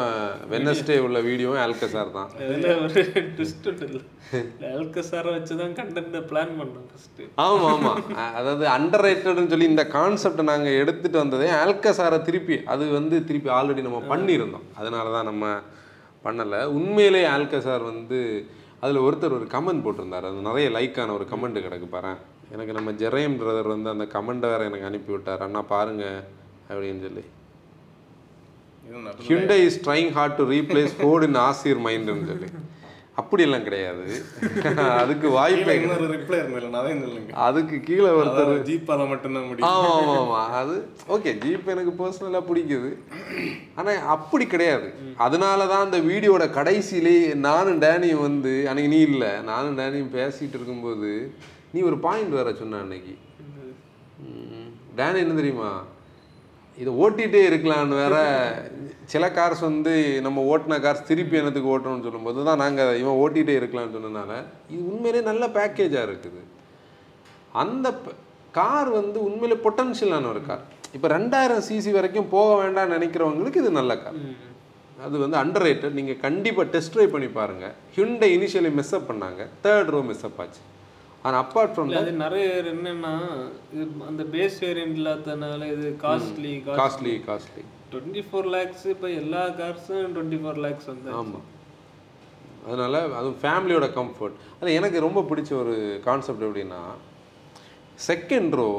வெனஸ்டே 0.54 0.98
உள்ள 1.06 1.20
வீடியோவும் 1.28 1.62
ஆல்கசார் 1.66 2.16
தான். 2.18 2.32
அல்கசாரை 4.80 5.30
வச்சு 5.38 5.54
தான் 5.62 5.76
கண்டென்ட் 5.82 6.18
பிளான் 6.32 6.58
பண்ணோம் 6.60 6.90
ஆமாம் 7.46 7.70
ஆமாம் 7.76 8.02
அதாவது 8.40 8.66
அண்டர் 8.76 9.06
ரேட்டட்னு 9.08 9.52
சொல்லி 9.54 9.72
இந்த 9.74 9.86
கான்செப்டை 9.98 10.46
நாங்கள் 10.52 10.80
எடுத்துகிட்டு 10.82 11.24
வந்ததே 11.24 11.50
ஆல்கசாரை 11.62 12.20
திருப்பி 12.30 12.58
அது 12.74 12.84
வந்து 13.00 13.16
திருப்பி 13.30 13.50
ஆல்ரெடி 13.60 13.88
நம்ம 13.88 14.04
பண்ணியிருந்தோம். 14.14 14.68
அதனால 14.82 15.12
தான் 15.18 15.30
நம்ம 15.32 15.56
பண்ணலை. 16.26 16.62
உண்மையிலே 16.78 17.24
ஆல்கசார் 17.36 17.84
வந்து 17.92 18.20
அதில் 18.84 19.06
ஒருத்தர் 19.08 19.38
ஒரு 19.40 19.48
கமெண்ட் 19.56 19.84
போட்டிருந்தார். 19.86 20.28
அது 20.30 20.48
நிறைய 20.50 20.68
லைக்கான 20.78 21.14
ஒரு 21.18 21.26
கமெண்ட் 21.34 21.64
கிடக்கு 21.66 21.88
பாரேன் 21.96 22.20
எனக்கு 22.56 22.74
நம்ம 22.78 22.92
ஜெரயம் 23.04 23.38
பிரதர் 23.40 23.74
வந்து 23.74 23.90
அந்த 23.94 24.06
கமெண்ட்டை 24.16 24.50
வேறு 24.54 24.68
எனக்கு 24.70 24.90
அனுப்பி 24.90 25.12
விட்டார். 25.12 25.46
அண்ணா 25.48 25.62
பாருங்க 25.74 26.06
அப்படின்னு 26.70 27.02
சொல்லி. 27.08 27.26
Hyundai 29.30 29.58
is 29.68 29.80
trying 29.86 30.12
hard 30.18 30.38
to 30.40 30.44
replace 30.52 30.94
Ford 30.98 31.28
in 31.30 31.40
ஆசிர் 31.48 31.80
மைண்டுன்னு 31.88 32.30
சொல்லி. 32.32 32.50
அப்படியெல்லாம் 33.20 33.66
கிடையாது. 33.68 34.06
அதுக்கு 35.02 35.28
வாய்ப்பே 35.36 35.76
இன்னொரு 35.82 36.08
ரிப்ளை 36.14 36.40
சொல்லுங்க 37.04 37.36
அதுக்கு 37.46 37.76
கீழே 37.88 38.10
ஒருத்தர் 38.20 38.52
ஜீப்பால 38.70 39.08
மட்டும்தான் 39.12 39.48
முடியும். 39.50 39.70
ஆமா 39.70 39.92
ஆமா 40.00 40.16
ஆமா. 40.24 40.42
அது 40.62 40.76
ஓகே 41.16 41.34
ஜீப் 41.44 41.72
எனக்கு 41.74 41.94
பர்சனலாக 42.02 42.44
பிடிக்குது. 42.50 42.92
ஆனா 43.80 43.94
அப்படி 44.16 44.48
கிடையாது. 44.54 44.90
அதனால 45.28 45.68
தான் 45.74 45.86
அந்த 45.88 46.00
வீடியோட 46.10 46.46
கடைசியிலே 46.60 47.16
நானும் 47.48 47.82
டேனியும் 47.86 48.26
வந்து 48.28 48.54
அன்னைக்கு 48.72 48.94
நீ 48.96 49.02
இல்லை 49.12 49.32
நானும் 49.52 49.80
டேனியும் 49.82 50.16
பேசிட்டு 50.20 50.58
இருக்கும்போது 50.60 51.12
நீ 51.74 51.82
ஒரு 51.92 52.00
பாயிண்ட் 52.08 52.38
வேற 52.40 52.50
சொன்ன 52.62 52.82
அன்னைக்கு. 52.86 53.16
டேனி 55.00 55.20
என்ன 55.24 55.36
தெரியுமா? 55.42 55.72
இதை 56.78 56.92
ஓட்டிகிட்டே 57.04 57.42
இருக்கலான்னு 57.50 58.02
வேற 58.04 58.16
சில 59.14 59.26
கார்ஸ் 59.38 59.64
வந்து 59.68 59.94
நம்ம 60.26 60.44
ஓட்டின 60.52 60.80
கார்ஸ் 60.86 61.08
திருப்பி 61.10 61.40
என்னத்துக்கு 61.40 61.72
ஓட்டணும்னு 61.74 62.06
சொல்லும்போது 62.08 62.46
தான் 62.48 62.62
நாங்கள் 62.64 62.98
இவன் 63.02 63.20
ஓட்டிகிட்டே 63.24 63.56
இருக்கலாம்னு 63.60 63.96
சொன்னனால 63.98 64.32
இது 64.74 64.82
உண்மையிலே 64.92 65.22
நல்ல 65.30 65.46
பேக்கேஜாக 65.58 66.08
இருக்குது. 66.10 66.42
அந்த 67.64 67.88
கார் 68.58 68.90
வந்து 69.00 69.18
உண்மையிலே 69.28 69.58
பொட்டன்ஷியலான 69.66 70.30
ஒரு 70.34 70.42
கார் 70.50 70.64
இப்போ 70.98 71.08
ரெண்டாயிரம் 71.18 71.66
சிசி 71.70 71.92
வரைக்கும் 71.98 72.30
போக 72.36 72.50
வேண்டாம்னு 72.62 72.96
நினைக்கிறவங்களுக்கு 72.98 73.62
இது 73.64 73.72
நல்ல 73.80 73.96
கார் 74.04 74.20
அது 75.06 75.16
வந்து 75.24 75.38
அண்டர் 75.42 75.66
ரேட்டட் 75.68 75.98
நீங்கள் 76.00 76.22
கண்டிப்பாக 76.26 76.68
டெஸ்ட் 76.74 76.94
ட்ரைவ் 76.94 77.14
பண்ணி 77.16 77.30
பாருங்கள் 77.40 77.74
ஹிண்டை 77.98 78.30
இனிஷியலி 78.36 78.72
மிஸ்அப் 78.80 79.10
பண்ணாங்க. 79.10 79.42
தேர்ட் 79.66 79.92
ரோ 79.96 80.00
மிஸ்அப் 80.12 80.40
ஆச்சு. 80.44 80.62
ஆனால் 81.26 81.40
அப்பார்ட் 81.44 81.74
ஃப்ரம் 81.76 81.94
அது 82.02 82.12
நிறைய 82.26 82.46
பேர் 82.54 82.68
என்னன்னா 82.74 83.14
இது 83.76 83.86
அந்த 84.10 84.24
பேஸ் 84.36 84.58
வேரியன்ட் 84.66 84.98
இல்லாதனால 85.02 85.70
இது 85.76 85.90
costly 86.06 86.54
costly 86.82 87.16
costly 87.30 87.64
twenty 87.94 88.24
four 88.28 88.50
lakhs 88.58 88.86
இப்போ 88.96 89.10
எல்லா 89.22 89.44
கார்ஸும் 89.62 90.12
டுவெண்ட்டி 90.18 90.40
ஃபோர் 90.44 90.60
லேக்ஸ் 90.66 90.90
வந்து 90.94 91.16
ஆமாம் 91.22 91.48
அதனால் 92.68 93.00
அதுவும் 93.18 93.40
ஃபேமிலியோட 93.46 93.88
கம்ஃபர்ட் 93.98 94.38
அது 94.60 94.78
எனக்கு 94.82 95.08
ரொம்ப 95.08 95.24
பிடிச்ச 95.32 95.52
ஒரு 95.64 95.76
கான்செப்ட் 96.10 96.46
எப்படின்னா 96.48 96.84
செகண்ட் 98.10 98.56
ரோ 98.60 98.70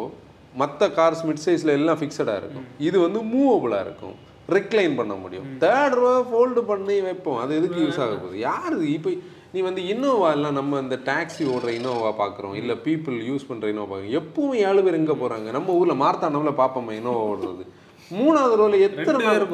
மற்ற 0.61 0.87
கார்ஸ் 0.99 1.23
மிட் 1.29 1.43
சைஸில் 1.45 1.77
எல்லாம் 1.79 1.99
ஃபிக்ஸடாக 2.01 2.41
இருக்கும். 2.41 2.67
இது 2.89 2.97
வந்து 3.05 3.21
மூவபுளாக 3.33 3.85
இருக்கும். 3.87 4.15
ரிக்ளைன் 4.57 4.95
பண்ண 4.99 5.15
முடியும். 5.23 5.49
தேர்ட் 5.65 5.97
ரோ 6.03 6.13
ஃபோல்டு 6.29 6.61
பண்ணி 6.71 6.97
வைப்போம். 7.07 7.39
அது 7.43 7.57
எதுக்கு 7.59 7.79
யூஸ் 7.85 8.01
ஆக 8.05 8.15
போகுது? 8.23 8.37
யார் 8.49 8.77
இப்போ 8.95 9.11
நீ 9.57 9.63
வந்து 9.67 9.83
இன்னோவா 9.93 10.29
எல்லாம் 10.37 10.57
நம்ம 10.59 10.79
இந்த 10.85 10.97
டாக்ஸி 11.09 11.45
ஓடுற 11.53 11.69
இன்னோவா 11.79 12.13
பார்க்குறோம் 12.21 12.55
இல்லை 12.61 12.75
பீப்புள் 12.87 13.17
யூஸ் 13.29 13.47
பண்ணுற 13.51 13.71
இன்னோவா 13.73 13.89
பார்க்குறோம் 13.91 14.17
எப்பவும் 14.21 14.59
ஏழு 14.69 14.81
பேர் 14.87 14.99
எங்கே 15.01 15.17
போகிறாங்க 15.21 15.51
நம்ம 15.57 15.75
ஊரில் 15.81 16.01
மார்த்தாண்டம்ல 16.03 16.53
பார்ப்போமே 16.61 16.97
இன்னோவா 17.01 17.23
ஓடுறது? 17.31 17.65
மூணாவது 18.11 18.57
ரோல 18.61 18.79
எத்தனை 18.89 19.19
பேர்? 19.29 19.45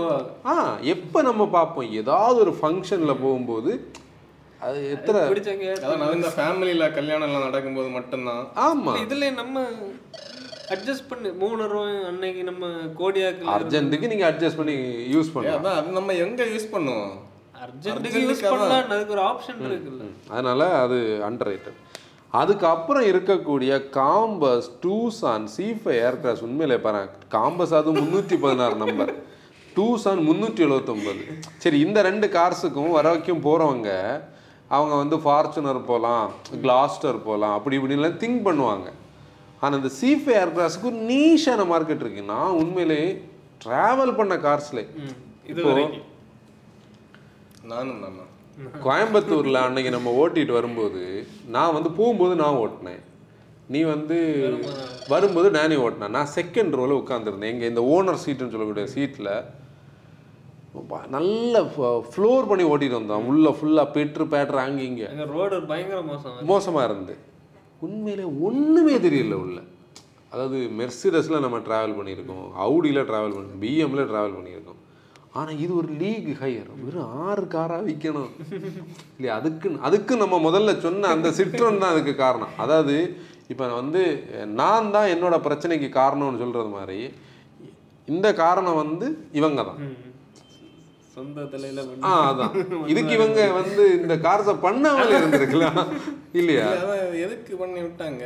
ஆ 0.53 0.55
எப்போ 0.95 1.19
நம்ம 1.29 1.43
பார்ப்போம் 1.57 1.93
ஏதாவது 2.01 2.39
ஒரு 2.45 2.55
ஃபங்க்ஷனில் 2.61 3.21
போகும்போது 3.25 3.73
அது 4.61 4.79
எத்தனை? 4.95 5.21
பிடிச்சவங்க 5.31 5.71
அதான் 5.85 6.01
நான் 6.03 6.17
இந்த 6.19 6.33
ஃபேமிலியில 6.37 6.85
கல்யாணம் 6.99 7.29
எல்லாம் 7.29 7.47
நடக்கும்போது 7.49 7.89
மட்டும்தான். 7.99 8.45
ஆமாம் 8.67 9.01
இதுல 9.05 9.31
நம்ம 9.41 9.65
அட்ஜஸ்ட் 10.75 11.09
பண்ணு. 11.11 11.31
மூணு 11.43 11.63
ரூபா 11.73 11.89
அன்னைக்கு 12.11 12.43
நம்ம 12.51 12.67
கோடியாக்கு 13.01 13.53
அர்ஜென்ட்டுக்கு 13.57 14.11
நீங்கள் 14.13 14.31
அட்ஜஸ்ட் 14.31 14.61
பண்ணி 14.61 14.77
யூஸ் 15.15 15.31
ஏன் 15.31 15.35
பண்ணலாம். 15.37 15.61
அதான் 15.61 15.79
அது 15.81 15.99
நம்ம 15.99 16.17
எங்க 16.27 16.43
யூஸ் 16.55 16.73
பண்ணுவோம்? 16.75 17.13
அர்ஜென்ட்டுக்கு 17.65 18.21
யூஸ் 18.21 18.31
அர்ஜென்ட்டுக்கு 18.31 18.49
அதான். 18.49 18.63
பண்ணலாம் 18.65 18.95
அதுக்கு 18.97 19.15
ஒரு 19.17 19.25
ஆப்ஷன் 19.31 19.61
இருக்குல்ல. 19.69 20.05
அதனால் 20.31 20.67
அது 20.85 20.99
அண்டர் 21.29 21.51
ரேட்டட் 21.51 21.81
அதுக்கப்புறம் 22.35 23.07
இருக்கக்கூடிய 23.09 23.73
காம்பஸ் 23.97 24.69
டூசான் 24.85 25.47
சீஃபை 25.55 25.95
ஏர்கிராஃப்ட் 26.07 26.47
உண்மையிலே 26.47 26.79
பாரு 26.87 27.03
காம்பஸ் 27.35 27.75
அது 27.79 27.93
முந்நூற்றி 27.99 28.37
பதினாறு 28.45 28.77
நம்பர் 28.83 29.13
டூசான் 29.77 30.23
முந்நூற்றி 30.29 30.63
எழுபத்தொம்பது 30.67 31.23
சரி 31.59 31.79
இந்த 31.87 31.99
ரெண்டு 32.09 32.27
கார்ஸுக்கும் 32.37 32.95
வர 32.97 33.07
வரைக்கும் 33.09 33.45
போகிறவங்க 33.47 33.91
அவங்க 34.71 34.95
வந்து 34.95 35.17
ஃபார்ச்சுனர் 35.25 35.81
போகலாம் 35.89 36.27
கிளாஸ்டர் 36.65 37.19
போகலாம் 37.27 37.55
அப்படி 37.57 37.79
இப்படின்லாம் 37.79 38.21
திங்க் 38.23 38.47
பண்ணுவாங்க. 38.47 38.89
ஆனால் 39.63 39.79
இந்த 39.81 39.91
சீஃபை 39.99 40.33
ஏர்கிராஃப்ட்க்கு 40.39 40.89
ஒரு 40.91 41.01
நீஷான 41.11 41.67
மார்க்கெட் 41.73 42.05
இருக்கு 42.05 42.23
நான் 42.31 42.57
உண்மையிலே 42.61 43.03
ட்ராவல் 43.65 44.17
பண்ண 44.17 44.35
கார்ஸ்லே 44.47 44.85
வரைக்கும். 45.69 46.07
நானும் 47.65 48.01
தான் 48.01 48.31
கோயம்புத்தூர்ல 48.85 49.53
அன்னைக்கு 49.53 49.91
நம்ம 49.91 50.29
ஓட்டிட்டு 50.29 50.53
வரும்போது 50.53 51.27
நான் 51.49 51.73
வந்து 51.73 51.91
போகும்போது 51.91 52.35
நான் 52.35 52.55
ஓட்டினேன். 52.55 53.03
நீ 53.69 53.83
வந்து 53.83 54.19
வரும்போது 55.09 55.51
நானே 55.51 55.75
ஓட்டினேன். 55.75 56.09
நான் 56.09 56.29
செகண்ட் 56.35 56.77
ரோல 56.77 57.03
உட்காந்துருந்தேன் 57.03 57.51
எங்க 57.53 57.67
இந்த 57.67 57.81
ஓனர் 57.81 58.29
சீட்டுன்னு 58.29 58.51
சொல்லக்கூடிய 58.51 58.87
சீட்ல 58.95 59.45
ப- 60.89 61.07
நல்ல 61.09 61.61
ஃப்ளோர் 62.17 62.49
பண்ணி 62.49 62.65
ஓட்டிட்டு 62.65 62.99
வந்தோம் 62.99 63.25
உள்ள 63.25 63.51
ஃபுல்லாக 63.51 63.87
பெட்ரு 63.95 64.27
பேட்ரு 64.27 64.59
அங்கே 64.59 64.85
இங்கே. 64.85 65.07
ரோடு 65.27 65.63
பயங்கர 65.63 66.01
மோசம் 66.01 66.45
மோசமாக 66.45 66.93
இருந்து 66.93 67.17
உண்மையிலே 67.81 68.25
ஒன்றுமே 68.41 68.97
தெரியல 68.97 69.33
உள்ள. 69.33 69.61
அதாவது 70.31 70.71
மெர்சிடஸில் 70.79 71.41
நம்ம 71.41 71.59
ட்ராவல் 71.59 71.91
பண்ணியிருக்கோம். 71.91 72.53
அவுடியில் 72.57 73.05
ட்ராவல் 73.05 73.35
பண்ணி 73.35 73.51
பிஎம்மில் 73.61 74.11
ட்ராவல் 74.11 74.35
பண்ணியிருக்கோம். 74.39 74.81
ஆனால் 75.35 75.61
இது 75.65 75.73
ஒரு 75.81 75.91
லீக் 76.01 76.31
ஹையர். 76.41 76.71
வெறும் 76.81 77.13
ஆறு 77.27 77.45
காராக 77.55 77.85
விற்கணும் 77.87 78.33
இல்லையா 79.17 79.35
அதுக்கு 79.41 79.69
அதுக்கு 79.89 80.15
நம்ம 80.23 80.39
முதல்ல 80.47 80.75
சொன்ன 80.85 81.11
அந்த 81.15 81.29
சிட்ரன் 81.39 81.81
தான் 81.83 81.93
அதுக்கு 81.95 82.15
காரணம். 82.17 82.53
அதாவது 82.65 82.97
இப்போ 83.53 83.65
வந்து 83.79 84.03
நான் 84.61 84.93
தான் 84.97 85.11
என்னோட 85.15 85.37
பிரச்சனைக்கு 85.47 85.89
காரணம்னு 85.99 86.43
சொல்கிறது 86.43 86.71
மாதிரி 86.77 86.99
இந்த 88.09 88.29
காரணம் 88.43 88.81
வந்து 88.83 89.07
இவங்க 89.41 89.61
தான். 89.69 89.81
சொந்த 91.17 91.41
தலையில 91.53 91.81
ஆ 92.09 92.13
அதான். 92.29 92.53
இதுக்கு 92.93 93.13
இவங்க 93.19 93.41
வந்து 93.59 93.83
இந்த 93.99 94.15
கார்ஸை 94.27 94.55
பண்ணாமலே 94.65 95.17
இருந்திருக்கலாம். 95.19 95.81
இல்லையா? 96.41 96.69
எதுக்கு 97.25 97.53
பண்ணி 97.63 97.81
விட்டாங்க? 97.87 98.25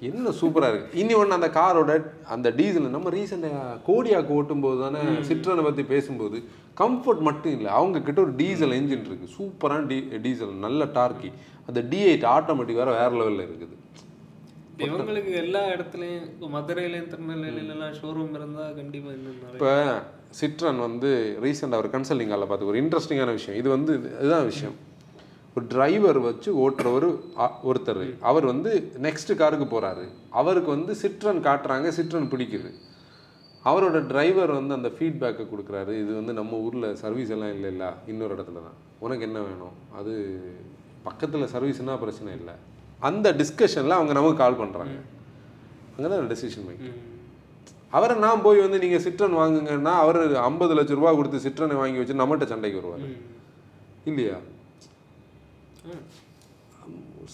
என்ன 0.00 0.30
சூப்பராக 0.30 0.68
இருக்கு. 0.68 0.98
இனி 0.98 1.14
ஒன்று 1.14 1.32
அந்த 1.32 1.48
காரோட 1.48 2.04
அந்த 2.26 2.50
டீசல் 2.50 2.88
நம்ம 2.88 3.10
ரீசெண்டாக 3.10 3.80
கோடியாக்கு 3.86 4.26
ஓட்டும்போது 4.26 4.80
தானே 4.80 4.98
சிட்ரனை 4.98 5.62
பற்றி 5.62 5.84
பேசும்போது 5.84 6.42
கம்ஃபர்ட் 6.78 7.18
மட்டும் 7.18 7.52
இல்லை. 7.52 7.66
அவங்க 7.66 8.00
கிட்ட 8.00 8.20
ஒரு 8.20 8.36
டீசல் 8.36 8.70
என்ஜின் 8.70 9.06
இருக்கு. 9.06 9.28
சூப்பரான 9.38 9.86
டீ 9.86 10.00
டீசல் 10.00 10.54
நல்ல 10.54 10.84
டார்க்கி 10.84 11.32
அந்த 11.66 11.80
டி 11.88 12.06
எயிட் 12.06 12.24
ஆட்டோமேட்டிக் 12.24 12.74
வேறு 12.74 12.90
வேறு 12.90 13.10
லெவலில் 13.10 13.46
இருக்குது. 13.46 13.82
இவங்களுக்கு 14.78 15.30
எல்லா 15.30 15.66
இடத்துலயும் 15.66 16.22
இப்போ 16.22 16.46
மதுரையிலயும் 16.46 17.08
திருநெல்வேலியில 17.08 17.68
எல்லாம் 17.68 17.92
ஷோரூம் 17.92 18.30
இருந்தா 18.30 18.70
கண்டிப்பா 18.70 19.10
இன்னும் 19.10 19.34
இப்போ 19.52 20.02
சிட்ரன் 20.30 20.78
வந்து 20.78 21.38
ரீசெண்டாக 21.42 21.76
ஒரு 21.76 21.88
கன்சல்டிங் 21.88 22.28
காலில் 22.28 22.46
பார்த்து 22.46 22.66
ஒரு 22.66 22.82
இன்ட்ரெஸ்டிங்கான 22.82 23.30
விஷயம். 23.30 23.60
இது 23.60 23.70
வந்து 23.70 23.94
இது- 23.94 24.18
இதுதான் 24.18 24.44
விஷயம். 24.44 24.74
ஒரு 25.56 25.64
டிரைவர் 25.72 26.18
வச்சு 26.26 26.50
ஓட்டுறவர் 26.62 27.06
ஒருத்தர். 27.70 28.06
அவர் 28.28 28.46
வந்து 28.52 28.70
நெக்ஸ்ட் 29.06 29.32
காருக்கு 29.40 29.66
போகிறாரு 29.72 30.04
அவருக்கு 30.40 30.70
வந்து 30.76 30.92
சிட்ரன் 31.02 31.40
காட்டுறாங்க 31.48 31.88
சிட்ரன் 31.98 32.30
பிடிக்குது. 32.32 32.70
அவரோட 33.70 33.98
டிரைவர் 34.10 34.52
வந்து 34.58 34.74
அந்த 34.78 34.88
ஃபீட்பேக்கை 34.96 35.44
கொடுக்குறாரு. 35.50 35.92
இது 36.02 36.10
வந்து 36.20 36.32
நம்ம 36.38 36.56
ஊரில் 36.66 36.86
சர்வீஸ் 37.02 37.30
எல்லாம் 37.34 37.52
இல்லை 37.56 37.68
இல்லை. 37.74 37.88
இன்னொரு 38.12 38.34
இடத்துல 38.36 38.62
தான். 38.66 38.78
உனக்கு 39.04 39.26
என்ன 39.28 39.38
வேணும்? 39.48 39.74
அது 39.98 40.14
பக்கத்தில் 41.06 41.52
சர்வீஸ்னால் 41.54 42.00
பிரச்சனை 42.02 42.32
இல்லை. 42.38 42.54
அந்த 43.08 43.26
டிஸ்கஷனில் 43.40 43.98
அவங்க 43.98 44.12
நமக்கு 44.18 44.40
கால் 44.42 44.60
பண்ணுறாங்க 44.62 44.96
அங்கே 45.94 46.08
தான் 46.12 46.30
டெசிஷன் 46.32 46.66
மேக்கிங். 46.68 46.98
அவரை 47.96 48.14
நான் 48.26 48.44
போய் 48.44 48.64
வந்து 48.64 48.78
நீங்கள் 48.84 49.04
சிட்ரன் 49.06 49.38
வாங்குங்கன்னா 49.40 49.92
அவர் 50.04 50.18
ஐம்பது 50.48 50.74
லட்ச 50.78 50.98
ரூபா 50.98 51.12
கொடுத்து 51.20 51.44
சிட்ரனை 51.46 51.76
வாங்கி 51.82 52.00
வச்சு 52.00 52.20
நம்மகிட்ட 52.22 52.48
சண்டைக்கு 52.52 52.80
வருவார். 52.80 53.06
இல்லையா. 54.10 54.38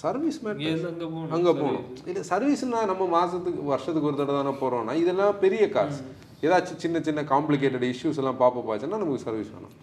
சர்வீஸ் 0.02 0.38
அங்க 0.48 1.04
போகணும்? 1.12 1.32
அங்கே 1.36 1.52
போகணும். 1.60 1.86
இல்லை 2.10 2.22
சர்வீஸ்னா 2.32 2.80
நம்ம 2.90 3.06
மாதத்துக்கு 3.14 3.62
வருஷத்துக்கு 3.72 4.08
ஒரு 4.10 4.18
தடவை 4.20 4.36
தானே 4.40 4.52
போகிறோம்னா 4.62 4.94
இதெல்லாம் 5.02 5.40
பெரிய 5.44 5.64
காசு 5.76 6.00
ஏதாச்சும் 6.44 6.80
சின்ன 6.84 7.00
சின்ன 7.08 7.24
காம்ப்ளிகேட்டட் 7.32 7.86
இஷ்யூஸ் 7.92 8.20
எல்லாம் 8.22 8.40
பார்ப்ப 8.42 8.64
பாச்சுன்னா 8.68 9.00
நமக்கு 9.02 9.24
சர்வீஸ் 9.26 9.50
வேணும். 9.56 9.74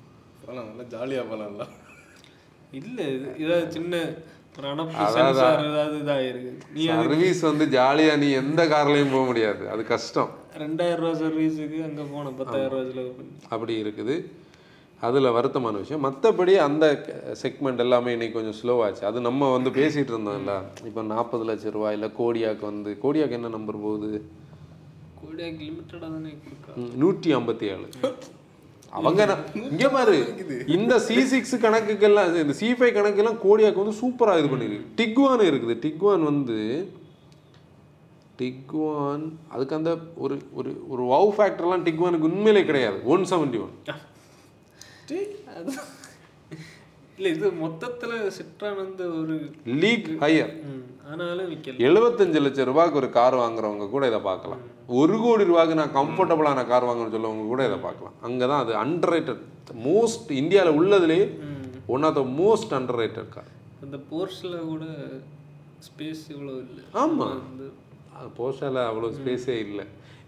போகலாம் 0.46 0.70
நல்லா 0.70 0.86
ஜாலியாக 0.96 1.26
போகலாம்ல 1.32 1.66
இல்ல 2.80 2.98
இது 3.16 3.28
ஏதாவது 3.44 3.68
சின்ன 3.78 3.94
சர்வீஸ் 7.02 7.42
வந்து 7.48 7.66
ஜாலியாக 7.76 8.22
நீ 8.24 8.28
எந்த 8.42 8.62
கார்லையும் 8.72 9.14
போக 9.16 9.26
முடியாது. 9.30 9.64
அது 9.74 9.82
கஷ்டம். 9.92 10.32
ரெண்டாயிரம் 10.64 11.02
ரூபா 11.04 11.12
சர்வீஸுக்கு 11.22 11.80
அங்க 11.88 12.02
போனோம் 12.14 12.38
பத்தாயிரம் 12.40 12.72
ரூபா 12.74 12.84
செலவு 12.90 13.28
அப்படி 13.56 13.74
இருக்குது. 13.84 14.16
அதில் 15.06 15.36
வருத்தமான 15.38 15.80
விஷயம். 15.82 16.04
மற்றபடி 16.06 16.54
அந்த 16.68 16.86
செக்மெண்ட் 17.42 17.84
எல்லாமே 17.84 18.14
இன்னைக்கு 18.16 18.38
கொஞ்சம் 18.38 18.58
ஸ்லோவாச்சு 18.60 19.04
அது 19.10 19.28
நம்ம 19.28 19.50
வந்து 19.56 19.70
பேசிகிட்டு 19.80 20.14
இருந்தோம்ல. 20.14 20.54
இப்போ 20.90 21.02
நாற்பது 21.14 21.44
லட்ச 21.50 21.74
ரூபாய் 21.76 21.96
இல்லை 21.98 22.10
கோடியாக்கு 22.22 22.66
வந்து 22.72 22.92
கோடியாக்கு 23.04 23.38
என்ன 23.40 23.52
நம்பர் 23.58 23.84
போகுது? 23.86 24.10
கோடியாக்கு 25.22 25.62
லிமிட்டடாக 25.68 26.10
தானே 26.16 26.34
நூற்றி 27.04 27.30
ஐம்பத்தி 27.40 27.68
ஏழு 27.74 27.88
அவங்க 28.98 29.22
இங்க 29.72 29.88
பாரு 29.96 30.18
இந்த 30.76 30.94
சி 31.08 31.18
சிக்ஸ் 31.32 31.56
கணக்குக்கெல்லாம் 31.64 32.30
இந்த 32.44 32.56
சி 32.60 32.68
ஃபைவ் 32.78 32.94
கணக்கெல்லாம் 32.98 33.42
கோடியாக்கு 33.46 33.84
வந்து 33.84 34.00
சூப்பராக 34.04 34.42
இது 34.42 34.52
பண்ணிருக்கு. 34.54 34.88
டிக்வான் 35.00 35.48
இருக்குது. 35.50 35.76
டிக்வான் 35.86 36.24
வந்து 36.32 36.60
டிக்வான் 38.40 39.26
அதுக்கு 39.54 39.78
அந்த 39.80 39.92
ஒரு 40.26 40.36
ஒரு 40.60 40.72
ஒரு 40.94 41.04
வவ் 41.14 41.32
ஃபேக்டர்லாம் 41.38 41.86
டிக்வானுக்கு 41.88 42.30
உண்மையிலே 42.32 42.64
கிடையாது. 42.70 43.00
ஒன் 43.14 43.26
செவன்ட்டி 43.34 43.60
ஒன் 43.66 43.74
அது 45.58 45.72
இல்ல 47.18 47.30
இது 47.36 47.48
மொத்தத்துல 47.62 48.14
சிட்ரான் 48.36 48.80
வந்து 48.82 49.04
ஒரு 49.20 49.36
லீக் 49.84 50.10
ஹையர் 50.24 50.52
ஆனாலும் 51.10 51.48
விக்கல. 51.52 51.80
எழுபத்தஞ்சு 51.88 52.40
லட்சம் 52.44 52.68
ரூபாய்க்கு 52.70 53.00
ஒரு 53.02 53.10
கார் 53.16 53.36
வாங்குறவங்க 53.42 53.86
கூட 53.94 54.04
இதை 54.12 54.20
பார்க்கலாம். 54.28 54.62
ஒரு 55.00 55.16
கோடி 55.24 55.44
ரூபாய்க்கு 55.50 55.80
நான் 55.80 55.96
கம்ஃபர்டபுளான 55.98 56.66
கார் 56.72 56.88
வாங்கணும்னு 56.90 57.16
சொல்லவங்க 57.16 57.48
கூட 57.54 57.64
இதை 57.70 57.80
பார்க்கலாம். 57.88 58.16
அங்கே 58.28 58.46
தான் 58.52 58.64
அது 58.66 58.74
அண்டர் 58.84 59.14
ரேட்டட் 59.16 59.44
மோஸ்ட் 59.88 60.32
இந்தியாவில் 60.42 60.78
உள்ளதுலேயே 60.80 61.26
one 61.96 62.06
of 62.10 62.18
the 62.20 62.24
most 62.42 62.76
under 62.80 63.00
rated 63.04 63.32
car 63.36 63.52
அந்த 63.82 64.00
போர்ஸ்ல 64.12 64.56
கூட 64.72 64.86
ஸ்பேஸ் 65.88 66.24
இவ்வளவு 66.36 66.60
இல்லை. 66.68 66.84
ஆமா. 67.04 67.30
வந்து 67.42 67.68
போஸ்டால 68.38 68.84
அவ்வளோ 68.92 69.10
ஸ்பேஸே 69.18 69.58
இல்லை. 69.66 69.86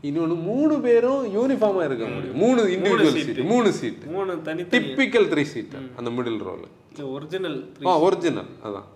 இன்னொன்று 0.08 0.36
மூணு 0.50 0.76
பேரும் 0.86 1.24
யூனிஃபார்மாக 1.36 1.88
இருக்க 1.90 2.06
முடியும். 2.14 2.36
மூணு 2.44 2.62
இண்டிவிஜுவல் 2.76 3.18
சீட் 3.26 3.42
மூணு 3.52 3.70
சீட் 3.80 4.04
மூணு 4.16 4.34
தனித்தனி 4.48 4.76
டிப்பிக்கல் 4.76 5.28
த்ரீ 5.34 5.44
சீட் 5.54 5.76
அந்த 6.00 6.10
மிடில் 6.18 6.40
ரோவில் 6.48 7.10
ஒரிஜினல் 7.16 7.58
ஆ 7.92 7.94
ஒரிஜினல் 8.06 8.50
அதான். 8.68 8.88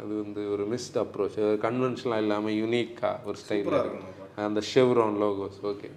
அது 0.00 0.12
வந்து 0.22 0.42
ஒரு 0.54 0.64
மிஸ்ட் 0.72 0.98
அப்ரோச் 1.02 1.38
கன்வென்ஷனலாக 1.66 2.22
இல்லாமல் 2.24 2.56
யூனிக்காக 2.62 3.24
ஒரு 3.28 3.38
ஸ்டைலில் 3.42 3.78
இருக்கும் 3.82 4.14
அந்த 4.48 4.62
ஷெவ்ரான் 4.72 5.18
லோகோஸ் 5.24 5.58
ஓகே 5.72 5.90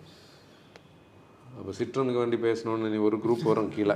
அப்போ 1.58 1.72
சிட்ரனுக்கு 1.80 2.22
வேண்டி 2.24 2.38
பேசணும்னு 2.47 2.91
நீ 2.93 2.99
ஒரு 3.08 3.18
குரூப் 3.24 3.47
வரும் 3.49 3.74
கீழே. 3.76 3.95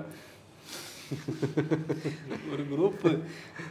ஒரு 2.52 2.64
குரூப் 2.72 3.04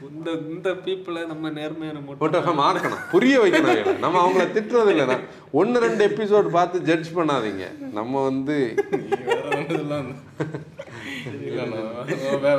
இந்த 0.08 0.30
இந்த 0.54 0.68
பீப்புளை 0.84 1.22
நம்ம 1.30 1.50
நேர்மையான 1.58 1.98
மட்டும் 2.06 2.22
போட்டோஃபம் 2.22 2.62
ஆக்கணும். 2.66 3.02
புரிய 3.12 3.34
வைக்கணும். 3.44 3.98
நம்ம 4.04 4.16
அவங்கள 4.24 4.44
திட்டுறது 4.56 4.92
இல்லைண்ணா 4.94 5.16
ஒன்று 5.60 5.82
ரெண்டு 5.86 6.02
எபிசோட் 6.08 6.48
பார்த்து 6.56 6.82
ஜட்ஜ் 6.90 7.10
பண்ணாதீங்க. 7.18 7.66
நம்ம 7.98 8.22
வந்து 8.28 8.56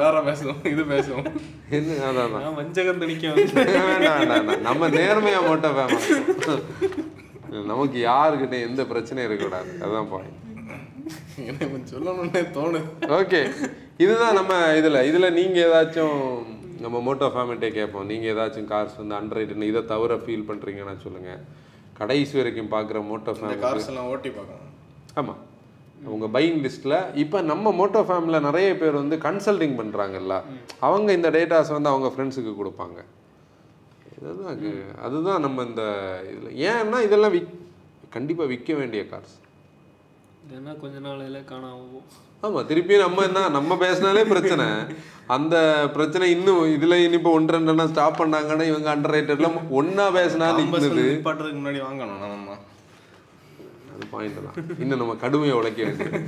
வேற 0.02 0.16
பேசுவோம் 0.30 0.66
இது 0.74 0.84
பேசுவோம் 0.94 1.30
என்ன 1.78 2.00
அதான் 2.10 2.58
வஞ்சகம் 2.62 3.04
வேண்டாம். 3.92 4.52
நம்ம 4.70 4.90
நேர்மையா 5.00 5.40
வேணும் 5.80 6.06
நமக்கு 7.72 7.98
யாருக்கிட்ட 8.10 8.56
எந்த 8.70 8.82
பிரச்சனையும் 8.92 9.28
இருக்கக்கூடாது. 9.30 9.72
அதான் 9.86 10.10
பாயிண்ட் 10.14 10.42
எனக்கு 11.38 11.82
சொல்லணும்னே 11.92 12.46
தோணுது. 12.54 12.82
ஓகே. 13.02 13.70
இதுதான் 13.98 14.34
நம்ம 14.34 14.68
இதுல. 14.68 15.04
இதுல 15.04 15.32
நீங்க 15.32 15.60
ஏதாச்சும் 15.60 16.44
நம்ம 16.80 17.00
மோட்டோ 17.00 17.18
ஃபேமிலிட்டே 17.18 17.72
கேட்போம். 17.72 18.06
நீங்க 18.06 18.32
ஏதாச்சும் 18.32 18.66
கார்ஸ் 18.70 19.06
வந்து 19.06 19.36
அண்டர் 19.38 19.62
இதை 19.62 19.86
தவிர 19.86 20.16
ஃபீல் 20.16 20.44
பண்றீங்கன்னா 20.48 21.02
சொல்லுங்க. 21.04 21.40
கடைசி 21.94 22.38
வரைக்கும் 22.38 22.72
பார்க்குற 22.72 23.08
மோட்டோ 23.08 23.32
ஃபேமிலி 23.32 23.58
கார்ஸ் 23.58 23.88
எல்லாம் 23.88 24.06
ஓட்டி 24.06 24.30
பார்க்கணும். 24.30 24.74
ஆமாம் 25.14 25.54
உங்கள் 26.04 26.30
பையிங் 26.30 26.70
லிஸ்ட்டில் 26.70 27.16
இப்போ 27.16 27.42
நம்ம 27.42 27.72
மோட்டோ 27.72 28.02
ஃபேமிலியில் 28.02 28.42
நிறைய 28.42 28.78
பேர் 28.78 28.92
வந்து 28.92 29.16
கன்சல்டிங் 29.16 29.80
பண்ணுறாங்கல்ல 29.80 30.42
அவங்க 30.80 31.12
இந்த 31.12 31.32
டேட்டாஸ் 31.32 31.72
வந்து 31.72 31.90
அவங்க 31.90 32.08
ஃப்ரெண்ட்ஸுக்கு 32.08 32.56
கொடுப்பாங்க. 32.64 33.04
இதுதான் 34.18 34.56
அது- 34.56 35.02
அதுதான் 35.02 35.42
நம்ம 35.42 35.64
இந்த 35.64 35.84
இதில். 36.42 36.72
ஏன்னா 36.72 37.02
இதெல்லாம் 37.02 37.32
விக் 37.32 37.48
கண்டிப்பாக 38.10 38.50
விற்க 38.50 38.74
வேண்டிய 38.74 39.04
கார்ஸ் 39.04 39.45
ஏன்னா 40.54 40.72
கொஞ்ச 40.82 40.96
நாளையில 41.06 41.38
காணாம 41.52 42.02
ஆமாம் 42.44 42.68
திருப்பி 42.70 42.96
நம்ம 43.04 43.24
என்ன 43.28 43.42
நம்ம 43.56 43.76
பேசினாலே 43.84 44.24
பிரச்சனை. 44.32 44.66
அந்த 45.36 45.56
பிரச்சனை 45.96 46.26
இன்னும் 46.36 46.60
இதில் 46.74 47.04
இனிப்போ 47.06 47.30
ஒன்று 47.38 47.56
ரெண்டுனா 47.56 47.86
ஸ்டாப் 47.92 48.20
பண்ணாங்கன்னா 48.22 48.66
இவங்க 48.72 48.90
அண்டர் 48.94 49.14
ரேட்டட்லாம் 49.16 49.58
ஒன்றா 49.80 50.06
பேசினா 50.18 50.48
நிற்குது 50.58 51.06
நிப்பாட்டுறதுக்கு 51.08 51.60
முன்னாடி 51.62 51.82
வாங்கணும் 51.88 52.22
நம்ம 52.26 52.58
அது 53.96 54.08
பாயிண்ட் 54.14 54.40
தான். 54.46 54.58
இன்னும் 54.84 55.02
நம்ம 55.02 55.16
கடுமையாக 55.24 55.60
உழைக்க 55.60 55.82
வேண்டியது. 55.88 56.20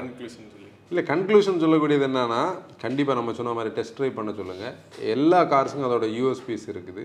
கன்க்ளூஷன் 0.00 0.50
சொல்லி? 0.54 0.70
இல்லை 0.90 1.02
கன்க்ளூஷன் 1.12 1.62
சொல்லக்கூடியது 1.64 2.06
என்னன்னா 2.10 2.40
கண்டிப்பாக 2.84 3.18
நம்ம 3.20 3.34
சொன்ன 3.38 3.54
மாதிரி 3.58 3.74
டெஸ்ட் 3.78 3.96
ட்ரைவ் 3.98 4.18
பண்ண 4.18 4.32
சொல்லுங்கள் 4.40 4.74
எல்லா 5.14 5.40
கார்ஸுக்கும் 5.52 5.88
அதோட 5.90 6.08
யூஎஸ்பிஸ் 6.18 6.68
இருக்குது. 6.74 7.04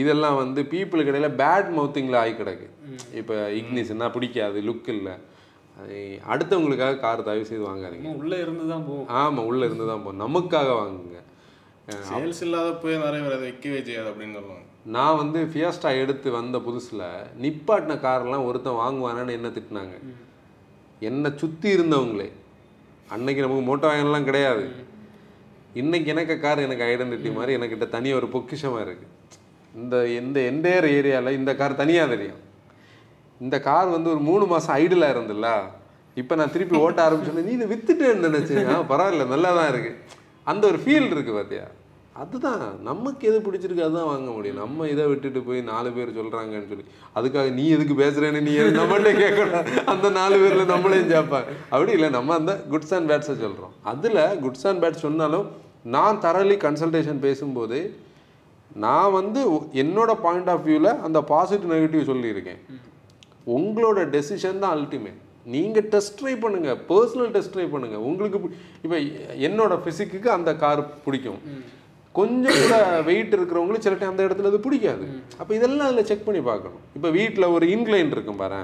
இதெல்லாம் 0.00 0.36
வந்து 0.42 0.60
பீப்புளுக்கு 0.72 1.12
இடையில 1.12 1.28
பேட் 1.42 1.70
மவுத்திங்கில் 1.78 2.18
ஆகி 2.22 2.32
கிடக்கு. 2.40 2.66
இப்போ 3.20 3.34
இக்னிஸ்னா 3.60 4.06
பிடிக்காது 4.14 4.60
லுக் 4.68 4.90
இல்லை. 4.96 5.14
அடுத்தவங்களுக்காக 6.32 6.98
கார் 7.04 7.26
தயவு 7.28 7.48
செய்து 7.50 7.64
வாங்காதீங்க. 7.68 8.10
உள்ள 8.22 8.32
இருந்து 8.44 8.64
தான் 8.72 8.84
போகும். 8.88 9.06
ஆமாம் 9.20 9.46
உள்ளே 9.50 9.64
இருந்து 9.68 9.86
தான் 9.90 10.02
போகும். 10.04 10.20
நமக்காக 10.24 10.70
வாங்குங்க. 10.80 11.18
சேல்ஸ் 12.10 12.42
இல்லாத 12.46 12.68
போய் 12.82 13.00
நிறைய 13.04 13.20
பேர் 13.24 13.36
அதை 13.36 13.46
விற்கவே 13.50 13.78
செய்யாது 13.86 14.08
அப்படின்னு 14.10 14.36
சொல்லுவாங்க. 14.38 14.66
நான் 14.96 15.18
வந்து 15.22 15.38
ஃபியஸ்டா 15.52 15.90
எடுத்து 16.02 16.28
வந்த 16.36 16.56
புதுசில் 16.66 17.06
நிப்பாட்டின 17.44 17.96
கார்லாம் 18.04 18.46
ஒருத்தன் 18.48 18.80
வாங்குவானான்னு 18.82 19.36
என்ன 19.38 19.48
திட்டினாங்க? 19.56 19.96
என்னை 21.08 21.30
சுற்றி 21.42 21.68
இருந்தவங்களே. 21.76 22.28
அன்னைக்கு 23.14 23.44
நமக்கு 23.44 23.64
மோட்டோ 23.70 23.86
வாகனம்லாம் 23.90 24.28
கிடையாது. 24.30 24.64
இன்னைக்கு 25.82 26.08
எனக்கு 26.14 26.34
கார் 26.44 26.66
எனக்கு 26.66 26.86
ஐடென்டிட்டி 26.92 27.32
மாதிரி 27.38 27.56
எனக்கிட்ட 27.58 27.88
தனி 27.96 28.08
ஒரு 28.20 28.28
பொக்கிஷமாக 28.36 28.84
இருக்குது 28.86 29.11
இந்த 29.74 29.96
இந்த 30.20 30.38
என்டையர் 30.50 30.86
ஏரியாவில் 30.96 31.36
இந்த 31.38 31.50
கார் 31.60 31.80
தனியாக 31.82 32.08
தெரியும். 32.14 32.40
இந்த 33.40 33.56
கார் 33.60 33.94
வந்து 33.94 34.08
ஒரு 34.14 34.20
மூணு 34.28 34.44
மாதம் 34.46 34.74
ஐடிலாக 34.82 35.14
இருந்துல்ல? 35.14 35.48
இப்போ 36.16 36.34
நான் 36.38 36.52
திருப்பி 36.54 36.76
ஓட்ட 36.84 36.98
ஆரம்பிச்சோன்னே 37.04 37.44
நீ 37.46 37.52
இதை 37.58 37.66
வித்துட்டேன்னு 37.70 38.28
நினச்சேன் 38.28 38.90
பரவாயில்ல 38.90 39.24
நல்லா 39.30 39.50
தான் 39.58 39.70
இருக்குது 39.72 40.18
அந்த 40.46 40.62
ஒரு 40.70 40.78
ஃபீல் 40.82 41.12
இருக்குது 41.14 41.36
பார்த்தியா 41.38 41.66
அதுதான் 42.22 42.62
நமக்கு 42.88 43.22
எது 43.28 43.38
பிடிச்சிருக்கு 43.44 43.84
அதுதான் 43.84 44.08
வாங்க 44.10 44.30
முடியும். 44.36 44.58
நம்ம 44.62 44.88
இதை 44.92 45.04
விட்டுட்டு 45.10 45.40
போய் 45.46 45.60
நாலு 45.70 45.90
பேர் 45.96 46.16
சொல்கிறாங்கன்னு 46.18 46.68
சொல்லி 46.72 46.84
அதுக்காக 47.16 47.52
நீ 47.58 47.64
எதுக்கு 47.76 47.94
பேசுகிறேன்னு 48.02 48.42
நீ 48.48 48.52
எதுக்கு 48.62 49.14
கேட்கணும் 49.22 49.68
அந்த 49.92 50.10
நாலு 50.18 50.36
பேரில் 50.42 50.72
நம்மளையும் 50.74 51.10
சேர்ப்பாங்க 51.14 51.48
அப்படி 51.72 51.92
இல்லை 51.98 52.10
நம்ம 52.18 52.34
அந்த 52.40 52.54
குட்ஸ் 52.72 52.94
அண்ட் 52.98 53.10
பேட்ஸை 53.12 53.36
சொல்கிறோம் 53.44 53.72
அதில் 53.92 54.22
குட்ஸ் 54.44 54.66
அண்ட் 54.70 54.82
பேட்ஸ் 54.84 55.06
சொன்னாலும் 55.06 55.46
நான் 55.94 56.20
தரலி 56.26 56.58
கன்சல்டேஷன் 56.66 57.24
பேசும்போது 57.26 57.78
நான் 58.84 59.14
வந்து 59.18 59.40
என்னோட 59.82 60.10
பாயிண்ட் 60.24 60.50
ஆஃப் 60.54 60.64
வியூவில் 60.68 60.90
அந்த 61.06 61.18
பாசிட்டிவ் 61.32 61.72
நெகட்டிவ் 61.74 62.08
சொல்லியிருக்கேன். 62.12 62.60
உங்களோட 63.56 63.98
டெசிஷன் 64.16 64.62
தான் 64.64 64.74
அல்டிமேட் 64.76 65.20
நீங்கள் 65.54 65.86
டெஸ்ட் 65.92 66.16
ட்ரை 66.18 66.34
பண்ணுங்கள் 66.42 66.80
பர்சனல் 66.90 67.30
டெஸ்ட் 67.36 67.54
ட்ரை 67.54 67.66
பண்ணுங்கள் 67.74 68.04
உங்களுக்கு 68.08 68.38
இப்போ 68.84 68.98
என்னோட 69.48 69.72
ஃபிசிக்குக்கு 69.84 70.28
அந்த 70.36 70.50
கார் 70.64 70.82
பிடிக்கும். 71.06 71.40
கொஞ்சம் 72.18 72.58
கூட 72.62 72.76
வெயிட் 73.08 73.34
இருக்கிறவங்களுக்கு 73.36 73.86
சில 73.86 73.96
டைம் 73.98 74.12
அந்த 74.14 74.24
இடத்துல 74.28 74.50
அது 74.52 74.64
பிடிக்காது. 74.66 75.04
அப்போ 75.40 75.52
இதெல்லாம் 75.58 75.88
அதில் 75.88 76.08
செக் 76.10 76.26
பண்ணி 76.28 76.42
பார்க்கணும். 76.50 76.82
இப்போ 76.96 77.10
வீட்டில் 77.18 77.52
ஒரு 77.56 77.66
இன்க்ளைன் 77.74 78.14
இருக்கும் 78.16 78.40
பாரு 78.42 78.62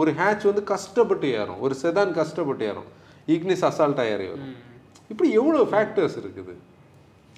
ஒரு 0.00 0.10
ஹேட்ச் 0.18 0.44
வந்து 0.50 0.62
கஷ்டப்பட்டு 0.72 1.28
ஏறும். 1.38 1.60
ஒரு 1.66 1.74
செதான் 1.82 2.12
கஷ்டப்பட்டு 2.20 2.64
ஏறும். 2.70 2.90
ஈக்னிஸ் 3.34 3.64
அசால்ட்டாக 3.70 4.12
ஏறி 4.12 4.26
வரும் 4.32 4.52
இப்படி 5.12 5.28
எவ்வளோ 5.40 5.64
ஃபேக்டர்ஸ் 5.72 6.16
இருக்குது? 6.20 6.54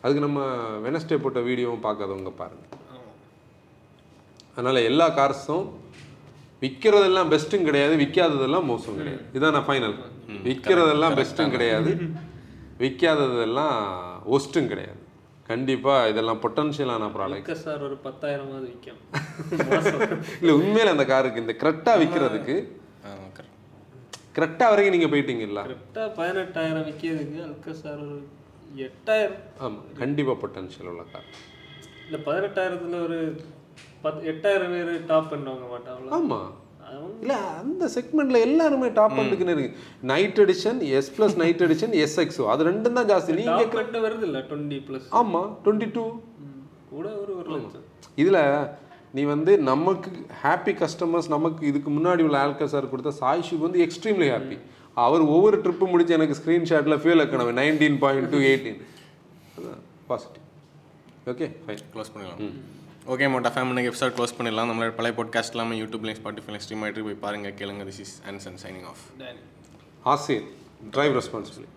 அதுக்கு 0.05 0.25
நம்ம 0.27 0.41
வெனஸ்டே 0.87 1.19
போட்ட 1.21 1.41
வீடியோவும் 1.49 1.85
பார்க்காதவங்க 1.87 2.33
பாருங்க. 2.41 2.65
அதனால 4.57 4.81
எல்லா 4.91 5.07
கார்ஸும் 5.19 5.65
விற்கிறதெல்லாம் 6.63 7.31
பெஸ்ட்டும் 7.33 7.67
கிடையாது 7.69 7.95
விற்காததெல்லாம் 8.03 8.69
மோசம் 8.73 8.99
கிடையாது. 9.01 9.25
இதான் 9.37 9.57
நான் 9.57 9.69
ஃபைனல் 9.69 9.97
விற்கிறதெல்லாம் 10.49 11.17
பெஸ்ட்டும் 11.21 11.55
கிடையாது. 11.55 11.91
விற்காததெல்லாம் 12.83 13.75
ஒஸ்ட்டும் 14.37 14.71
கிடையாது. 14.73 15.01
கண்டிப்பா 15.49 15.95
இதெல்லாம் 16.11 16.39
பொட்டன்ஷியலான 16.43 17.09
ப்ராடக்ட் 17.17 17.41
இருக்க 17.41 17.57
சார் 17.65 17.83
ஒரு 17.89 17.97
பத்தாயிரமாவது 18.05 18.67
விற்கும் 18.71 19.01
இல்ல 20.41 20.53
உண்மையில 20.61 20.95
அந்த 20.95 21.05
காருக்கு 21.11 21.43
இந்த 21.43 21.55
கரெக்டாக 21.63 22.01
விற்கிறதுக்கு 22.03 22.55
ஆமாம் 23.11 23.33
கரெக்ட் 23.39 23.53
கரெக்டாக 24.37 24.71
வரைக்கும் 24.73 24.95
நீங்க 24.97 25.09
போயிட்டீங்கல்ல? 25.13 25.61
கரெக்டாக 25.67 26.09
பதினெட்டாயிரம் 26.19 26.87
விற்கிறதுக்கு 26.89 27.39
அல்க 27.49 27.75
சார் 27.83 28.01
ஒரு 28.07 28.17
எட்டாயிரம். 28.87 29.41
ஆமா 29.65 29.81
கண்டிப்பா 30.01 30.35
பொட்டன்ஷியல் 30.43 30.91
உள்ள 30.93 31.03
கார் 31.13 31.29
இந்த 32.07 32.19
பதினெட்டாயிரத்துல 32.27 32.99
ஒரு 33.07 33.19
பத் 34.05 34.21
எட்டாயிரம் 34.33 34.75
பேர் 34.75 34.93
டாப் 35.11 35.33
பண்ணுவாங்க 35.33 35.67
மாட்டாங்களா? 35.73 36.13
ஆமா. 36.19 36.41
அவங்க 36.89 37.23
இல்ல 37.25 37.35
அந்த 37.61 37.85
செக்மெண்ட்ல 37.95 38.41
எல்லாருமே 38.47 38.89
டாப் 38.99 39.17
பண்ணுக்குன்னு 39.19 39.55
இருக்கு. 39.55 39.79
Night 40.13 40.41
edition 40.45 40.81
S 40.99 41.13
plus 41.17 41.37
night 41.43 41.65
edition 41.67 41.95
S 42.03 42.19
X O 42.25 42.47
அது 42.55 42.69
ரெண்டும் 42.71 42.99
தான் 42.99 43.11
ஜாஸ்தி. 43.13 43.37
நீங்க 43.41 43.55
டாப் 43.61 43.79
ரெண்டு 43.83 44.01
வருது 44.07 44.27
இல்லை 44.29 44.43
டுவெண்ட்டி 44.51 44.81
ப்ளஸ் 44.89 45.09
ஆமா 45.21 45.43
டுவெண்ட்டி 45.65 45.89
டூ 45.97 46.05
கூட 46.93 47.07
ஒரு 47.23 47.33
ஒரு 47.41 47.49
லட்சம். 47.55 47.87
இதுல 48.23 48.41
நீ 49.17 49.23
வந்து 49.35 49.53
நமக்கு 49.71 50.11
ஹாப்பி 50.43 50.73
கஸ்டமர்ஸ் 50.83 51.29
நமக்கு 51.35 51.63
இதுக்கு 51.71 51.91
முன்னாடி 51.97 52.23
உள்ள 52.29 52.39
ஆல்கா 52.45 52.67
சார் 52.73 52.93
கொடுத்த 52.93 53.13
சாய்ஷுக்கு 53.23 53.67
வந்து 53.67 53.83
எக்ஸ்ட்ரீம்லி 53.87 54.29
ஹாப்பி 54.35 54.57
அவர் 55.03 55.23
ஒவ்வொரு 55.35 55.57
ட்ரிப்பு 55.65 55.87
முடிச்சு 55.91 56.17
எனக்கு 56.17 56.37
ஸ்க்ரீன்ஷாட்டில் 56.41 57.01
ஃபியூல் 57.03 57.23
வைக்கணும் 57.23 57.59
nineteen 57.61 57.99
point 58.05 58.31
two 58.33 58.39
eighteen 58.51 58.81
positive 60.11 60.43
okay 61.33 61.47
fine 61.65 61.85
close 61.93 62.11
பண்ணிடலாம். 62.15 62.41
ஓகே 63.13 63.27
மோட்டா 63.33 63.51
ஃபேம் 63.55 63.71
இன்னைக்கு 63.73 63.91
எபிசோட் 63.93 64.15
க்ளோஸ் 64.17 64.35
பண்ணிடலாம். 64.39 64.69
நம்மளோட 64.71 64.93
பழைய 64.99 65.15
பாட்காஸ்ட் 65.19 65.55
எல்லாமே 65.55 65.79
யூடியூப்லேயும் 65.81 66.19
ஸ்பாட்டிஃபைலையும் 66.21 66.65
ஸ்ட்ரீம் 66.65 66.83
ஆகிட்டு 66.85 67.07
போய் 67.07 67.23
பாருங்க 67.25 67.49
கேளுங்க. 67.61 67.85
This 67.91 68.01
is 68.05 68.15
Anson 68.31 68.59
signing 68.65 68.87
off 68.93 69.03
Danny 69.23 69.43
Asir 70.13 70.45
drive 70.97 71.15
responsibility 71.21 71.71